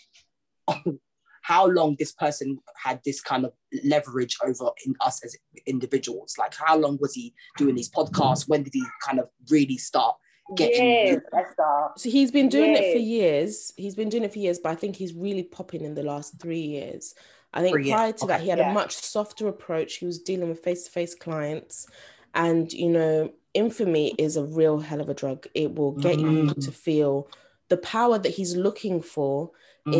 how 1.42 1.66
long 1.66 1.96
this 1.98 2.12
person 2.12 2.58
had 2.82 3.00
this 3.04 3.20
kind 3.20 3.44
of 3.44 3.52
leverage 3.84 4.36
over 4.44 4.70
in 4.86 4.94
us 5.00 5.24
as 5.24 5.36
individuals 5.66 6.36
like 6.38 6.54
how 6.54 6.76
long 6.76 6.96
was 7.00 7.14
he 7.14 7.34
doing 7.56 7.74
these 7.74 7.90
podcasts 7.90 8.48
when 8.48 8.62
did 8.62 8.72
he 8.72 8.84
kind 9.04 9.18
of 9.18 9.28
really 9.50 9.76
start 9.76 10.14
getting 10.57 11.20
Yes. 11.32 11.55
So 11.97 12.11
he's 12.11 12.30
been 12.30 12.49
doing 12.49 12.74
it 12.76 12.93
for 12.93 12.99
years. 12.99 13.72
He's 13.76 13.95
been 13.95 14.09
doing 14.09 14.24
it 14.24 14.32
for 14.32 14.38
years, 14.38 14.59
but 14.59 14.70
I 14.70 14.74
think 14.74 14.97
he's 14.97 15.14
really 15.14 15.43
popping 15.43 15.82
in 15.84 15.95
the 15.95 16.03
last 16.03 16.40
three 16.40 16.61
years. 16.61 17.14
I 17.55 17.62
think 17.62 17.86
prior 17.86 18.12
to 18.12 18.26
that, 18.26 18.40
he 18.40 18.49
had 18.49 18.59
Yeah. 18.59 18.70
a 18.70 18.74
much 18.74 18.95
softer 18.97 19.47
approach. 19.49 19.95
He 19.97 20.07
was 20.07 20.18
dealing 20.18 20.49
with 20.49 20.61
face 20.61 20.84
to 20.84 20.90
face 20.90 21.14
clients. 21.14 21.86
And, 22.34 22.72
you 22.72 22.88
know, 22.88 23.30
infamy 23.53 24.14
is 24.18 24.36
a 24.36 24.45
real 24.45 24.78
hell 24.80 25.01
of 25.01 25.09
a 25.11 25.14
drug. 25.14 25.47
It 25.55 25.74
will 25.74 25.93
get 25.93 26.18
you 26.18 26.26
Mm. 26.26 26.64
to 26.64 26.72
feel 26.72 27.28
the 27.68 27.76
power 27.76 28.18
that 28.18 28.30
he's 28.30 28.57
looking 28.57 29.03
for 29.03 29.51
Mm, 29.86 29.95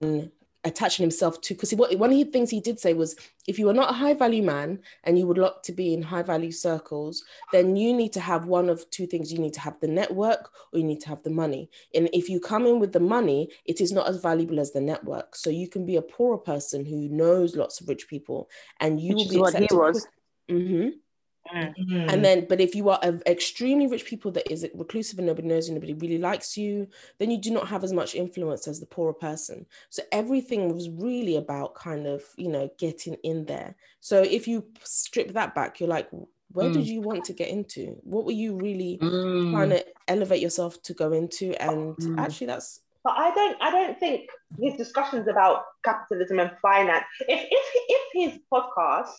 in 0.00 0.32
attaching 0.64 1.02
himself 1.02 1.40
to 1.42 1.54
because 1.54 1.74
what 1.74 1.96
one 1.98 2.10
of 2.10 2.16
the 2.16 2.24
things 2.24 2.50
he 2.50 2.60
did 2.60 2.80
say 2.80 2.94
was 2.94 3.16
if 3.46 3.58
you 3.58 3.68
are 3.68 3.74
not 3.74 3.90
a 3.90 3.94
high 3.94 4.14
value 4.14 4.42
man 4.42 4.78
and 5.04 5.18
you 5.18 5.26
would 5.26 5.38
like 5.38 5.62
to 5.62 5.72
be 5.72 5.92
in 5.92 6.02
high 6.02 6.22
value 6.22 6.50
circles 6.50 7.22
then 7.52 7.76
you 7.76 7.92
need 7.92 8.12
to 8.12 8.20
have 8.20 8.46
one 8.46 8.68
of 8.68 8.88
two 8.90 9.06
things. 9.06 9.32
You 9.32 9.38
need 9.38 9.52
to 9.54 9.60
have 9.60 9.78
the 9.80 9.88
network 9.88 10.50
or 10.72 10.78
you 10.78 10.84
need 10.84 11.00
to 11.02 11.08
have 11.08 11.22
the 11.22 11.30
money. 11.30 11.70
And 11.94 12.08
if 12.12 12.28
you 12.28 12.40
come 12.40 12.66
in 12.66 12.80
with 12.80 12.92
the 12.92 13.00
money 13.00 13.50
it 13.66 13.80
is 13.80 13.92
not 13.92 14.08
as 14.08 14.20
valuable 14.20 14.58
as 14.60 14.72
the 14.72 14.80
network. 14.80 15.36
So 15.36 15.50
you 15.50 15.68
can 15.68 15.84
be 15.84 15.96
a 15.96 16.02
poorer 16.02 16.38
person 16.38 16.84
who 16.84 17.08
knows 17.08 17.56
lots 17.56 17.80
of 17.80 17.88
rich 17.88 18.08
people 18.08 18.48
and 18.80 19.00
you 19.00 19.10
Which 19.10 19.18
will 19.18 19.24
is 19.26 19.32
be 19.32 19.38
what 19.38 19.54
he 19.54 19.68
was. 19.72 20.06
hmm 20.48 20.88
Mm. 21.52 21.74
and 22.08 22.24
then, 22.24 22.46
but 22.48 22.60
if 22.60 22.74
you 22.74 22.88
are 22.90 22.98
of 23.02 23.22
extremely 23.26 23.86
rich 23.86 24.04
people 24.04 24.30
that 24.32 24.50
is 24.50 24.66
reclusive 24.74 25.18
and 25.18 25.26
nobody 25.26 25.48
knows 25.48 25.68
you, 25.68 25.74
nobody 25.74 25.94
really 25.94 26.18
likes 26.18 26.56
you, 26.56 26.86
then 27.18 27.30
you 27.30 27.38
do 27.38 27.50
not 27.50 27.68
have 27.68 27.84
as 27.84 27.92
much 27.92 28.14
influence 28.14 28.66
as 28.68 28.80
the 28.80 28.86
poorer 28.86 29.14
person. 29.14 29.66
So 29.90 30.02
everything 30.12 30.72
was 30.72 30.88
really 30.90 31.36
about 31.36 31.74
kind 31.74 32.06
of, 32.06 32.22
you 32.36 32.48
know, 32.48 32.70
getting 32.78 33.14
in 33.22 33.46
there. 33.46 33.74
So 34.00 34.22
if 34.22 34.46
you 34.46 34.66
strip 34.82 35.32
that 35.34 35.54
back, 35.54 35.80
you're 35.80 35.88
like, 35.88 36.08
where 36.52 36.70
did 36.70 36.86
you 36.86 37.00
want 37.00 37.24
to 37.24 37.32
get 37.32 37.48
into? 37.48 37.96
What 38.02 38.24
were 38.26 38.32
you 38.32 38.54
really 38.56 39.02
mm, 39.02 39.50
trying 39.50 39.70
to 39.70 39.84
elevate 40.08 40.40
yourself 40.42 40.80
to 40.82 40.94
go 40.94 41.12
into? 41.12 41.60
And 41.62 41.96
Mm. 41.98 42.14
actually, 42.18 42.48
that's 42.48 42.80
But 43.02 43.14
I 43.16 43.34
don't 43.34 43.56
I 43.62 43.70
don't 43.70 43.98
think 43.98 44.28
his 44.58 44.76
discussions 44.76 45.26
about 45.28 45.64
capitalism 45.84 46.38
and 46.38 46.50
finance, 46.62 47.04
if 47.20 47.40
if 47.50 47.66
if 47.88 48.32
his 48.32 48.40
podcast 48.52 49.12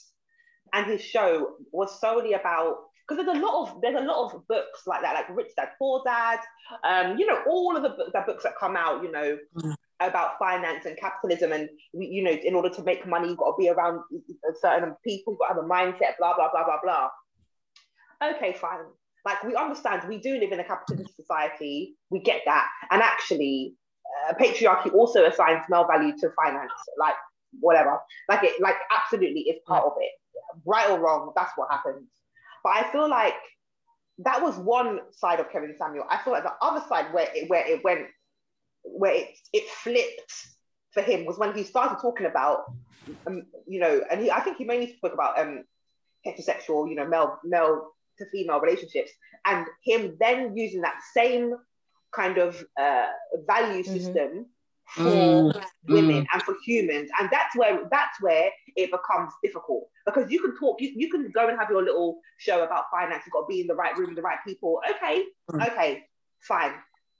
and 0.76 0.86
his 0.86 1.02
show 1.02 1.56
was 1.72 2.00
solely 2.00 2.34
about 2.34 2.76
because 3.08 3.24
there's 3.24 3.38
a 3.38 3.42
lot 3.42 3.70
of 3.70 3.82
there's 3.82 3.96
a 3.96 4.04
lot 4.06 4.34
of 4.34 4.48
books 4.48 4.82
like 4.88 5.02
that, 5.02 5.14
like 5.14 5.30
Rich 5.36 5.52
Dad 5.56 5.70
Poor 5.80 6.02
Dad, 6.06 6.40
um, 6.84 7.18
you 7.18 7.26
know, 7.26 7.40
all 7.48 7.76
of 7.78 7.84
the 7.84 7.90
books, 7.90 8.12
the 8.14 8.24
books 8.26 8.44
that 8.44 8.58
come 8.60 8.76
out, 8.76 9.04
you 9.04 9.12
know, 9.12 9.38
Mm. 9.58 9.76
about 10.02 10.38
finance 10.40 10.86
and 10.86 10.98
capitalism, 10.98 11.52
and 11.54 11.70
you 11.94 12.24
know, 12.24 12.32
in 12.32 12.56
order 12.56 12.70
to 12.70 12.84
make 12.84 13.08
money, 13.08 13.30
you've 13.30 13.38
got 13.38 13.52
to 13.52 13.58
be 13.58 13.70
around 13.70 14.02
certain 14.60 14.96
people, 15.04 15.34
you've 15.34 15.40
got 15.40 15.50
to 15.50 15.54
have 15.56 15.64
a 15.64 15.68
mindset, 15.68 16.18
blah 16.20 16.36
blah 16.36 16.50
blah 16.52 16.66
blah 16.66 16.80
blah. 16.84 17.10
Okay, 18.32 18.54
fine. 18.54 18.80
Like 19.24 19.44
we 19.44 19.56
understand, 19.56 20.08
we 20.08 20.18
do 20.20 20.38
live 20.38 20.52
in 20.52 20.60
a 20.60 20.64
capitalist 20.64 21.16
society. 21.16 21.96
We 22.10 22.20
get 22.20 22.42
that, 22.46 22.68
and 22.92 23.02
actually, 23.02 23.76
uh, 24.28 24.34
patriarchy 24.34 24.94
also 24.94 25.26
assigns 25.26 25.64
male 25.70 25.88
value 25.88 26.14
to 26.22 26.30
finance. 26.44 26.74
Like 26.98 27.16
whatever, 27.60 28.00
like 28.30 28.44
it, 28.44 28.60
like 28.60 28.76
absolutely 28.92 29.42
is 29.42 29.60
part 29.68 29.86
of 29.86 29.94
it. 30.00 30.12
Right 30.66 30.90
or 30.90 31.00
wrong, 31.00 31.32
that's 31.36 31.52
what 31.56 31.72
happens. 31.72 32.10
But 32.64 32.74
I 32.76 32.92
feel 32.92 33.10
like 33.10 33.34
that 34.20 34.42
was 34.42 34.56
one 34.58 35.00
side 35.12 35.40
of 35.40 35.52
Kevin 35.52 35.76
Samuel. 35.78 36.06
I 36.10 36.18
feel 36.24 36.34
like 36.34 36.44
the 36.44 36.54
other 36.62 36.84
side 36.88 37.14
where 37.14 37.28
it 37.34 37.50
where 37.50 37.68
it 37.68 37.84
went, 37.84 38.08
where 38.84 39.14
it 39.14 39.30
it 39.54 39.68
flipped 39.70 40.34
for 40.92 41.02
him 41.02 41.26
was 41.26 41.38
when 41.38 41.54
he 41.54 41.64
started 41.64 42.00
talking 42.02 42.26
about, 42.26 42.64
um, 43.28 43.44
you 43.68 43.80
know, 43.80 44.02
and 44.10 44.22
he 44.22 44.32
I 44.32 44.40
think 44.40 44.58
he 44.58 44.64
mainly 44.66 44.96
spoke 44.96 45.14
about 45.14 45.38
um 45.40 45.64
heterosexual, 46.26 46.90
you 46.90 46.96
know, 46.96 47.08
male 47.08 47.38
male 47.44 47.92
to 48.18 48.26
female 48.32 48.60
relationships, 48.62 49.12
and 49.46 49.68
him 49.84 50.16
then 50.20 50.56
using 50.56 50.82
that 50.82 51.00
same 51.14 51.54
kind 52.14 52.38
of 52.38 52.64
uh, 52.80 53.08
value 53.46 53.84
Mhm. 53.84 53.86
system 53.86 54.46
for 54.88 55.02
Mm, 55.04 55.66
women 55.88 56.24
mm. 56.24 56.28
and 56.34 56.44
for 56.44 56.56
humans. 56.66 57.10
And 57.20 57.30
that's 57.32 57.56
where 57.56 57.88
that's 57.92 58.22
where 58.22 58.50
it 58.76 58.92
becomes 58.92 59.34
difficult. 59.44 59.90
Because 60.06 60.32
you 60.32 60.42
can 60.42 60.58
talk 60.58 60.80
you, 60.82 60.92
you 60.96 61.10
can 61.10 61.32
go 61.32 61.48
and 61.48 61.58
have 61.60 61.70
your 61.70 61.84
little 61.84 62.20
show 62.38 62.64
about 62.64 62.86
finance. 62.92 63.24
You've 63.26 63.34
got 63.34 63.42
to 63.42 63.48
be 63.48 63.62
in 63.62 63.68
the 63.68 63.76
right 63.76 63.98
room 63.98 64.08
with 64.08 64.16
the 64.16 64.22
right 64.22 64.40
people. 64.46 64.82
Okay 64.92 65.26
Mm. 65.52 65.68
okay 65.68 66.04
fine 66.42 66.74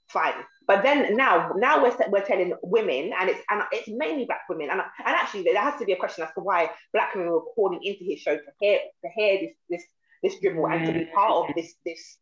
fine. 0.08 0.34
But 0.66 0.82
then 0.82 1.16
now 1.16 1.52
now 1.56 1.82
we're, 1.82 1.96
we're 2.08 2.24
telling 2.24 2.54
women 2.62 3.12
and 3.18 3.28
it's 3.30 3.40
and 3.50 3.62
it's 3.72 3.88
mainly 3.88 4.24
black 4.24 4.42
women. 4.48 4.70
And, 4.70 4.80
and 4.80 5.14
actually 5.16 5.42
there 5.44 5.60
has 5.60 5.78
to 5.78 5.84
be 5.84 5.92
a 5.92 5.96
question 5.96 6.24
as 6.24 6.30
to 6.34 6.40
why 6.40 6.70
black 6.92 7.14
women 7.14 7.30
were 7.30 7.42
calling 7.54 7.80
into 7.82 8.04
his 8.04 8.20
show 8.20 8.36
to 8.36 8.42
hear 8.60 8.78
to 9.04 9.10
hear 9.14 9.40
this 9.40 9.54
this 9.68 9.82
this 10.22 10.40
dribble 10.40 10.66
and 10.66 10.86
to 10.86 10.92
be 10.92 11.06
part 11.06 11.48
of 11.50 11.54
this 11.54 11.74
this 11.84 12.18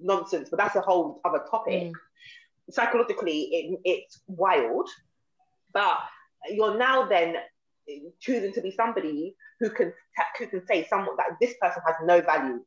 nonsense. 0.00 0.48
But 0.50 0.58
that's 0.58 0.76
a 0.76 0.80
whole 0.80 1.20
other 1.24 1.42
topic. 1.50 1.84
Mm. 1.84 1.92
Psychologically 2.70 3.40
it, 3.52 3.80
it's 3.84 4.20
wild 4.26 4.88
but 5.72 5.98
you're 6.50 6.76
now 6.78 7.04
then 7.06 7.36
choosing 8.20 8.52
to 8.52 8.60
be 8.60 8.70
somebody 8.70 9.34
who 9.60 9.70
can 9.70 9.92
who 10.38 10.46
can 10.46 10.66
say 10.66 10.86
somewhat 10.88 11.16
that 11.16 11.36
this 11.40 11.54
person 11.60 11.82
has 11.86 11.96
no 12.04 12.20
value 12.20 12.60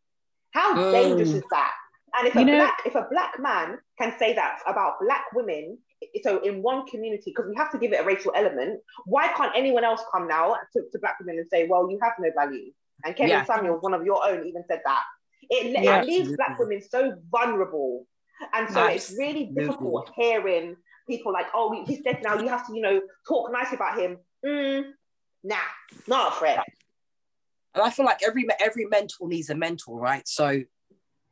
how 0.51 0.75
Mm. 0.75 0.91
dangerous 0.91 1.33
is 1.33 1.43
that 1.51 1.71
and 2.17 2.27
if 2.27 2.35
a 2.35 2.43
know- 2.45 2.57
black 2.57 2.77
if 2.85 2.95
a 2.95 3.07
black 3.11 3.39
man 3.39 3.79
can 3.99 4.13
say 4.19 4.33
that 4.33 4.59
about 4.67 4.99
black 5.01 5.25
women 5.33 5.77
so 6.23 6.39
in 6.41 6.61
one 6.61 6.85
community 6.87 7.31
because 7.31 7.47
we 7.49 7.55
have 7.55 7.71
to 7.71 7.79
give 7.79 7.91
it 7.91 7.99
a 8.01 8.03
racial 8.03 8.31
element 8.35 8.79
why 9.05 9.27
can't 9.29 9.51
anyone 9.55 9.83
else 9.83 10.01
come 10.13 10.27
now 10.27 10.55
to, 10.73 10.81
to 10.91 10.99
black 10.99 11.19
women 11.19 11.39
and 11.39 11.47
say 11.49 11.67
well 11.67 11.89
you 11.89 11.97
have 12.01 12.13
no 12.19 12.29
value 12.35 12.71
and 13.03 13.15
kevin 13.15 13.29
Yeah. 13.31 13.43
samuels 13.45 13.81
one 13.81 13.95
of 13.95 14.05
your 14.05 14.23
own 14.27 14.45
even 14.45 14.63
said 14.67 14.81
that 14.85 15.03
it, 15.49 15.71
Yeah. 15.83 16.01
it 16.01 16.05
leaves 16.05 16.35
black 16.35 16.57
women 16.59 16.81
so 16.81 17.13
vulnerable 17.31 18.05
and 18.53 18.69
so 18.69 18.85
it's 18.85 19.11
really 19.17 19.43
Absolutely. 19.43 19.65
difficult 19.65 20.11
hearing 20.15 20.75
people 21.07 21.31
like, 21.31 21.47
oh, 21.53 21.83
he's 21.85 22.01
dead 22.01 22.19
now. 22.23 22.39
You 22.39 22.49
have 22.49 22.67
to, 22.67 22.75
you 22.75 22.81
know, 22.81 23.01
talk 23.27 23.51
nice 23.51 23.73
about 23.73 23.99
him. 23.99 24.17
Mm, 24.45 24.91
nah, 25.43 25.55
not 26.07 26.33
a 26.33 26.35
threat. 26.35 26.63
And 27.73 27.83
I 27.83 27.89
feel 27.89 28.05
like 28.05 28.21
every 28.25 28.47
every 28.59 28.85
mentor 28.85 29.27
needs 29.27 29.49
a 29.49 29.55
mentor, 29.55 29.99
right? 29.99 30.27
So 30.27 30.63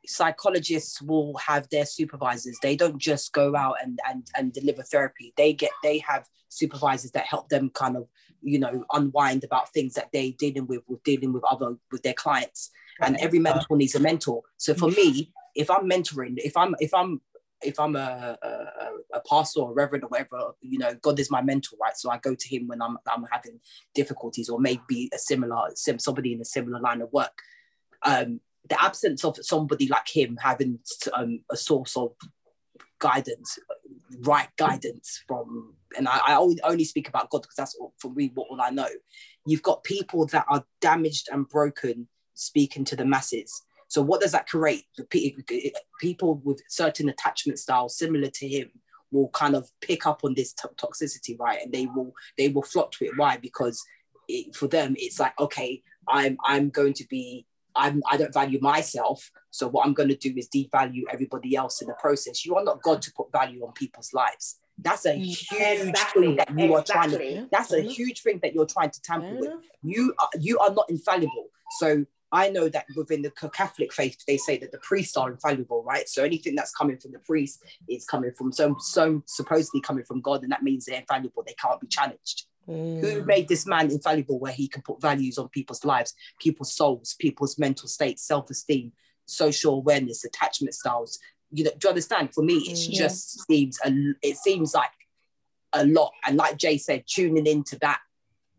psychologists 0.06 1.01
will 1.01 1.36
have 1.38 1.68
their 1.70 1.86
supervisors. 1.86 2.58
They 2.62 2.76
don't 2.76 2.99
just 2.99 3.34
go 3.34 3.56
out 3.56 3.78
and 3.82 3.99
and 4.08 4.28
and 4.38 4.53
deliver 4.53 4.84
therapy. 4.84 5.34
They 5.38 5.53
get 5.53 5.72
they 5.84 5.99
have 5.99 6.28
supervisors 6.49 7.12
that 7.12 7.26
help 7.26 7.49
them 7.49 7.70
kind 7.72 7.97
of 7.97 8.08
you 8.41 8.60
know 8.60 8.86
unwind 8.93 9.43
about 9.43 9.74
things 9.74 9.95
that 9.95 10.12
they 10.14 10.32
dealing 10.32 10.68
with 10.68 10.84
with 10.88 11.03
dealing 11.03 11.34
with 11.34 11.43
other 11.45 11.76
with 11.91 12.03
their 12.03 12.14
clients. 12.14 12.72
And 13.01 13.18
every 13.18 13.39
mentor 13.39 13.76
needs 13.76 13.95
a 13.95 13.99
mentor. 13.99 14.43
So 14.56 14.74
for 14.74 14.89
me, 14.89 15.34
if 15.56 15.70
I'm 15.72 15.89
mentoring, 15.89 16.36
if 16.38 16.56
I'm 16.58 16.76
if 16.80 16.93
I'm 16.93 17.22
if 17.62 17.80
I'm 17.80 17.95
a, 17.95 18.38
a, 18.41 19.18
a 19.18 19.22
pastor 19.28 19.62
or 19.62 19.72
a 19.72 19.74
reverend 19.74 20.03
or 20.03 20.08
whatever, 20.08 20.51
you 20.62 20.78
know, 20.78 20.93
God 21.01 21.20
is 21.20 21.32
my 21.32 21.41
mentor, 21.41 21.78
right? 21.82 21.95
So 21.97 22.12
I 22.12 22.18
go 22.18 22.36
to 22.36 22.47
him 22.47 22.68
when 22.68 22.82
I'm 22.82 22.97
I'm 23.08 23.26
having 23.32 23.60
difficulties 23.93 24.49
or 24.49 24.60
maybe 24.60 25.10
a 25.14 25.18
similar 25.18 25.70
sim, 25.76 25.99
somebody 25.99 26.34
in 26.34 26.41
a 26.41 26.45
similar 26.45 26.80
line 26.80 27.01
of 27.01 27.12
work. 27.12 27.39
Um, 28.03 28.41
the 28.70 28.82
absence 28.84 29.24
of 29.24 29.38
somebody 29.41 29.88
like 29.88 30.08
him 30.08 30.38
having 30.41 30.80
um, 31.14 31.41
a 31.51 31.58
source 31.58 31.95
of 31.95 32.14
guidance, 32.99 33.60
right 34.22 34.49
guidance 34.58 35.24
from, 35.28 35.76
and 35.97 36.08
I, 36.08 36.20
I 36.28 36.36
only, 36.36 36.60
only 36.64 36.84
speak 36.84 37.08
about 37.08 37.30
God 37.30 37.43
because 37.43 37.56
that's 37.56 37.76
all, 37.76 37.93
for 37.99 38.12
me 38.12 38.32
what 38.34 38.47
all 38.49 38.62
I 38.62 38.72
know. 38.72 38.88
You've 39.45 39.62
got 39.62 39.84
people 39.84 40.26
that 40.28 40.45
are 40.49 40.64
damaged 40.82 41.30
and 41.32 41.47
broken 41.47 42.08
speaking 42.34 42.86
to 42.86 42.95
the 42.95 43.06
masses. 43.06 43.62
So 43.96 44.02
what 44.02 44.20
does 44.20 44.34
that 44.34 44.46
create? 44.46 44.84
People 46.02 46.41
with 46.43 46.62
certain 46.68 47.08
attachment 47.08 47.60
styles 47.60 47.98
similar 47.98 48.28
to 48.28 48.46
him 48.46 48.70
will 49.10 49.30
kind 49.30 49.56
of 49.56 49.72
pick 49.80 50.06
up 50.06 50.20
on 50.26 50.34
this 50.34 50.52
to- 50.56 50.70
toxicity, 50.76 51.39
right? 51.39 51.62
And 51.64 51.74
they 51.74 51.86
will 51.86 52.12
they 52.38 52.50
will 52.50 52.64
flock 52.64 52.91
to 52.91 53.06
it. 53.06 53.14
Why? 53.16 53.38
Because 53.38 53.82
it, 54.28 54.54
for 54.54 54.68
them 54.68 54.98
it's 55.00 55.18
like, 55.18 55.39
okay, 55.39 55.82
I'm 56.10 56.36
I'm 56.43 56.72
going 56.72 56.91
to 56.96 57.08
be 57.08 57.46
I'm 57.74 58.04
I 58.12 58.18
don't 58.18 58.34
value 58.34 58.60
myself. 58.62 59.32
So 59.52 59.70
what 59.70 59.86
I'm 59.86 59.93
going 59.93 60.10
to 60.10 60.18
do 60.18 60.34
is 60.36 60.50
devalue 60.50 61.04
everybody 61.10 61.56
else 61.56 61.82
in 61.82 61.88
the 61.88 61.93
process. 61.93 62.46
You 62.46 62.58
are 62.58 62.66
not 62.66 62.82
God 62.82 63.02
to 63.04 63.14
put 63.14 63.32
value 63.32 63.66
on 63.66 63.72
people's 63.72 64.12
lives. 64.14 64.60
That's 64.78 65.06
a 65.06 65.14
mm-hmm. 65.14 65.24
huge 65.24 65.88
Exactly, 65.88 66.22
thing 66.22 66.36
that 66.36 66.60
you 66.60 66.76
are 66.76 66.84
trying 66.84 67.12
to. 67.12 67.16
exactly. 67.16 67.48
That's 67.50 67.72
a 67.72 67.78
mm-hmm. 67.78 67.88
huge 67.88 68.24
thing 68.24 68.41
that 68.43 68.54
you're 68.54 68.66
trying 68.66 68.91
to 68.91 69.02
tamper 69.02 69.36
with 69.36 69.52
mm-hmm. 69.52 69.88
you 69.89 70.14
are 70.20 70.30
you 70.38 70.60
are 70.60 70.74
not 70.74 70.89
infallible 70.89 71.48
so 71.80 72.06
i 72.32 72.50
know 72.50 72.68
that 72.70 72.86
within 72.96 73.22
the 73.22 73.32
catholic 73.54 73.94
faith 73.94 74.18
they 74.28 74.38
say 74.38 74.58
that 74.58 74.72
the 74.72 74.78
priests 74.80 75.16
are 75.18 75.32
infallible 75.32 75.84
right 75.84 76.08
so 76.10 76.24
anything 76.24 76.56
that's 76.56 76.72
coming 76.74 76.98
from 76.98 77.12
the 77.12 77.20
priest 77.20 77.62
is 77.88 78.06
coming 78.06 78.32
from 78.38 78.52
so 78.52 78.76
so 78.80 79.22
supposedly 79.26 79.82
coming 79.82 80.04
from 80.06 80.22
god 80.22 80.42
and 80.44 80.52
that 80.52 80.64
means 80.64 80.86
they're 80.86 81.00
infallible 81.00 81.44
they 81.46 81.56
can't 81.62 81.80
be 81.82 81.88
challenged 81.88 82.46
who 82.68 82.74
Mm. 83.22 83.26
made 83.28 83.48
this 83.48 83.68
man 83.68 83.92
infallible 83.92 84.40
where 84.40 84.52
he 84.52 84.68
can 84.68 84.82
put 84.82 85.00
values 85.00 85.38
on 85.38 85.48
people's 85.50 85.86
lives 85.86 86.16
people's 86.42 86.76
souls 86.76 87.16
people's 87.20 87.60
mental 87.60 87.88
states 87.88 88.26
self-esteem 88.26 88.92
social 89.28 89.76
awareness 89.76 90.24
attachment 90.26 90.74
styles 90.74 91.20
you 91.52 91.64
know 91.64 91.70
do 91.78 91.86
you 91.86 91.90
understand 91.90 92.34
for 92.34 92.44
me 92.44 92.56
it 92.56 92.76
Mm. 92.76 92.88
Yeah. 92.90 93.00
just 93.08 93.46
seems 93.48 93.78
a, 93.86 93.92
it 94.24 94.38
seems 94.38 94.74
like 94.74 94.90
a 95.74 95.86
lot 95.86 96.12
and 96.26 96.38
like 96.38 96.58
jay 96.58 96.78
said 96.80 97.04
tuning 97.06 97.46
into 97.46 97.78
that 97.82 98.00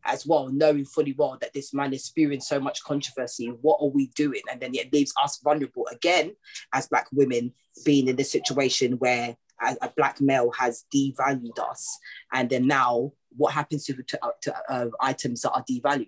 as 0.07 0.27
well, 0.27 0.49
knowing 0.49 0.85
fully 0.85 1.15
well 1.17 1.37
that 1.41 1.53
this 1.53 1.75
man 1.75 1.93
is 1.93 2.05
spewing 2.05 2.41
so 2.41 2.61
much 2.61 2.83
controversy. 2.85 3.49
What 3.61 3.79
are 3.81 3.89
we 3.89 4.09
doing? 4.09 4.43
And 4.51 4.61
then 4.61 4.75
it 4.75 4.93
leaves 4.93 5.13
us 5.23 5.41
vulnerable 5.43 5.87
again 5.93 6.35
as 6.73 6.89
Black 6.89 7.07
women 7.13 7.53
being 7.85 8.09
in 8.09 8.17
this 8.17 8.31
situation 8.31 8.93
where 8.93 9.37
a, 9.63 9.77
a 9.83 9.93
Black 9.97 10.21
male 10.21 10.51
has 10.59 10.85
devalued 10.95 11.59
us. 11.59 11.99
And 12.33 12.49
then 12.51 12.67
now, 12.67 13.13
what 13.37 13.53
happens 13.53 13.85
to, 13.87 13.95
to, 13.95 14.19
to 14.43 14.55
uh, 14.69 14.87
items 15.01 15.43
that 15.43 15.53
are 15.53 15.65
devalued? 15.71 16.07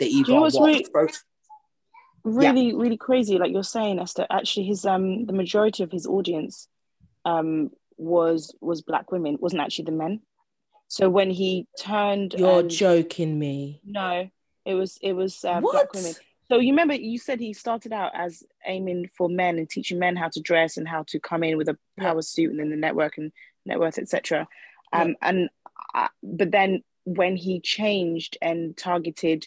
They 0.00 0.06
either 0.06 0.32
know 0.32 0.40
what's 0.42 0.56
what, 0.58 0.66
really- 0.66 0.84
throw- 0.84 1.08
really 2.24 2.74
really 2.74 2.96
crazy 2.96 3.36
like 3.36 3.52
you're 3.52 3.62
saying 3.62 3.98
esther 3.98 4.26
actually 4.30 4.64
his 4.64 4.86
um 4.86 5.26
the 5.26 5.32
majority 5.34 5.82
of 5.82 5.92
his 5.92 6.06
audience 6.06 6.68
um 7.26 7.70
was 7.98 8.56
was 8.62 8.80
black 8.80 9.12
women 9.12 9.34
It 9.34 9.42
wasn't 9.42 9.60
actually 9.60 9.84
the 9.84 9.92
men 9.92 10.20
so 10.94 11.08
when 11.10 11.28
he 11.30 11.66
turned 11.80 12.34
You're 12.38 12.62
joking 12.62 13.36
me. 13.38 13.80
no 13.84 14.28
it 14.64 14.74
was 14.74 14.96
it 15.02 15.12
was 15.12 15.44
uh, 15.44 15.60
what? 15.60 15.72
black 15.72 15.92
women 15.94 16.14
so 16.48 16.58
you 16.58 16.70
remember 16.72 16.94
you 16.94 17.18
said 17.18 17.40
he 17.40 17.52
started 17.52 17.92
out 17.92 18.12
as 18.14 18.42
aiming 18.66 19.08
for 19.16 19.28
men 19.28 19.58
and 19.58 19.68
teaching 19.68 19.98
men 19.98 20.14
how 20.14 20.28
to 20.28 20.40
dress 20.40 20.76
and 20.76 20.86
how 20.86 21.02
to 21.08 21.18
come 21.18 21.42
in 21.42 21.56
with 21.58 21.68
a 21.68 21.76
Yeah. 21.98 22.04
power 22.04 22.22
suit 22.22 22.50
and 22.50 22.58
then 22.60 22.70
the 22.70 22.76
network 22.86 23.18
and 23.18 23.32
net 23.66 23.78
worth 23.80 23.98
etc 23.98 24.46
um 24.92 25.16
and 25.20 25.48
uh, 25.94 26.08
but 26.22 26.50
then 26.52 26.82
when 27.04 27.34
he 27.36 27.60
changed 27.60 28.38
and 28.40 28.76
targeted 28.76 29.46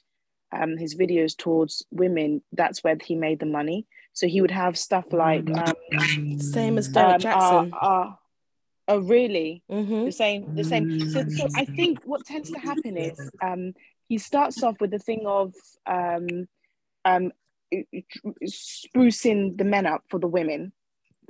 um, 0.51 0.77
his 0.77 0.95
videos 0.95 1.35
towards 1.35 1.85
women 1.91 2.41
that's 2.59 2.83
where 2.83 2.97
he 3.01 3.15
made 3.15 3.39
the 3.39 3.45
money 3.59 3.85
so 4.13 4.27
he 4.27 4.41
would 4.41 4.51
have 4.63 4.77
stuff 4.77 5.05
like 5.11 5.47
um, 5.57 5.75
Same 6.39 6.77
as 6.77 6.87
Derrick 6.89 7.25
um, 7.25 7.33
Jaxn. 7.33 7.73
uh, 7.73 7.85
uh, 7.85 8.09
oh 8.87 8.99
really? 8.99 9.63
Hmm 9.69 10.05
the 10.05 10.11
same 10.11 10.55
the 10.55 10.63
same. 10.63 10.87
So, 11.09 11.23
so 11.29 11.47
i 11.55 11.65
think 11.65 11.99
what 12.05 12.25
tends 12.25 12.49
to 12.51 12.59
happen 12.59 12.97
is 12.97 13.29
um 13.41 13.73
he 14.07 14.17
starts 14.17 14.63
off 14.63 14.79
with 14.79 14.91
the 14.91 14.99
thing 14.99 15.23
of 15.25 15.53
um 15.85 16.47
um 17.05 17.31
sprucing 18.45 19.57
the 19.57 19.65
men 19.65 19.85
up 19.85 20.03
for 20.09 20.19
the 20.19 20.27
women 20.27 20.71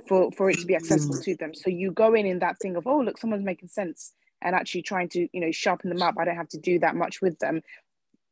for 0.06 0.30
for 0.32 0.48
it 0.50 0.58
to 0.60 0.66
be 0.66 0.76
accessible 0.76 1.18
to 1.18 1.36
them. 1.36 1.54
So 1.54 1.70
you 1.70 1.90
go 1.90 2.14
in 2.14 2.26
in 2.26 2.38
that 2.38 2.58
thing 2.60 2.76
of 2.76 2.86
oh 2.86 3.00
look 3.00 3.18
someone's 3.18 3.44
making 3.44 3.68
sense 3.68 4.12
and 4.40 4.54
actually 4.54 4.82
trying 4.82 5.08
to 5.10 5.28
you 5.32 5.40
know 5.40 5.50
sharpen 5.50 5.90
them 5.90 6.02
up. 6.02 6.14
I 6.18 6.24
don't 6.24 6.36
have 6.36 6.48
to 6.50 6.58
do 6.58 6.78
that 6.78 6.94
much 6.94 7.20
with 7.20 7.38
them 7.40 7.62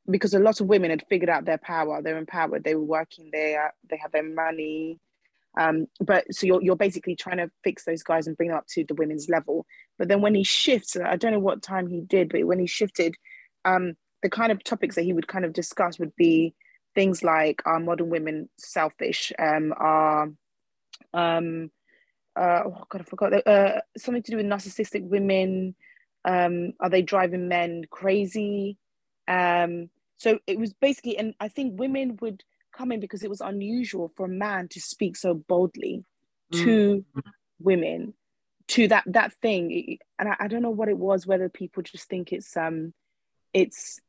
because 0.08 0.34
a 0.34 0.38
lot 0.38 0.60
of 0.60 0.68
women 0.68 0.90
had 0.90 1.04
figured 1.08 1.28
out 1.28 1.44
their 1.44 1.58
power 1.58 2.00
they're 2.00 2.18
empowered 2.18 2.62
they 2.62 2.76
were 2.76 2.84
working 2.84 3.28
they 3.32 3.56
are 3.56 3.74
they 3.90 3.96
have 3.96 4.12
their 4.12 4.22
money 4.22 5.00
um, 5.56 5.86
but 6.00 6.24
so 6.32 6.46
you're, 6.46 6.62
you're 6.62 6.76
basically 6.76 7.16
trying 7.16 7.38
to 7.38 7.50
fix 7.64 7.84
those 7.84 8.02
guys 8.02 8.26
and 8.26 8.36
bring 8.36 8.50
them 8.50 8.58
up 8.58 8.66
to 8.68 8.84
the 8.84 8.94
women's 8.94 9.28
level. 9.28 9.66
But 9.98 10.08
then 10.08 10.20
when 10.20 10.34
he 10.34 10.44
shifts 10.44 10.96
i 10.96 11.16
don't 11.16 11.32
know 11.32 11.38
what 11.38 11.62
time 11.62 11.86
he 11.88 12.00
did 12.00 12.28
but 12.30 12.44
when 12.44 12.58
he 12.58 12.66
shifted 12.66 13.14
um, 13.64 13.94
the 14.22 14.30
kind 14.30 14.52
of 14.52 14.62
topics 14.62 14.94
that 14.94 15.04
he 15.04 15.12
would 15.12 15.28
kind 15.28 15.44
of 15.44 15.52
discuss 15.52 15.98
would 15.98 16.14
be 16.16 16.54
things 16.94 17.22
like 17.22 17.62
are 17.66 17.80
modern 17.80 18.10
women 18.10 18.48
selfish 18.58 19.32
um, 19.38 19.72
are 19.76 20.28
um, 21.14 21.70
uh, 22.38 22.60
oh 22.66 22.84
god 22.88 23.00
i 23.00 23.04
forgot 23.04 23.46
uh, 23.46 23.80
something 23.96 24.22
to 24.22 24.30
do 24.30 24.36
with 24.36 24.46
narcissistic 24.46 25.02
women 25.02 25.74
um, 26.26 26.72
are 26.80 26.90
they 26.90 27.02
driving 27.02 27.46
men 27.46 27.84
crazy? 27.88 28.78
Um, 29.28 29.90
so 30.18 30.38
it 30.46 30.58
was 30.58 30.72
basically 30.72 31.18
and 31.18 31.34
i 31.40 31.48
think 31.48 31.78
women 31.78 32.16
would 32.20 32.42
come 32.76 32.92
in 32.92 33.00
because 33.00 33.22
it 33.22 33.30
was 33.30 33.40
unusual 33.40 34.12
for 34.16 34.26
a 34.26 34.28
man 34.46 34.68
to 34.68 34.80
speak 34.80 35.16
so 35.16 35.34
boldly 35.34 36.04
to 36.52 37.04
women 37.60 38.14
to 38.68 38.88
that 38.88 39.04
that 39.06 39.32
thing 39.42 39.98
and 40.18 40.28
I, 40.28 40.36
I 40.40 40.48
don't 40.48 40.62
know 40.62 40.70
what 40.70 40.88
it 40.88 40.98
was 40.98 41.26
whether 41.26 41.48
people 41.48 41.82
just 41.82 42.08
think 42.08 42.32
it's 42.32 42.56
um 42.56 42.92
it's 43.54 44.00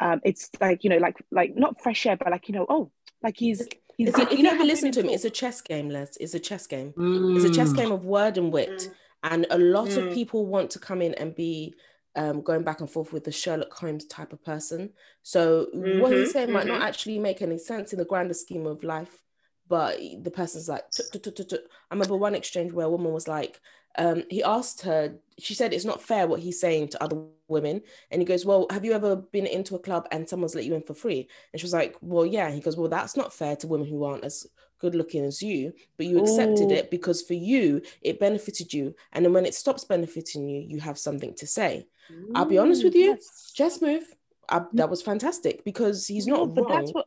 um 0.00 0.20
it's 0.24 0.50
like 0.60 0.84
you 0.84 0.90
know 0.90 0.98
like 0.98 1.16
like 1.30 1.56
not 1.56 1.80
fresh 1.82 2.06
air 2.06 2.16
but 2.16 2.30
like 2.30 2.48
you 2.48 2.54
know 2.54 2.66
oh 2.68 2.90
like 3.22 3.36
he's 3.36 3.66
he's 3.96 4.08
It's 4.08 4.18
a, 4.18 4.22
if 4.32 4.38
you 4.38 4.42
know 4.44 4.52
ever 4.52 4.64
listen 4.64 4.92
to 4.92 5.00
him, 5.00 5.08
it's 5.10 5.24
a 5.24 5.30
chess 5.30 5.60
game, 5.60 5.88
Les. 5.90 6.16
It's 6.18 6.34
a 6.34 6.40
chess 6.40 6.66
game. 6.66 6.94
It's 7.36 7.44
a 7.44 7.50
chess 7.50 7.72
Mm. 7.72 7.76
game 7.76 7.92
of 7.92 8.04
word 8.04 8.38
and 8.38 8.52
wit. 8.52 8.88
Mm. 8.88 8.94
And 9.22 9.46
a 9.50 9.58
lot 9.58 9.90
Mm. 9.90 9.98
of 9.98 10.14
people 10.14 10.46
want 10.46 10.70
to 10.70 10.78
come 10.78 11.02
in 11.02 11.14
and 11.14 11.34
be 11.34 11.74
um, 12.16 12.42
going 12.42 12.62
back 12.62 12.80
and 12.80 12.90
forth 12.90 13.12
with 13.12 13.24
the 13.24 13.32
Sherlock 13.32 13.72
Holmes 13.72 14.04
type 14.06 14.32
of 14.32 14.44
person. 14.44 14.90
So 15.22 15.68
what 15.72 16.12
he's 16.12 16.32
saying 16.32 16.52
might 16.52 16.66
not 16.66 16.80
mhm. 16.80 16.84
actually 16.84 17.18
make 17.18 17.42
any 17.42 17.58
sense 17.58 17.92
in 17.92 17.98
the 17.98 18.04
grander 18.04 18.34
scheme 18.34 18.66
of 18.66 18.82
life. 18.82 19.22
But 19.68 20.00
the 20.22 20.32
person's 20.32 20.68
like. 20.68 20.84
I 21.14 21.94
remember 21.94 22.16
one 22.16 22.34
exchange 22.34 22.72
where 22.72 22.86
a 22.86 22.90
woman 22.90 23.12
was 23.12 23.28
like, 23.28 23.60
um, 23.96 24.24
he 24.28 24.42
asked 24.42 24.82
her, 24.82 25.14
she 25.38 25.54
said 25.54 25.72
it's 25.72 25.84
not 25.84 26.02
fair 26.02 26.26
what 26.26 26.40
he's 26.40 26.60
saying 26.60 26.88
to 26.88 27.02
other 27.02 27.22
women. 27.48 27.82
And 28.10 28.20
he 28.20 28.26
goes, 28.26 28.44
Well, 28.44 28.66
have 28.70 28.84
you 28.84 28.92
ever 28.92 29.16
been 29.16 29.46
into 29.46 29.74
a 29.74 29.80
club 29.80 30.06
and 30.10 30.28
someone's 30.28 30.54
let 30.54 30.64
you 30.64 30.74
in 30.74 30.82
for 30.82 30.94
free? 30.94 31.28
And 31.52 31.60
she 31.60 31.64
was 31.64 31.72
like, 31.72 31.96
Well, 32.00 32.26
yeah. 32.26 32.50
He 32.50 32.60
goes, 32.60 32.76
Well, 32.76 32.88
that's 32.88 33.16
not 33.16 33.32
fair 33.32 33.56
to 33.56 33.66
women 33.66 33.88
who 33.88 34.04
aren't 34.04 34.24
as 34.24 34.46
good 34.80 34.94
looking 34.94 35.24
as 35.24 35.42
you, 35.42 35.72
but 35.96 36.06
you 36.06 36.20
accepted 36.20 36.70
Ooh. 36.70 36.74
it 36.74 36.90
because 36.90 37.22
for 37.22 37.34
you, 37.34 37.82
it 38.00 38.18
benefited 38.18 38.72
you. 38.72 38.94
And 39.12 39.24
then 39.24 39.32
when 39.32 39.46
it 39.46 39.54
stops 39.54 39.84
benefiting 39.84 40.48
you, 40.48 40.60
you 40.60 40.80
have 40.80 40.98
something 40.98 41.34
to 41.34 41.46
say. 41.46 41.86
I'll 42.34 42.44
be 42.44 42.58
honest 42.58 42.84
with 42.84 42.94
you, 42.94 43.10
Yes. 43.10 43.52
Just 43.54 43.82
move. 43.82 44.04
I, 44.48 44.62
that 44.74 44.90
was 44.90 45.02
fantastic 45.02 45.64
because 45.64 46.06
he's 46.06 46.26
No, 46.26 46.44
not 46.46 46.54
but 46.54 46.62
wrong, 46.68 46.78
that's 46.80 46.92
what 46.92 47.06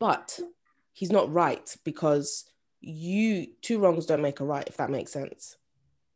but 0.00 0.40
he's 0.92 1.12
not 1.12 1.32
right 1.32 1.76
because 1.84 2.44
you 2.80 3.46
two 3.62 3.78
wrongs 3.78 4.06
don't 4.06 4.22
make 4.22 4.40
a 4.40 4.44
right, 4.44 4.66
if 4.66 4.76
that 4.78 4.90
makes 4.90 5.12
sense. 5.12 5.56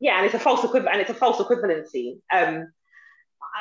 yeah, 0.01 0.17
and 0.17 0.27
it's 0.27 0.35
a 0.35 0.39
false 0.39 0.65
equivalent, 0.65 0.93
and 0.95 1.01
it's 1.01 1.11
a 1.11 1.15
false 1.15 1.37
equivalency. 1.39 2.19
Um, 2.33 2.73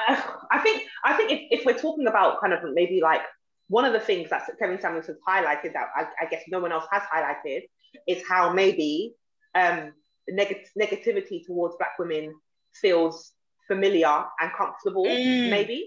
I, 0.07 0.23
I 0.51 0.59
think 0.59 0.83
I 1.03 1.13
think 1.15 1.31
if, 1.31 1.59
if 1.59 1.65
we're 1.65 1.77
talking 1.77 2.07
about 2.07 2.39
kind 2.41 2.53
of 2.53 2.59
maybe 2.73 2.99
like 3.01 3.21
one 3.67 3.85
of 3.85 3.93
the 3.93 3.99
things 3.99 4.29
that 4.31 4.49
Kevin 4.57 4.79
Samuels 4.81 5.07
has 5.07 5.17
highlighted 5.27 5.73
that 5.73 5.89
I, 5.95 6.07
I 6.21 6.25
guess 6.29 6.43
no 6.47 6.59
one 6.59 6.71
else 6.71 6.85
has 6.91 7.03
highlighted 7.03 7.63
is 8.07 8.23
how 8.27 8.51
maybe 8.53 9.13
um, 9.53 9.93
neg- 10.27 10.65
negativity 10.79 11.45
towards 11.45 11.75
Black 11.77 11.97
women 11.99 12.33
feels 12.73 13.33
familiar 13.69 14.15
and 14.41 14.51
comfortable, 14.57 15.05
Mm. 15.05 15.49
maybe. 15.49 15.79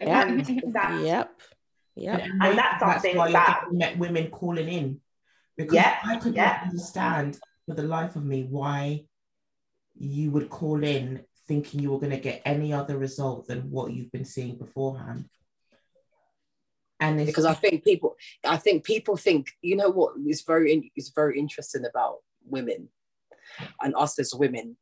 Yeah. 0.00 0.22
And 0.28 0.74
that, 0.74 0.90
Yep. 1.04 1.40
Yep. 1.96 2.20
And 2.22 2.38
maybe 2.38 2.56
that's 2.56 2.80
something 2.80 3.16
why 3.16 3.32
that- 3.32 3.66
you're 3.72 3.96
women 3.96 4.30
calling 4.30 4.68
in. 4.68 5.00
Because 5.56 5.74
Yeah, 5.74 5.98
I 6.04 6.16
could 6.16 6.34
yeah. 6.34 6.52
not 6.52 6.62
understand 6.68 7.38
for 7.66 7.74
the 7.74 7.82
life 7.82 8.16
of 8.16 8.24
me 8.24 8.44
why 8.44 9.06
you 9.94 10.30
would 10.30 10.48
call 10.48 10.82
in 10.82 11.26
thinking 11.48 11.80
you 11.80 11.90
were 11.90 11.98
going 11.98 12.16
to 12.18 12.28
get 12.30 12.40
any 12.44 12.72
other 12.72 12.96
result 12.96 13.48
than 13.48 13.70
what 13.70 13.92
you've 13.92 14.12
been 14.12 14.24
seeing 14.24 14.56
beforehand. 14.56 15.28
And 17.00 17.20
it's 17.20 17.30
because 17.30 17.44
I 17.44 17.54
think 17.54 17.84
people, 17.84 18.16
I 18.44 18.56
think 18.56 18.84
people 18.84 19.16
think, 19.16 19.50
you 19.60 19.76
know 19.76 19.90
what 19.90 20.14
is 20.26 20.42
very, 20.42 20.92
is 20.96 21.10
very 21.14 21.38
interesting 21.38 21.84
about 21.84 22.18
women 22.46 22.88
and 23.82 23.94
us 23.96 24.18
as 24.18 24.32
women, 24.34 24.76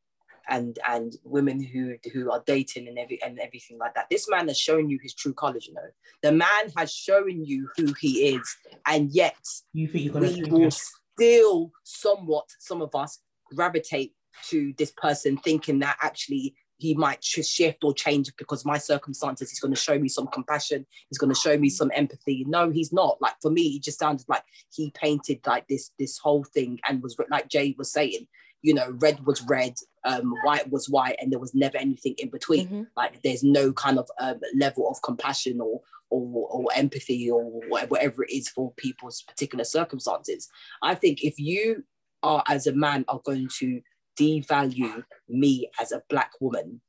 and 0.51 0.79
and 0.87 1.17
women 1.25 1.63
who 1.63 1.95
who 2.13 2.31
are 2.31 2.43
dating 2.47 2.89
and 2.89 2.99
every 2.99 3.23
and 3.23 3.39
everything 3.39 3.79
like 3.79 3.95
that. 3.95 4.11
This 4.11 4.29
man 4.29 4.49
has 4.49 4.59
shown 4.59 4.91
you 4.91 4.99
his 5.03 5.15
true 5.15 5.33
colors. 5.33 5.67
You 5.67 5.75
know, 5.75 5.89
the 6.23 6.33
man 6.33 6.71
has 6.77 6.93
shown 6.93 7.45
you 7.45 7.69
who 7.77 7.95
he 7.99 8.35
is, 8.35 8.57
and 8.87 9.11
yet 9.11 9.37
you 9.73 9.89
think 9.89 10.13
you're 10.13 10.21
we 10.21 10.43
will 10.51 10.71
still 10.71 11.71
somewhat, 11.85 12.47
some 12.59 12.83
of 12.83 12.95
us 12.95 13.21
gravitate 13.55 14.15
to 14.49 14.75
this 14.79 14.93
person, 14.93 15.37
thinking 15.39 15.79
that 15.81 15.97
actually 16.03 16.55
he 16.79 16.95
might 16.95 17.23
shift 17.23 17.85
or 17.85 17.93
change 17.93 18.33
because 18.39 18.65
my 18.65 18.79
circumstances. 18.79 19.51
He's 19.51 19.61
going 19.61 19.75
to 19.75 19.81
show 19.81 19.99
me 19.99 20.09
some 20.09 20.27
compassion. 20.29 20.87
He's 21.11 21.19
going 21.19 21.33
to 21.33 21.39
show 21.39 21.59
me 21.59 21.69
some 21.69 21.91
empathy. 21.95 22.45
No, 22.49 22.71
he's 22.71 22.93
not. 22.93 23.19
Like 23.21 23.35
for 23.43 23.51
me, 23.51 23.77
it 23.77 23.83
just 23.83 23.99
sounded 23.99 24.27
like 24.29 24.45
he 24.73 24.91
painted 24.93 25.41
like 25.47 25.69
this 25.69 25.91
this 25.99 26.19
whole 26.19 26.45
thing 26.45 26.81
and 26.89 27.03
was 27.03 27.17
like 27.31 27.49
Jay 27.49 27.75
was 27.77 27.93
saying. 27.93 28.27
You 28.63 28.75
know, 28.75 28.95
red 28.99 29.27
was 29.27 29.43
red, 29.43 29.75
um, 30.05 30.35
white 30.45 30.71
was 30.71 30.89
white, 30.89 31.17
and 31.21 31.31
there 31.31 31.39
was 31.39 31.55
never 31.55 31.77
anything 31.77 32.15
in 32.19 32.31
between. 32.31 32.69
Mhm. 32.69 32.87
Like 32.97 33.23
there's 33.23 33.43
no 33.43 33.73
kind 33.73 33.99
of 33.99 34.09
um, 34.19 34.41
level 34.57 34.89
of 34.89 35.03
compassion 35.03 35.61
or 35.61 35.83
or, 36.11 36.49
or 36.51 36.67
empathy 36.75 37.31
or 37.31 37.45
whatever 37.69 38.25
it 38.25 38.31
is 38.31 38.49
for 38.49 38.73
people's 38.77 39.23
particular 39.23 39.65
circumstances. 39.65 40.49
I 40.83 40.95
think 40.97 41.23
if 41.23 41.39
you 41.39 41.85
are 42.23 42.43
as 42.49 42.67
a 42.67 42.73
man 42.73 43.05
are 43.09 43.21
going 43.25 43.49
to 43.59 43.81
devalue 44.19 45.05
me 45.29 45.71
as 45.81 45.93
a 45.93 46.03
black 46.09 46.33
woman, 46.41 46.81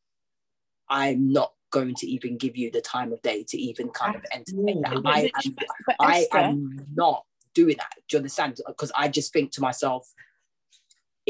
I'm 0.89 1.31
not 1.31 1.53
going 1.71 1.95
to 1.95 2.07
even 2.07 2.37
give 2.37 2.57
you 2.57 2.69
the 2.69 2.81
time 2.81 3.13
of 3.13 3.21
day 3.21 3.45
to 3.47 3.57
even 3.57 3.89
kind 3.89 4.15
of 4.15 4.23
entertain 4.33 4.81
that. 4.81 5.01
I 5.05 5.31
am, 5.45 5.63
I 5.99 6.27
am 6.33 6.85
not 6.93 7.23
doing 7.53 7.77
that. 7.77 7.93
Do 8.09 8.15
you 8.15 8.19
understand? 8.19 8.59
Because 8.67 8.91
I 8.95 9.07
just 9.07 9.31
think 9.31 9.51
to 9.53 9.61
myself, 9.61 10.11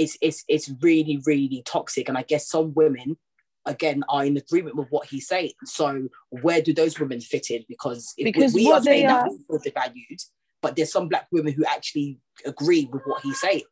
it's 0.01 0.17
it's 0.21 0.43
it's 0.47 0.71
really 0.81 1.21
really 1.25 1.61
toxic, 1.65 2.09
and 2.09 2.17
I 2.17 2.23
guess 2.23 2.47
some 2.47 2.73
women 2.73 3.17
again 3.65 4.03
are 4.09 4.25
in 4.25 4.37
agreement 4.37 4.75
with 4.75 4.87
what 4.89 5.07
he's 5.07 5.27
saying. 5.27 5.51
So 5.65 6.09
where 6.29 6.61
do 6.61 6.73
those 6.73 6.99
women 6.99 7.21
fit 7.21 7.51
in? 7.51 7.63
Because 7.67 8.13
Because 8.17 8.53
we, 8.53 8.71
are 8.71 8.81
saying 8.81 9.07
they 9.07 9.13
that 9.13 9.29
we 9.29 9.37
feel 9.59 9.59
devalued, 9.59 10.25
but 10.61 10.75
there's 10.75 10.91
some 10.91 11.07
black 11.07 11.27
women 11.31 11.53
who 11.53 11.63
actually 11.65 12.19
agree 12.45 12.89
with 12.91 13.03
what 13.05 13.21
he's 13.21 13.39
saying. 13.39 13.63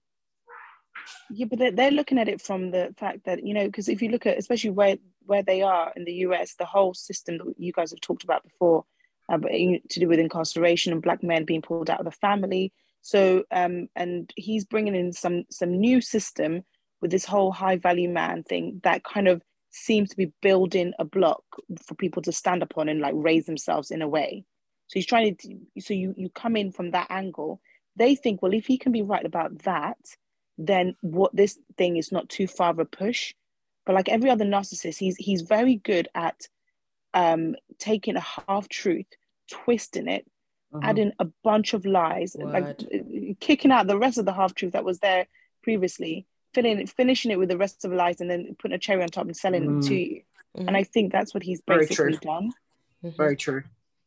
Yeah, 1.32 1.48
but 1.50 1.58
they're, 1.58 1.72
they're 1.72 1.92
looking 1.92 2.20
at 2.20 2.30
it 2.30 2.42
from 2.42 2.72
the 2.72 2.94
fact 2.98 3.26
that 3.26 3.46
you 3.46 3.54
know, 3.54 3.66
because 3.66 3.90
if 3.90 4.02
you 4.02 4.10
look 4.10 4.26
at 4.26 4.38
especially 4.38 4.72
where 4.72 4.98
where 5.26 5.44
they 5.44 5.62
are 5.62 5.92
in 5.96 6.06
the 6.06 6.14
US, 6.26 6.56
the 6.56 6.66
whole 6.66 6.94
system 6.94 7.38
that 7.40 7.54
you 7.58 7.72
guys 7.72 7.92
have 7.92 8.02
talked 8.02 8.24
about 8.24 8.44
before, 8.44 8.86
uh, 9.32 9.38
to 9.38 10.00
do 10.00 10.08
with 10.08 10.20
incarceration 10.20 10.92
and 10.92 11.02
black 11.02 11.24
men 11.24 11.46
being 11.46 11.62
pulled 11.62 11.90
out 11.90 12.00
of 12.00 12.06
the 12.06 12.12
family. 12.12 12.72
So, 13.02 13.43
um, 13.52 13.88
and 13.95 14.32
he's 14.36 14.66
bringing 14.66 14.95
in 14.95 15.14
some 15.14 15.45
some 15.50 15.72
new 15.72 16.02
system 16.02 16.64
with 17.02 17.12
this 17.12 17.26
whole 17.26 17.52
high 17.52 17.78
value 17.78 18.10
man 18.10 18.43
thing 18.43 18.82
that 18.84 19.04
kind 19.04 19.28
of 19.28 19.41
seems 19.72 20.10
to 20.10 20.18
be 20.18 20.34
building 20.41 20.93
a 21.00 21.06
block 21.06 21.43
for 21.86 21.95
people 21.95 22.22
to 22.24 22.32
stand 22.32 22.64
upon 22.64 22.89
and 22.89 23.00
like 23.00 23.14
raise 23.16 23.45
themselves 23.45 23.91
in 23.91 24.02
a 24.02 24.08
way. 24.08 24.43
So 24.88 24.93
he's 24.95 25.06
trying 25.06 25.36
to. 25.36 25.58
So 25.80 25.93
you 25.93 26.14
you 26.18 26.30
come 26.30 26.56
in 26.56 26.72
from 26.72 26.91
that 26.91 27.08
angle. 27.10 27.62
They 27.95 28.16
think, 28.16 28.41
well, 28.41 28.54
if 28.54 28.66
he 28.66 28.78
can 28.78 28.91
be 28.91 29.02
right 29.02 29.26
about 29.26 29.60
that, 29.60 29.97
then 30.58 30.95
what 31.02 31.36
this 31.36 31.58
thing 31.78 31.97
is 31.97 32.12
not 32.12 32.30
too 32.30 32.47
far 32.47 32.72
of 32.72 32.80
a 32.80 32.86
push. 32.86 33.34
But 33.86 33.95
like 33.95 34.10
every 34.10 34.30
other 34.30 34.45
narcissist, 34.45 34.97
he's 34.97 35.16
he's 35.18 35.41
very 35.41 35.76
good 35.76 36.08
at 36.16 36.47
um, 37.14 37.56
taking 37.78 38.16
a 38.16 38.26
half 38.47 38.68
truth, 38.70 39.08
twisting 39.50 40.08
it, 40.08 40.26
Mhm. 40.74 40.84
adding 40.84 41.12
a 41.20 41.26
bunch 41.44 41.74
of 41.74 41.84
lies, 41.86 42.36
like 42.40 42.64
Word. 42.64 42.88
uh, 42.94 43.34
kicking 43.40 43.72
out 43.72 43.88
the 43.88 43.98
rest 43.98 44.18
of 44.18 44.26
the 44.26 44.34
half 44.34 44.54
truth 44.54 44.74
that 44.74 44.86
was 44.86 45.00
there 45.00 45.26
previously, 45.64 46.28
filling 46.54 46.86
finishing 46.86 47.32
it 47.32 47.40
with 47.40 47.50
the 47.50 47.58
rest 47.58 47.84
of 47.84 47.92
the 47.92 47.98
lies, 47.98 48.22
and 48.22 48.30
then 48.30 48.56
putting 48.60 48.76
a 48.76 48.80
cherry 48.80 49.02
on 49.02 49.10
top 49.10 49.26
and 49.26 49.36
selling 49.36 49.64
it 49.80 49.84
to 49.88 49.96
you. 49.96 50.22
Mhm. 50.56 50.68
And 50.68 50.78
I 50.78 50.84
think 50.84 51.12
that's 51.12 51.34
what 51.34 51.44
he's 51.44 51.62
Very 51.68 51.86
basically 51.88 52.18
true. 52.18 52.20
done. 52.22 52.54
Mhm. 53.04 53.18
Very 53.18 53.36
true. 53.36 53.64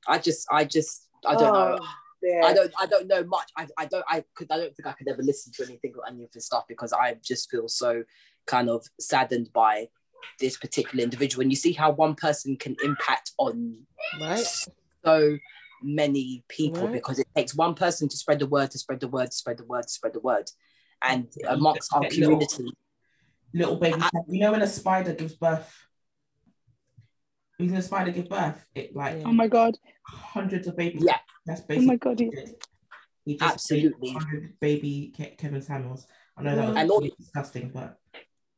I 0.06 0.18
just, 0.18 0.46
I 0.52 0.64
just, 0.64 1.08
I 1.26 1.34
don't 1.34 1.52
know. 1.52 1.78
Oh, 1.80 1.88
yeah. 2.22 2.42
I 2.44 2.52
don't 2.54 2.72
I 2.78 2.86
don't 2.86 3.06
know 3.08 3.24
much. 3.24 3.50
I, 3.56 3.66
I 3.76 3.86
don't 3.86 4.04
I 4.08 4.24
could 4.34 4.48
I 4.50 4.56
don't 4.58 4.74
think 4.76 4.86
I 4.86 4.92
could 4.92 5.08
ever 5.08 5.22
listen 5.22 5.52
to 5.54 5.64
anything 5.64 5.94
or 5.96 6.06
any 6.06 6.22
of 6.22 6.30
this 6.32 6.46
stuff 6.46 6.66
because 6.68 6.92
I 6.92 7.14
just 7.14 7.50
feel 7.50 7.68
so 7.68 8.04
kind 8.46 8.70
of 8.70 8.86
saddened 9.00 9.52
by 9.52 9.88
this 10.38 10.56
particular 10.56 11.02
individual. 11.02 11.42
And 11.42 11.50
you 11.50 11.56
see 11.56 11.72
how 11.72 11.90
one 11.90 12.14
person 12.14 12.56
can 12.56 12.76
impact 12.84 13.32
on 13.38 13.86
Right. 14.20 14.46
so 15.04 15.38
many 15.84 16.44
people 16.48 16.84
Right. 16.84 16.92
because 16.92 17.18
it 17.18 17.26
takes 17.36 17.54
one 17.54 17.74
person 17.74 18.08
to 18.08 18.16
spread 18.16 18.38
the 18.38 18.46
word, 18.46 18.70
to 18.72 18.78
spread 18.78 19.00
the 19.00 19.08
word, 19.08 19.30
to 19.30 19.36
spread 19.36 19.58
the 19.58 19.64
word, 19.64 19.82
to 19.82 19.88
spread 19.88 20.12
the 20.14 20.20
word. 20.20 20.50
And 21.02 21.32
amongst 21.48 21.92
our 21.94 22.02
Get 22.02 22.12
little- 22.16 22.38
community, 22.38 22.76
Little 23.54 23.76
baby, 23.76 23.98
I- 24.00 24.10
you 24.28 24.40
know 24.40 24.52
when 24.52 24.62
a 24.62 24.66
spider 24.66 25.12
gives 25.12 25.34
birth? 25.34 25.70
When 27.58 27.74
a 27.74 27.82
spider 27.82 28.10
give 28.10 28.28
birth, 28.28 28.64
it 28.74 28.96
like 28.96 29.22
Oh 29.26 29.32
my 29.32 29.46
god! 29.46 29.76
hundreds 30.06 30.66
of 30.66 30.76
babies. 30.76 31.02
Yeah. 31.06 31.18
That's 31.46 31.62
Oh 31.68 31.80
my 31.82 31.96
god! 31.96 32.18
he- 32.18 32.30
he 33.24 33.36
just 33.36 33.52
Absolutely. 33.54 34.16
baby 34.60 35.12
Ke- 35.14 35.36
Kevin 35.38 35.60
Samuels. 35.62 36.06
I 36.36 36.42
know 36.42 36.56
that 36.56 36.68
was 36.68 36.76
And 36.76 36.90
all- 36.90 37.00
disgusting, 37.00 37.68
but 37.70 38.00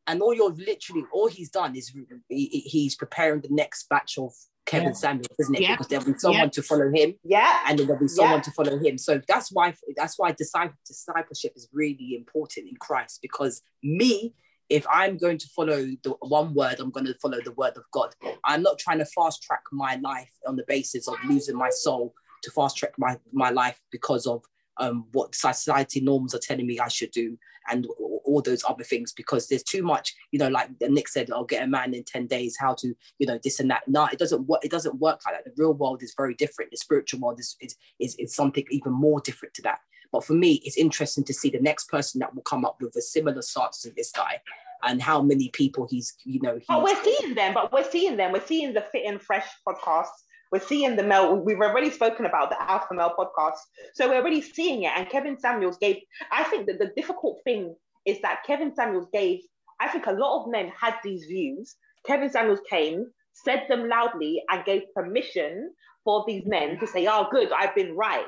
and 0.06 0.20
all 0.22 0.34
you're 0.34 0.52
literally 0.54 1.04
all 1.12 1.28
he's 1.28 1.50
done 1.50 1.74
is 1.76 1.92
he, 2.28 2.46
he's 2.48 2.94
preparing 2.94 3.40
the 3.40 3.48
next 3.50 3.88
batch 3.88 4.18
of 4.18 4.32
Kevin 4.66 4.88
Yeah. 4.88 4.92
Samuels, 4.94 5.26
isn't 5.38 5.54
it? 5.56 5.60
Yeah. 5.60 5.72
Because 5.74 5.88
there'll 5.88 6.06
be 6.06 6.18
someone 6.18 6.44
Yeah. 6.44 6.48
to 6.48 6.62
follow 6.62 6.90
him 6.92 7.14
yeah, 7.22 7.64
and 7.66 7.78
then 7.78 7.86
there'll 7.86 8.00
be 8.00 8.08
someone 8.08 8.40
to 8.42 8.50
follow 8.52 8.78
him. 8.78 8.96
So 8.98 9.20
that's 9.28 9.50
why 9.52 9.74
that's 9.96 10.18
why 10.18 10.32
discipleship 10.32 11.52
is 11.56 11.68
really 11.72 12.14
important 12.16 12.68
in 12.68 12.76
Christ 12.80 13.18
because 13.22 13.62
me, 13.82 14.34
if 14.70 14.86
I'm 14.90 15.18
going 15.18 15.36
to 15.38 15.48
follow 15.48 15.84
the 16.02 16.14
one 16.20 16.54
word, 16.54 16.76
I'm 16.80 16.90
going 16.90 17.06
to 17.06 17.14
follow 17.20 17.38
the 17.44 17.52
word 17.52 17.76
of 17.76 17.84
God. 17.92 18.14
I'm 18.44 18.62
not 18.62 18.78
trying 18.78 18.98
to 18.98 19.04
fast 19.06 19.42
track 19.42 19.62
my 19.72 19.96
life 19.96 20.30
on 20.46 20.56
the 20.56 20.64
basis 20.66 21.06
of 21.08 21.16
losing 21.28 21.56
my 21.56 21.68
soul 21.70 22.14
to 22.42 22.50
fast 22.50 22.76
track 22.78 22.92
my 22.98 23.18
my 23.32 23.50
life 23.50 23.80
because 23.90 24.26
of 24.26 24.42
um, 24.78 25.06
what 25.12 25.34
society 25.34 26.00
norms 26.00 26.34
are 26.34 26.40
telling 26.40 26.66
me 26.66 26.78
I 26.78 26.88
should 26.88 27.10
do 27.10 27.38
and 27.68 27.86
all 28.24 28.42
those 28.42 28.62
other 28.68 28.84
things 28.84 29.12
because 29.12 29.48
there's 29.48 29.62
too 29.62 29.82
much 29.82 30.14
you 30.30 30.38
know 30.38 30.48
like 30.48 30.68
nick 30.80 31.08
said 31.08 31.30
i'll 31.30 31.44
get 31.44 31.62
a 31.62 31.66
man 31.66 31.94
in 31.94 32.04
10 32.04 32.26
days 32.26 32.56
how 32.58 32.74
to 32.74 32.94
you 33.18 33.26
know 33.26 33.38
this 33.42 33.60
and 33.60 33.70
that 33.70 33.82
no 33.86 34.06
it 34.06 34.18
doesn't 34.18 34.46
work 34.46 34.64
it 34.64 34.70
doesn't 34.70 34.98
work 34.98 35.20
like 35.24 35.34
that 35.34 35.44
the 35.44 35.62
real 35.62 35.74
world 35.74 36.02
is 36.02 36.14
very 36.16 36.34
different 36.34 36.70
the 36.70 36.76
spiritual 36.76 37.20
world 37.20 37.40
is 37.40 37.56
is 37.60 37.76
is, 37.98 38.14
is 38.16 38.34
something 38.34 38.64
even 38.70 38.92
more 38.92 39.20
different 39.20 39.54
to 39.54 39.62
that 39.62 39.78
but 40.12 40.24
for 40.24 40.34
me 40.34 40.60
it's 40.64 40.76
interesting 40.76 41.24
to 41.24 41.34
see 41.34 41.50
the 41.50 41.60
next 41.60 41.88
person 41.88 42.18
that 42.18 42.34
will 42.34 42.42
come 42.42 42.64
up 42.64 42.76
with 42.80 42.94
a 42.96 43.02
similar 43.02 43.42
stance 43.42 43.80
to 43.80 43.90
this 43.96 44.12
guy 44.12 44.40
and 44.82 45.00
how 45.00 45.22
many 45.22 45.48
people 45.50 45.86
he's 45.90 46.14
you 46.24 46.40
know 46.40 46.56
he's, 46.56 46.66
But 46.68 46.82
we're 46.82 47.02
seeing 47.02 47.34
them, 47.34 47.54
but 47.54 47.72
we're 47.72 47.90
seeing 47.90 48.16
them. 48.16 48.32
We're 48.32 48.46
seeing 48.46 48.74
the 48.74 48.82
Fit 48.82 49.04
and 49.06 49.20
Fresh 49.20 49.46
podcast. 49.66 50.08
We're 50.54 50.60
seeing 50.60 50.94
the 50.94 51.02
Mel. 51.02 51.36
We've 51.36 51.58
already 51.58 51.90
spoken 51.90 52.26
about 52.26 52.48
the 52.48 52.62
Alpha 52.62 52.94
Male 52.94 53.12
podcast. 53.18 53.56
So 53.94 54.08
we're 54.08 54.20
already 54.20 54.40
seeing 54.40 54.84
it. 54.84 54.92
And 54.94 55.08
Kevin 55.08 55.36
Samuels 55.36 55.78
gave, 55.78 55.96
I 56.30 56.44
think 56.44 56.68
that 56.68 56.78
the 56.78 56.92
difficult 56.94 57.40
thing 57.42 57.74
is 58.06 58.20
that 58.20 58.44
Kevin 58.46 58.72
Samuels 58.72 59.08
gave, 59.12 59.40
I 59.80 59.88
think 59.88 60.06
a 60.06 60.12
lot 60.12 60.44
of 60.44 60.52
men 60.52 60.70
had 60.80 60.94
these 61.02 61.24
views. 61.24 61.74
Kevin 62.06 62.30
Samuels 62.30 62.60
came, 62.70 63.06
said 63.32 63.64
them 63.68 63.88
loudly, 63.88 64.44
and 64.48 64.64
gave 64.64 64.82
permission 64.94 65.72
for 66.04 66.24
these 66.28 66.46
men 66.46 66.78
to 66.78 66.86
say, 66.86 67.08
oh, 67.08 67.26
good, 67.32 67.50
I've 67.50 67.74
been 67.74 67.96
right. 67.96 68.26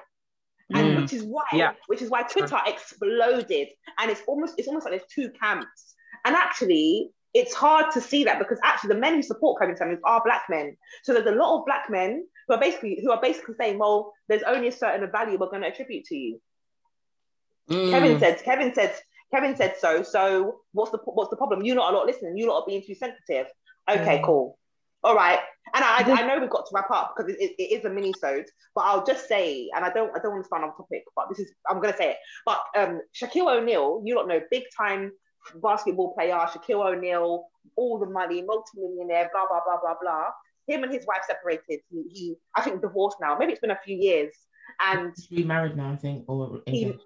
And 0.75 0.85
Mm. 0.85 1.03
which 1.03 1.13
is 1.13 1.23
why, 1.23 1.45
Yeah. 1.53 1.75
which 1.87 2.03
is 2.03 2.11
why 2.11 2.25
Twitter 2.25 2.59
exploded. 2.67 3.69
And 4.01 4.11
it's 4.11 4.23
almost, 4.27 4.55
it's 4.59 4.67
almost 4.67 4.85
like 4.85 4.99
there's 4.99 5.13
two 5.15 5.31
camps. 5.41 5.95
And 6.25 6.35
actually, 6.35 7.13
it's 7.39 7.55
hard 7.55 7.87
to 7.93 8.01
see 8.01 8.25
that 8.25 8.39
because 8.39 8.59
actually 8.65 8.89
the 8.95 9.01
men 9.01 9.15
who 9.15 9.23
support 9.23 9.61
Kevin 9.61 9.77
Samuels 9.77 10.01
are 10.05 10.23
black 10.25 10.45
men. 10.49 10.77
So 11.05 11.13
there's 11.13 11.27
a 11.27 11.39
lot 11.43 11.59
of 11.59 11.67
black 11.67 11.91
men 11.91 12.27
who 12.49 12.55
are 12.55 12.61
basically 12.61 12.99
who 13.03 13.11
are 13.13 13.21
basically 13.21 13.55
saying, 13.61 13.79
well, 13.79 14.13
there's 14.29 14.43
only 14.45 14.69
a 14.69 14.73
certain 14.73 15.11
value 15.11 15.37
we're 15.39 15.51
going 15.51 15.63
to 15.63 15.69
attribute 15.69 16.05
to 16.07 16.17
you. 16.17 16.41
Mm. 17.71 17.91
Kevin 17.91 18.19
said, 18.19 18.43
Kevin 18.43 18.75
said, 18.75 18.95
Kevin 19.35 19.55
said 19.57 19.75
so. 19.79 20.03
So 20.03 20.61
what's 20.73 20.93
the 20.93 20.99
what's 21.05 21.31
the 21.31 21.37
problem? 21.37 21.63
You're 21.63 21.77
not 21.77 21.93
a 21.93 21.97
lot 21.97 22.07
listening. 22.07 22.39
You 22.39 22.49
lot 22.49 22.61
are 22.61 22.67
being 22.67 22.83
too 22.87 22.95
sensitive. 22.95 23.47
Okay, 23.91 24.19
Mm. 24.19 24.25
cool. 24.25 24.59
All 25.05 25.15
right. 25.15 25.39
And 25.75 25.85
I, 25.85 25.99
I 25.99 26.27
know 26.27 26.41
we've 26.41 26.51
got 26.51 26.65
to 26.67 26.73
wrap 26.75 26.91
up 26.91 27.15
because 27.15 27.31
it, 27.33 27.39
it, 27.39 27.55
it 27.59 27.79
is 27.79 27.85
a 27.85 27.91
mini 27.91 28.13
sode, 28.21 28.47
but 28.75 28.83
I'll 28.83 29.05
just 29.05 29.29
say, 29.29 29.69
and 29.75 29.85
I 29.85 29.91
don't 29.93 30.11
I 30.17 30.21
don't 30.21 30.33
want 30.33 30.45
to 30.45 30.47
stand 30.47 30.65
on 30.65 30.71
topic, 30.77 31.05
but 31.15 31.27
this 31.29 31.41
is 31.41 31.53
I'm 31.69 31.81
gonna 31.83 31.97
say 31.97 32.13
it. 32.13 32.17
But 32.47 32.61
um 32.79 33.01
Shaquille 33.15 33.53
O'Neal, 33.55 34.03
you 34.05 34.15
don't 34.15 34.29
know, 34.29 34.41
big 34.51 34.65
time 34.77 35.13
basketball 35.63 36.15
player, 36.15 36.35
Shaquille 36.35 36.95
O'Neal, 36.95 37.47
all 37.77 37.99
the 37.99 38.07
money, 38.07 38.43
multi-millionaire, 38.43 39.31
blah 39.33 39.47
blah 39.49 39.61
blah 39.65 39.79
blah 39.81 39.95
blah. 40.01 40.27
Him 40.69 40.83
and 40.83 40.93
his 40.93 41.07
wife 41.07 41.23
separated. 41.27 41.81
He, 41.91 42.03
he 42.13 42.35
I 42.57 42.63
think 42.63 42.83
divorced 42.83 43.19
now. 43.21 43.37
Maybe 43.39 43.53
it's 43.53 43.61
been 43.61 43.71
a 43.71 43.79
few 43.85 43.97
years. 43.97 44.35
And 44.81 45.13
He's 45.17 45.39
remarried 45.39 45.77
now, 45.77 45.93
I 45.93 45.97
think, 45.97 46.25
or 46.29 46.61
He- 46.67 46.99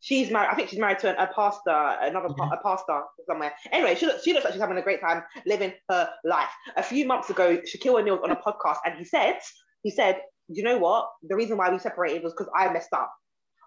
she's 0.00 0.30
married. 0.30 0.48
I 0.50 0.54
think 0.54 0.68
she's 0.68 0.78
married 0.78 1.00
to 1.00 1.10
a 1.20 1.26
pastor, 1.34 1.70
another 1.70 2.28
pa- 2.34 2.50
a 2.50 2.62
pastor 2.62 3.02
somewhere. 3.26 3.52
Anyway, 3.72 3.96
she 3.96 4.06
looks, 4.06 4.22
she 4.22 4.32
looks 4.32 4.44
like 4.44 4.52
she's 4.54 4.62
having 4.62 4.78
a 4.78 4.82
great 4.82 5.00
time 5.00 5.24
living 5.44 5.72
her 5.90 6.08
life. 6.24 6.50
A 6.76 6.82
few 6.82 7.04
months 7.06 7.30
ago, 7.30 7.56
Shaquille 7.58 7.98
O'Neal 8.00 8.14
was 8.16 8.22
on 8.24 8.30
a 8.30 8.36
podcast, 8.46 8.78
and 8.84 8.96
he 8.96 9.04
said, 9.04 9.38
he 9.82 9.90
said, 9.90 10.20
you 10.48 10.62
know 10.62 10.78
what? 10.78 11.08
The 11.24 11.34
reason 11.36 11.56
why 11.56 11.70
we 11.70 11.78
separated 11.78 12.22
was 12.22 12.32
because 12.32 12.50
I 12.56 12.72
messed 12.72 12.92
up. 12.92 13.12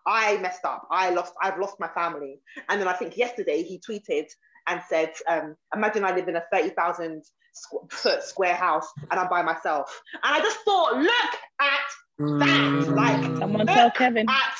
I 0.05 0.37
messed 0.37 0.65
up. 0.65 0.87
I 0.91 1.09
lost. 1.11 1.33
I've 1.41 1.59
lost 1.59 1.75
my 1.79 1.87
family. 1.89 2.39
And 2.69 2.79
then 2.81 2.87
I 2.87 2.93
think 2.93 3.17
yesterday 3.17 3.63
he 3.63 3.79
tweeted 3.79 4.25
and 4.67 4.81
said, 4.89 5.11
um, 5.27 5.55
"Imagine 5.75 6.03
I 6.05 6.15
live 6.15 6.27
in 6.27 6.35
a 6.35 6.43
thirty 6.51 6.69
thousand 6.69 7.23
foot 7.89 8.23
square 8.23 8.55
house 8.55 8.87
and 9.09 9.19
I'm 9.19 9.29
by 9.29 9.41
myself." 9.41 10.01
And 10.13 10.33
I 10.35 10.39
just 10.39 10.59
thought, 10.65 10.97
look 10.97 11.11
at 11.11 11.39
that, 11.59 11.87
Mm. 12.19 12.95
like 12.95 13.37
Someone 13.39 13.65
look 13.65 13.67
tell 13.67 13.89
Kevin 13.91 14.29
at 14.29 14.53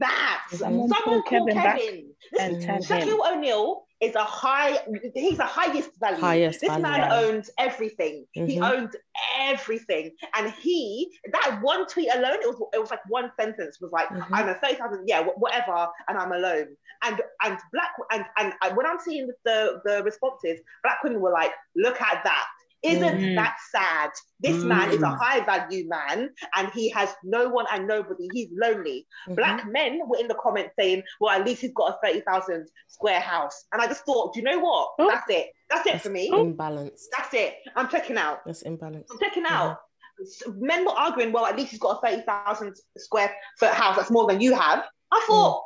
that. 0.00 0.46
Someone 0.50 0.88
Someone 0.88 1.22
call 1.22 1.22
call 1.22 1.46
Kevin 1.46 1.54
back 1.62 1.78
Kevin. 1.78 2.14
and 2.38 2.62
tell. 2.62 2.78
Shaquille 2.78 3.32
O'Neal 3.32 3.85
is 4.00 4.14
a 4.14 4.24
high, 4.24 4.78
he's 5.14 5.38
the 5.38 5.44
highest 5.44 5.90
value. 5.98 6.20
Highest 6.20 6.60
this 6.60 6.68
value. 6.68 6.82
man 6.82 7.10
owns 7.12 7.50
everything. 7.58 8.26
He 8.32 8.58
Mhm. 8.58 8.70
owns 8.70 8.96
everything. 9.38 10.10
And 10.34 10.50
he, 10.52 11.10
that 11.32 11.58
one 11.62 11.86
tweet 11.86 12.10
alone, 12.14 12.38
it 12.42 12.46
was 12.46 12.60
it 12.74 12.78
was 12.80 12.90
like 12.90 13.00
one 13.08 13.32
sentence 13.40 13.80
was 13.80 13.92
like, 13.92 14.08
Mhm. 14.08 14.26
I'm 14.32 14.48
a 14.48 14.54
30,000, 14.54 15.08
yeah, 15.08 15.24
wh- 15.24 15.38
whatever, 15.40 15.88
and 16.08 16.18
I'm 16.18 16.32
alone. 16.32 16.76
And 17.02 17.22
and 17.42 17.58
black 17.72 17.90
and 18.12 18.24
and 18.36 18.76
when 18.76 18.86
I'm 18.86 18.98
seeing 18.98 19.28
the 19.44 19.80
the 19.84 20.02
responses, 20.02 20.60
black 20.82 21.02
women 21.02 21.20
were 21.20 21.32
like, 21.32 21.52
look 21.74 22.00
at 22.00 22.22
that. 22.24 22.46
Isn't 22.82 23.18
Mhm. 23.18 23.34
that 23.36 23.56
sad? 23.70 24.10
This 24.40 24.62
man 24.62 24.90
is 24.90 25.02
a 25.02 25.06
Mm. 25.06 25.18
high 25.18 25.40
value 25.40 25.88
man 25.88 26.30
and 26.54 26.68
he 26.72 26.88
has 26.90 27.14
no 27.24 27.48
one 27.48 27.66
and 27.72 27.86
nobody. 27.88 28.28
He's 28.32 28.50
lonely. 28.52 29.06
Mhm. 29.28 29.36
Black 29.36 29.66
men 29.66 30.00
were 30.06 30.18
in 30.18 30.28
the 30.28 30.34
comments 30.36 30.74
saying, 30.78 31.02
well, 31.20 31.30
at 31.38 31.44
least 31.44 31.62
he's 31.62 31.72
got 31.72 31.94
a 31.94 31.98
30,000 32.06 32.68
square 32.88 33.20
house. 33.20 33.64
And 33.72 33.80
I 33.82 33.86
just 33.86 34.04
thought, 34.04 34.34
do 34.34 34.40
you 34.40 34.44
know 34.44 34.58
what? 34.58 34.90
Oh. 34.98 35.08
That's 35.08 35.28
it. 35.30 35.50
That's 35.70 35.86
it 35.86 36.00
for 36.02 36.10
me. 36.10 36.30
Imbalanced. 36.30 37.04
That's 37.16 37.32
it. 37.34 37.56
I'm 37.74 37.88
checking 37.88 38.18
out. 38.18 38.44
That's 38.44 38.62
imbalanced. 38.62 39.06
I'm 39.10 39.18
checking 39.18 39.46
out. 39.46 39.78
S- 40.20 40.42
Men 40.46 40.84
were 40.84 40.92
arguing, 40.92 41.32
well, 41.32 41.46
at 41.46 41.56
least 41.56 41.70
he's 41.72 41.80
got 41.80 41.98
a 41.98 42.06
30,000 42.06 42.74
square 42.96 43.34
foot 43.58 43.72
house. 43.72 43.96
That's 43.96 44.10
more 44.10 44.26
than 44.26 44.40
you 44.40 44.54
have. 44.54 44.84
I 45.12 45.24
thought, 45.26 45.64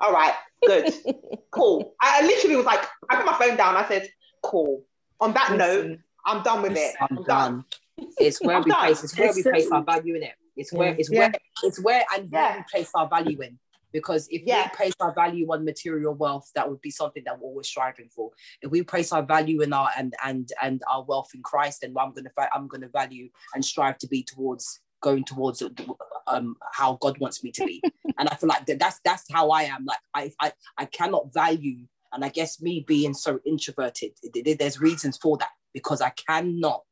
all 0.00 0.12
right, 0.12 0.34
good, 0.66 0.84
cool. 1.50 1.94
I 2.00 2.22
literally 2.22 2.56
was 2.56 2.64
like, 2.66 2.86
I 3.10 3.16
put 3.16 3.26
my 3.26 3.38
phone 3.38 3.56
down. 3.56 3.76
I 3.76 3.86
said, 3.88 4.08
cool. 4.42 4.84
On 5.20 5.32
that 5.34 5.50
note, 5.52 5.58
Listen, 5.84 6.04
I'm 6.26 6.42
done 6.42 6.62
with 6.62 6.76
it. 6.76 6.94
I'm 7.00 7.22
done. 7.24 7.64
It's 8.18 8.40
where 8.44 8.56
I'm 8.56 8.62
we 8.64 8.70
done. 8.70 8.80
place. 8.80 9.04
It's 9.04 9.16
where 9.18 9.28
we 9.28 9.34
Listen. 9.42 9.52
place 9.52 9.70
our 9.70 9.82
value 9.84 10.14
in 10.16 10.22
it. 10.22 10.34
It's 10.56 10.72
where. 10.72 10.94
It's 10.98 11.10
where. 11.10 11.32
It's 11.62 11.82
where 11.82 12.04
and 12.14 12.30
where 12.30 12.56
we 12.58 12.64
place 12.70 12.90
our 12.94 13.08
value 13.08 13.40
in. 13.40 13.58
Because 13.92 14.28
if 14.30 14.42
Yeah. 14.46 14.64
we 14.70 14.76
place 14.76 14.92
our 15.00 15.12
value 15.12 15.50
on 15.52 15.64
material 15.64 16.14
wealth, 16.14 16.48
that 16.54 16.68
would 16.70 16.80
be 16.80 16.90
something 16.90 17.24
that 17.26 17.38
we're 17.40 17.48
always 17.48 17.66
striving 17.66 18.08
for. 18.14 18.30
If 18.62 18.70
we 18.70 18.82
place 18.82 19.12
our 19.12 19.22
value 19.24 19.62
in 19.62 19.72
our 19.72 19.90
and 19.96 20.14
and 20.24 20.48
and 20.62 20.80
our 20.90 21.02
wealth 21.04 21.30
in 21.34 21.42
Christ, 21.42 21.80
then 21.82 21.94
I'm 21.98 22.12
gonna 22.12 22.30
I'm 22.54 22.68
gonna 22.68 22.88
value 22.88 23.30
and 23.54 23.64
strive 23.64 23.98
to 23.98 24.06
be 24.06 24.22
towards 24.22 24.80
going 25.02 25.24
towards 25.24 25.62
um 26.28 26.56
how 26.72 26.98
God 27.00 27.18
wants 27.18 27.42
me 27.42 27.50
to 27.52 27.64
be. 27.66 27.82
and 28.18 28.28
I 28.28 28.36
feel 28.36 28.48
like 28.48 28.66
that, 28.66 28.78
that's 28.78 29.00
that's 29.04 29.24
how 29.32 29.50
I 29.50 29.62
am. 29.64 29.84
Like 29.84 29.98
I 30.14 30.30
I 30.38 30.52
I 30.78 30.84
cannot 30.84 31.32
value, 31.34 31.86
and 32.12 32.24
I 32.24 32.28
guess 32.28 32.60
me 32.62 32.84
being 32.86 33.12
so 33.14 33.40
introverted, 33.44 34.12
th- 34.32 34.44
th- 34.44 34.58
there's 34.58 34.80
reasons 34.80 35.18
for 35.20 35.36
that 35.38 35.50
because 35.72 36.00
I 36.00 36.10
cannot 36.10 36.82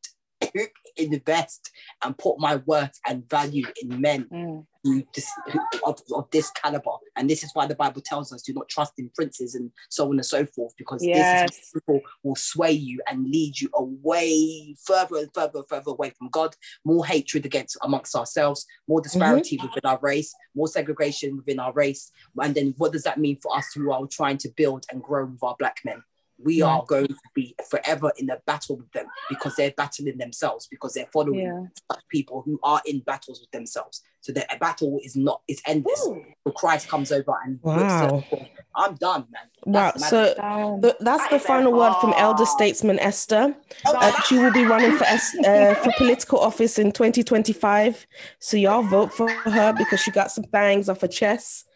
invest 0.96 1.70
and 2.02 2.16
put 2.16 2.38
my 2.38 2.56
worth 2.56 2.98
and 3.06 3.28
value 3.28 3.66
in 3.82 4.00
men 4.00 4.26
mm, 4.32 4.66
who 4.84 5.02
this, 5.14 5.30
who, 5.50 5.60
of, 5.84 6.00
of 6.14 6.28
this 6.30 6.50
caliber. 6.50 6.90
And 7.16 7.28
this 7.28 7.42
is 7.42 7.50
why 7.54 7.66
the 7.66 7.74
Bible 7.74 8.00
tells 8.04 8.32
us 8.32 8.42
do 8.42 8.52
not 8.52 8.68
trust 8.68 8.94
in 8.98 9.10
princes 9.14 9.54
and 9.54 9.70
so 9.90 10.06
on 10.06 10.12
and 10.12 10.24
so 10.26 10.46
forth, 10.46 10.74
because 10.76 11.04
Yes. 11.04 11.14
this 11.14 11.42
is 11.42 11.42
what 11.42 11.82
people 11.82 12.10
will 12.22 12.36
sway 12.36 12.72
you 12.72 13.00
and 13.08 13.28
lead 13.28 13.60
you 13.60 13.68
away 13.74 14.74
further 14.84 15.16
and 15.16 15.28
further 15.34 15.58
and 15.58 15.68
further 15.68 15.90
away 15.90 16.10
from 16.10 16.28
God. 16.30 16.54
More 16.84 17.04
hatred 17.04 17.44
against 17.46 17.76
amongst 17.82 18.14
ourselves, 18.14 18.66
more 18.86 19.00
disparity 19.00 19.58
within 19.62 19.84
our 19.84 19.98
race, 20.00 20.34
more 20.54 20.68
segregation 20.68 21.36
within 21.36 21.58
our 21.58 21.72
race. 21.72 22.10
And 22.40 22.54
then 22.54 22.74
what 22.78 22.92
does 22.92 23.02
that 23.04 23.18
mean 23.18 23.38
for 23.42 23.56
us 23.56 23.72
who 23.74 23.90
are 23.92 24.06
trying 24.06 24.38
to 24.38 24.48
build 24.56 24.84
and 24.90 25.02
grow 25.02 25.26
with 25.26 25.42
our 25.42 25.56
black 25.58 25.78
men? 25.84 26.02
We 26.40 26.62
are 26.62 26.84
going 26.86 27.08
to 27.08 27.14
be 27.34 27.54
forever 27.68 28.12
in 28.16 28.30
a 28.30 28.38
battle 28.46 28.76
with 28.76 28.90
them 28.92 29.06
because 29.28 29.56
they're 29.56 29.72
battling 29.76 30.18
themselves, 30.18 30.68
because 30.70 30.94
they're 30.94 31.08
following 31.12 31.40
yeah. 31.40 31.96
people 32.08 32.42
who 32.42 32.60
are 32.62 32.80
in 32.86 33.00
battles 33.00 33.40
with 33.40 33.50
themselves. 33.50 34.02
So 34.20 34.32
that 34.32 34.54
a 34.54 34.58
battle 34.58 35.00
is 35.02 35.16
not 35.16 35.42
is 35.48 35.60
endless. 35.66 36.00
Ooh. 36.06 36.24
So 36.46 36.52
Christ 36.52 36.88
comes 36.88 37.10
over 37.10 37.34
and 37.44 37.58
Wow. 37.62 38.24
it. 38.30 38.50
I'm 38.76 38.94
done, 38.94 39.26
man. 39.32 39.42
Wow. 39.66 39.92
That's 39.96 40.08
So 40.08 40.34
Down. 40.36 40.82
th- 40.82 40.94
that's 41.00 41.22
That 41.24 41.30
the 41.30 41.36
is 41.36 41.42
a 41.42 41.46
final 41.46 41.72
word 41.72 41.94
from 42.00 42.12
Elder. 42.16 42.46
Statesman 42.46 42.98
Esther. 43.00 43.56
Oh, 43.86 43.96
Uh, 43.96 44.12
she 44.22 44.38
will 44.38 44.52
be 44.52 44.64
running 44.64 44.96
for 44.96 45.04
S- 45.04 45.36
uh, 45.44 45.74
for 45.74 45.90
political 45.96 46.38
office 46.38 46.78
in 46.78 46.92
2025. 46.92 48.06
So 48.38 48.56
y'all 48.56 48.82
vote 48.82 49.12
for 49.12 49.28
her 49.28 49.72
because 49.76 50.00
she 50.00 50.12
got 50.12 50.30
some 50.30 50.44
bangs 50.52 50.88
off 50.88 51.00
her 51.00 51.08
chest. 51.08 51.66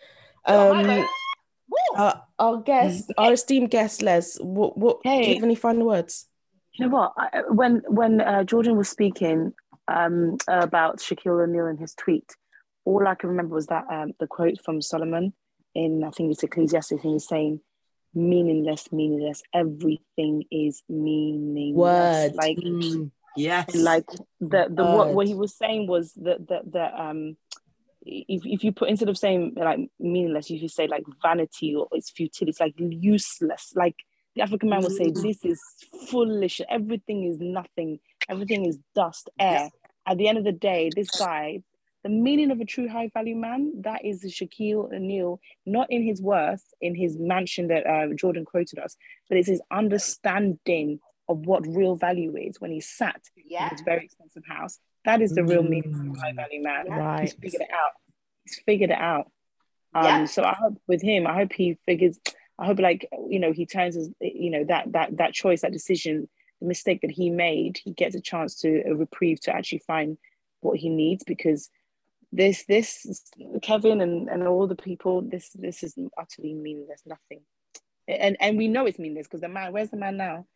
Oh, 0.46 0.72
Um, 0.74 1.08
God. 1.96 2.00
Uh, 2.00 2.20
our 2.38 2.56
guest, 2.62 3.12
our 3.18 3.32
esteemed 3.32 3.70
guest, 3.70 4.02
Les. 4.02 4.38
What, 4.40 4.76
what 4.76 5.02
do 5.02 5.10
you 5.10 5.34
have 5.34 5.42
any 5.42 5.54
final 5.54 5.86
words? 5.86 6.26
You 6.74 6.86
know 6.86 6.92
what? 6.92 7.12
I, 7.16 7.42
when 7.48 7.82
when 7.88 8.20
uh, 8.20 8.44
Jordan 8.44 8.76
was 8.76 8.88
speaking 8.88 9.52
um, 9.88 10.36
about 10.48 10.98
Shaquille 10.98 11.42
O'Neal 11.42 11.66
and 11.66 11.78
his 11.78 11.94
tweet, 11.94 12.34
all 12.84 13.06
I 13.06 13.14
can 13.14 13.30
remember 13.30 13.54
was 13.54 13.66
that 13.66 13.84
um, 13.90 14.12
the 14.18 14.26
quote 14.26 14.60
from 14.64 14.80
Solomon 14.80 15.32
in 15.74 16.04
I 16.04 16.10
think 16.10 16.32
it's 16.32 16.42
Ecclesiastes, 16.42 16.92
and 16.92 17.00
he's 17.00 17.28
saying, 17.28 17.60
"Meaningless, 18.14 18.90
meaningless. 18.92 19.42
Everything 19.54 20.44
is 20.50 20.82
meaningless." 20.88 21.76
Word. 21.76 22.34
Like 22.34 22.58
Mm, 22.58 23.10
yes. 23.36 23.74
like 23.74 24.06
the 24.40 24.68
the 24.70 24.84
what, 24.84 25.14
what 25.14 25.26
he 25.26 25.34
was 25.34 25.56
saying 25.56 25.86
was 25.86 26.12
that 26.14 26.48
that 26.48 26.72
that 26.72 26.94
um 26.98 27.36
if, 28.04 28.42
if 28.44 28.64
you 28.64 28.72
put 28.72 28.88
instead 28.88 29.08
of 29.08 29.16
saying 29.16 29.52
like 29.56 29.78
meaningless 30.00 30.50
if 30.50 30.60
you 30.62 30.68
say 30.68 30.86
like 30.86 31.04
vanity 31.22 31.74
or 31.74 31.86
it's 31.92 32.10
futility 32.10 32.50
it's 32.50 32.60
like 32.60 32.74
useless 32.78 33.72
like 33.76 33.96
the 34.34 34.42
african 34.42 34.68
man 34.68 34.82
would 34.82 34.92
say 34.92 35.06
Mm. 35.10 35.22
this 35.22 35.44
is 35.44 35.60
foolish 36.08 36.60
everything 36.68 37.24
is 37.24 37.38
nothing 37.40 37.98
everything 38.28 38.64
is 38.64 38.78
dust 38.94 39.30
air 39.38 39.70
at 40.06 40.18
the 40.18 40.26
end 40.28 40.38
of 40.38 40.44
the 40.44 40.52
day 40.52 40.90
this 40.94 41.10
guy 41.10 41.62
the 42.02 42.08
meaning 42.08 42.50
of 42.50 42.60
a 42.60 42.64
true 42.64 42.88
high 42.88 43.08
value 43.14 43.36
man 43.36 43.72
that 43.82 44.04
is 44.04 44.24
Shaquille 44.24 44.92
O'Neal 44.92 45.38
not 45.66 45.86
in 45.90 46.02
his 46.02 46.20
worth 46.20 46.64
in 46.80 46.96
his 46.96 47.16
mansion 47.16 47.68
that 47.68 47.86
uh, 47.86 48.12
Jordan 48.14 48.44
quoted 48.44 48.78
us 48.80 48.96
but 49.28 49.38
it's 49.38 49.48
his 49.48 49.62
understanding 49.70 50.98
of 51.28 51.38
what 51.46 51.64
real 51.66 51.94
value 51.94 52.36
is 52.36 52.60
when 52.60 52.72
he 52.72 52.80
sat 52.80 53.20
Yeah. 53.46 53.64
in 53.66 53.70
his 53.70 53.80
very 53.82 54.04
expensive 54.04 54.42
house. 54.46 54.78
That 55.04 55.20
is 55.20 55.32
the 55.34 55.44
real 55.44 55.62
meaning 55.62 55.94
Mm. 55.94 56.10
of 56.10 56.16
high 56.18 56.32
value 56.32 56.62
man. 56.62 56.86
Yeah. 56.86 57.20
He's 57.20 57.32
figured 57.34 57.62
it 57.62 57.70
out. 57.72 57.92
He's 58.44 58.60
figured 58.64 58.90
it 58.90 58.98
out. 58.98 59.30
Um, 59.94 60.04
Yeah. 60.04 60.24
So 60.26 60.44
I 60.44 60.54
hope 60.54 60.78
with 60.86 61.02
him, 61.02 61.26
I 61.26 61.34
hope 61.34 61.52
he 61.52 61.78
figures. 61.86 62.18
I 62.58 62.66
hope 62.66 62.78
like 62.78 63.08
you 63.28 63.40
know 63.40 63.52
he 63.52 63.66
turns 63.66 63.94
his 63.94 64.10
you 64.20 64.50
know 64.50 64.64
that 64.64 64.92
that 64.92 65.16
that 65.16 65.32
choice, 65.32 65.62
that 65.62 65.72
decision, 65.72 66.28
the 66.60 66.66
mistake 66.66 67.00
that 67.00 67.10
he 67.10 67.30
made, 67.30 67.80
he 67.82 67.92
gets 67.92 68.14
a 68.14 68.20
chance 68.20 68.56
to 68.60 68.82
a 68.86 68.94
reprieve 68.94 69.40
to 69.40 69.54
actually 69.54 69.82
find 69.86 70.18
what 70.60 70.78
he 70.78 70.88
needs 70.88 71.24
because 71.24 71.68
this 72.32 72.64
this 72.64 73.06
Kevin 73.62 74.00
and, 74.00 74.28
and 74.28 74.46
all 74.46 74.66
the 74.66 74.74
people 74.74 75.20
this 75.20 75.50
this 75.50 75.82
is 75.82 75.94
utterly 76.18 76.54
meaningless 76.54 77.02
nothing 77.04 77.42
and 78.08 78.36
and 78.40 78.56
we 78.56 78.68
know 78.68 78.86
it's 78.86 78.98
meaningless 78.98 79.26
because 79.26 79.42
the 79.42 79.48
man 79.48 79.72
where's 79.72 79.90
the 79.90 79.96
man 79.96 80.16
now 80.16 80.46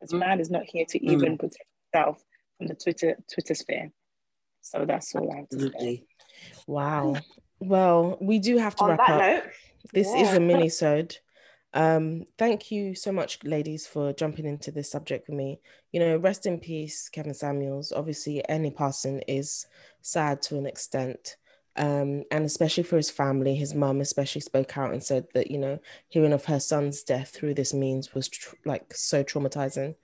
this 0.00 0.12
mm. 0.12 0.18
man 0.18 0.40
is 0.40 0.50
not 0.50 0.62
here 0.64 0.86
to 0.88 1.04
even 1.04 1.36
mm. 1.36 1.38
protect 1.38 1.66
himself 1.92 2.22
from 2.56 2.68
the 2.68 2.74
Twitter 2.74 3.16
Twitter 3.32 3.54
sphere 3.54 3.90
so 4.60 4.84
that's 4.86 5.14
all 5.14 5.32
I 5.32 5.36
have 5.38 5.48
to 5.50 5.72
say 5.78 6.04
wow 6.66 7.16
well 7.60 8.18
we 8.20 8.38
do 8.38 8.58
have 8.58 8.76
to 8.76 8.84
On 8.84 8.90
wrap 8.90 9.08
up 9.08 9.20
note, 9.20 9.44
this 9.92 10.08
yeah. 10.08 10.22
is 10.22 10.32
a 10.34 10.40
mini 10.40 10.68
sode 10.82 11.16
um, 11.76 12.24
thank 12.38 12.70
you 12.70 12.94
so 12.94 13.12
much, 13.12 13.44
ladies, 13.44 13.86
for 13.86 14.14
jumping 14.14 14.46
into 14.46 14.70
this 14.70 14.90
subject 14.90 15.28
with 15.28 15.36
me. 15.36 15.60
You 15.92 16.00
know, 16.00 16.16
rest 16.16 16.46
in 16.46 16.58
peace, 16.58 17.10
Kevin 17.10 17.34
Samuels. 17.34 17.92
Obviously, 17.92 18.42
any 18.48 18.70
passing 18.70 19.20
is 19.28 19.66
sad 20.00 20.40
to 20.42 20.56
an 20.56 20.66
extent. 20.66 21.36
Um, 21.76 22.24
and 22.30 22.46
especially 22.46 22.84
for 22.84 22.96
his 22.96 23.10
family, 23.10 23.54
his 23.54 23.74
mum 23.74 24.00
especially 24.00 24.40
spoke 24.40 24.78
out 24.78 24.92
and 24.92 25.04
said 25.04 25.26
that, 25.34 25.50
you 25.50 25.58
know, 25.58 25.78
hearing 26.08 26.32
of 26.32 26.46
her 26.46 26.60
son's 26.60 27.02
death 27.02 27.28
through 27.28 27.52
this 27.52 27.74
means 27.74 28.14
was 28.14 28.30
tr- 28.30 28.56
like 28.64 28.94
so 28.94 29.22
traumatizing, 29.22 29.96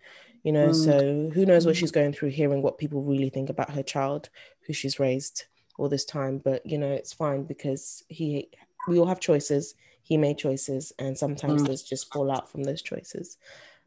you 0.43 0.53
know. 0.53 0.68
Mm. 0.68 0.84
So 0.84 1.30
who 1.34 1.47
knows 1.47 1.66
what 1.66 1.76
she's 1.76 1.93
going 1.93 2.12
through, 2.12 2.30
hearing 2.30 2.62
what 2.62 2.78
people 2.78 3.03
really 3.03 3.30
think 3.30 3.51
about 3.51 3.70
her 3.70 3.82
child, 3.82 4.28
who 4.66 4.72
she's 4.72 4.99
raised 4.99 5.45
all 5.78 5.88
this 5.88 6.05
time. 6.05 6.38
But, 6.38 6.64
you 6.66 6.78
know, 6.78 6.90
it's 6.90 7.12
fine 7.12 7.45
because 7.45 8.05
he, 8.09 8.49
we 8.88 8.99
all 8.99 9.07
have 9.07 9.20
choices 9.20 9.74
he 10.03 10.16
made 10.16 10.38
choices 10.38 10.93
and 10.99 11.16
sometimes 11.16 11.62
mm. 11.62 11.66
there's 11.66 11.82
just 11.82 12.12
fallout 12.12 12.51
from 12.51 12.64
those 12.64 12.82
choices 12.82 13.38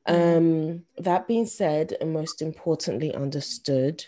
mm. 0.08 0.38
um 0.38 0.84
that 0.98 1.28
being 1.28 1.46
said 1.46 1.94
and 2.00 2.14
most 2.14 2.42
importantly 2.42 3.14
understood 3.14 4.04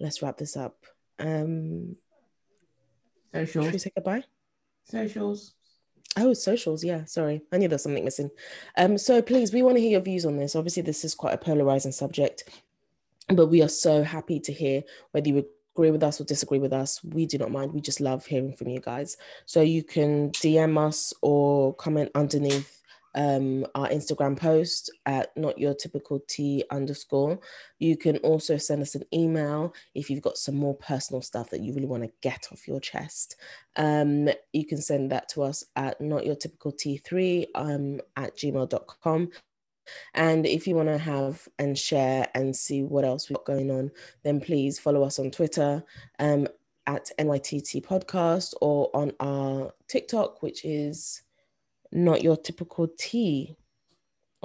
let's 0.00 0.22
wrap 0.22 0.36
this 0.36 0.56
up 0.56 0.84
um 1.18 1.96
socials 3.32 3.64
should 3.64 3.72
we 3.72 3.78
say 3.78 3.92
goodbye 3.94 4.24
socials 4.84 5.54
Oh, 6.16 6.32
socials. 6.32 6.82
Yeah, 6.82 7.04
sorry. 7.04 7.42
I 7.52 7.58
knew 7.58 7.68
there's 7.68 7.82
something 7.82 8.04
missing. 8.04 8.30
Um, 8.76 8.96
so 8.96 9.20
please, 9.20 9.52
we 9.52 9.62
want 9.62 9.76
to 9.76 9.80
hear 9.80 9.92
your 9.92 10.00
views 10.00 10.24
on 10.24 10.36
this. 10.36 10.56
Obviously, 10.56 10.82
this 10.82 11.04
is 11.04 11.14
quite 11.14 11.34
a 11.34 11.38
polarizing 11.38 11.92
subject, 11.92 12.44
but 13.28 13.46
we 13.46 13.62
are 13.62 13.68
so 13.68 14.02
happy 14.02 14.40
to 14.40 14.52
hear 14.52 14.82
whether 15.12 15.28
you 15.28 15.46
agree 15.76 15.90
with 15.90 16.02
us 16.02 16.18
or 16.18 16.24
disagree 16.24 16.58
with 16.58 16.72
us, 16.72 17.04
we 17.04 17.26
do 17.26 17.36
not 17.36 17.50
mind. 17.50 17.72
We 17.72 17.82
just 17.82 18.00
love 18.00 18.24
hearing 18.24 18.54
from 18.54 18.68
you 18.68 18.80
guys. 18.80 19.18
So 19.44 19.60
you 19.60 19.82
can 19.82 20.30
DM 20.30 20.78
us 20.78 21.12
or 21.20 21.74
comment 21.74 22.10
underneath 22.14 22.75
um, 23.16 23.66
our 23.74 23.88
Instagram 23.88 24.38
post 24.38 24.92
at 25.06 25.36
not 25.36 25.58
your 25.58 25.74
typical 25.74 26.20
T 26.28 26.62
underscore. 26.70 27.40
You 27.78 27.96
can 27.96 28.18
also 28.18 28.58
send 28.58 28.82
us 28.82 28.94
an 28.94 29.04
email 29.12 29.74
if 29.94 30.10
you've 30.10 30.22
got 30.22 30.36
some 30.36 30.54
more 30.54 30.74
personal 30.76 31.22
stuff 31.22 31.50
that 31.50 31.62
you 31.62 31.72
really 31.72 31.86
want 31.86 32.02
to 32.04 32.12
get 32.22 32.46
off 32.52 32.68
your 32.68 32.80
chest. 32.80 33.36
Um, 33.76 34.28
you 34.52 34.66
can 34.66 34.80
send 34.80 35.10
that 35.10 35.28
to 35.30 35.42
us 35.42 35.64
at 35.74 36.00
not 36.00 36.26
your 36.26 36.36
typical 36.36 36.72
T3 36.72 37.46
um, 37.54 38.00
at 38.16 38.36
gmail.com. 38.36 39.30
And 40.14 40.46
if 40.46 40.66
you 40.66 40.74
want 40.74 40.88
to 40.88 40.98
have 40.98 41.48
and 41.58 41.78
share 41.78 42.28
and 42.34 42.54
see 42.54 42.82
what 42.82 43.04
else 43.04 43.28
we've 43.28 43.36
got 43.36 43.46
going 43.46 43.70
on, 43.70 43.90
then 44.24 44.40
please 44.40 44.78
follow 44.78 45.02
us 45.04 45.18
on 45.18 45.30
Twitter 45.30 45.82
um, 46.18 46.48
at 46.86 47.10
NYTT 47.18 47.84
Podcast 47.86 48.52
or 48.60 48.90
on 48.94 49.12
our 49.20 49.72
TikTok, 49.88 50.42
which 50.42 50.64
is 50.64 51.22
not 51.92 52.22
your 52.22 52.36
typical 52.36 52.88
T. 52.98 53.56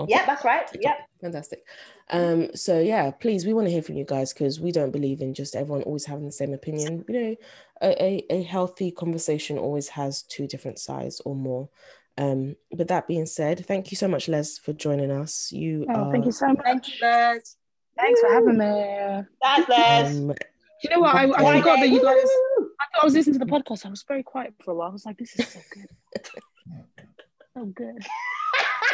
Yeah, 0.08 0.26
that's 0.26 0.44
right. 0.44 0.68
Yeah. 0.80 0.96
Fantastic. 1.22 1.64
Um, 2.10 2.50
so 2.56 2.80
yeah, 2.80 3.12
please, 3.12 3.46
we 3.46 3.54
want 3.54 3.68
to 3.68 3.72
hear 3.72 3.84
from 3.84 3.96
you 3.96 4.06
guys 4.06 4.34
because 4.34 4.60
we 4.60 4.72
don't 4.72 4.92
believe 4.92 5.22
in 5.22 5.34
just 5.34 5.56
everyone 5.56 5.84
always 5.84 6.06
having 6.06 6.26
the 6.26 6.32
same 6.32 6.54
opinion. 6.54 7.06
You 7.08 7.22
know, 7.22 7.36
a, 7.82 8.04
a, 8.04 8.26
a 8.30 8.44
healthy 8.44 8.92
conversation 8.92 9.58
always 9.58 9.89
has 9.89 10.24
two 10.24 10.48
different 10.48 10.80
sides 10.80 11.22
or 11.24 11.36
more. 11.36 11.70
Um, 12.18 12.56
but 12.72 12.88
that 12.89 13.08
being 13.08 13.26
said, 13.26 13.66
thank 13.66 13.92
you 13.92 13.98
so 13.98 14.08
much, 14.08 14.28
Les, 14.28 14.58
for 14.58 14.74
joining 14.74 15.12
us. 15.12 15.52
You 15.52 15.86
oh, 15.89 15.94
are... 15.94 16.12
thank 16.12 16.26
you 16.26 16.32
so 16.32 16.48
much. 16.48 16.64
Thank 16.64 16.88
you, 16.88 16.96
Les. 17.02 17.58
Thanks 17.98 18.22
for 18.22 18.34
having 18.34 18.58
me. 18.58 19.24
That's 19.42 19.70
Les. 19.70 20.18
Um, 20.18 20.34
you 20.84 20.89
know 20.89 21.00
what? 21.00 21.16
I, 21.16 21.24
I 21.26 21.60
forgot 21.60 21.80
that 21.80 21.89
you 21.89 22.02
guys. 22.04 22.16
I 22.18 22.86
thought 22.94 23.04
I 23.04 23.06
was 23.06 23.14
listening 23.14 23.39
to 23.39 23.46
the 23.46 23.52
podcast. 23.52 23.86
I 23.86 23.89
was 23.89 24.04
very 24.08 24.24
quiet 24.24 24.56
for 24.64 24.72
a 24.72 24.76
while. 24.76 24.89
I 24.89 24.92
was 24.92 25.06
like, 25.06 25.18
"This 25.18 25.38
is 25.38 25.48
so 25.48 25.60
good, 25.72 25.88
so 27.54 27.66
good." 27.66 28.04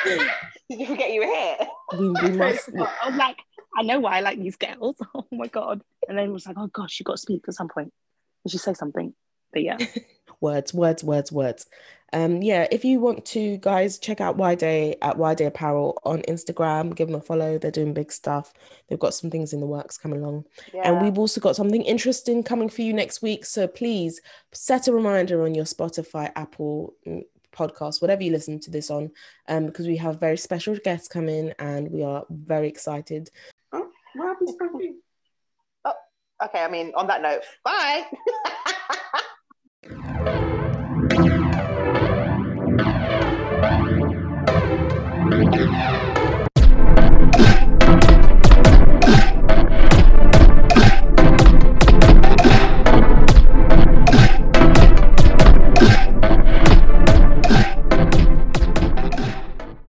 Did 0.05 0.29
you 0.69 0.85
forget 0.87 1.11
you 1.11 1.21
were 1.21 1.27
here? 1.27 1.57
We, 1.97 2.09
we 2.09 2.37
must. 2.37 2.69
I 2.69 3.09
was 3.09 3.15
like, 3.17 3.37
I 3.77 3.83
know 3.83 3.99
why 3.99 4.17
I 4.17 4.21
like 4.21 4.39
these 4.39 4.55
girls. 4.55 4.95
Oh 5.15 5.27
my 5.31 5.47
god! 5.47 5.81
And 6.07 6.17
then 6.17 6.25
it 6.25 6.31
was 6.31 6.45
like, 6.47 6.55
oh 6.57 6.67
gosh, 6.67 6.99
you 6.99 7.03
got 7.03 7.13
to 7.13 7.21
speak 7.21 7.43
at 7.47 7.53
some 7.53 7.67
point. 7.67 7.91
Did 8.45 8.51
she 8.51 8.57
say 8.57 8.73
something? 8.73 9.13
But 9.51 9.63
yeah. 9.63 9.77
words, 10.41 10.73
words, 10.73 11.03
words, 11.03 11.31
words. 11.31 11.65
Um, 12.13 12.41
yeah, 12.41 12.67
if 12.71 12.85
you 12.85 13.01
want 13.01 13.25
to, 13.25 13.57
guys, 13.57 13.99
check 13.99 14.21
out 14.21 14.37
Y 14.37 14.55
Day 14.55 14.95
at 15.01 15.17
Y 15.17 15.33
Day 15.35 15.45
Apparel 15.45 15.99
on 16.05 16.21
Instagram. 16.21 16.95
Give 16.95 17.09
them 17.09 17.17
a 17.17 17.21
follow. 17.21 17.57
They're 17.57 17.71
doing 17.71 17.93
big 17.93 18.11
stuff. 18.11 18.53
They've 18.87 18.99
got 18.99 19.13
some 19.13 19.29
things 19.29 19.51
in 19.51 19.59
the 19.59 19.65
works 19.65 19.97
coming 19.97 20.23
along, 20.23 20.45
yeah. 20.73 20.87
and 20.87 21.01
we've 21.01 21.17
also 21.17 21.41
got 21.41 21.57
something 21.57 21.81
interesting 21.81 22.43
coming 22.43 22.69
for 22.69 22.81
you 22.81 22.93
next 22.93 23.21
week. 23.21 23.45
So 23.45 23.67
please 23.67 24.21
set 24.53 24.87
a 24.87 24.93
reminder 24.93 25.43
on 25.43 25.53
your 25.53 25.65
Spotify, 25.65 26.31
Apple 26.35 26.93
podcast, 27.57 28.01
whatever 28.01 28.23
you 28.23 28.31
listen 28.31 28.59
to 28.61 28.71
this 28.71 28.91
on, 28.91 29.11
um, 29.47 29.65
because 29.65 29.87
we 29.87 29.97
have 29.97 30.19
very 30.19 30.37
special 30.37 30.75
guests 30.83 31.07
coming 31.07 31.53
and 31.59 31.89
we 31.91 32.03
are 32.03 32.25
very 32.29 32.67
excited. 32.67 33.29
Oh, 33.73 33.89
what 34.15 34.27
happened 34.27 34.49
to 34.49 34.53
Sophie? 34.59 34.95
Oh, 35.85 35.93
okay. 36.45 36.63
I 36.63 36.69
mean, 36.69 36.91
on 36.95 37.07
that 37.07 37.21
note, 37.21 37.43
bye. 37.63 38.05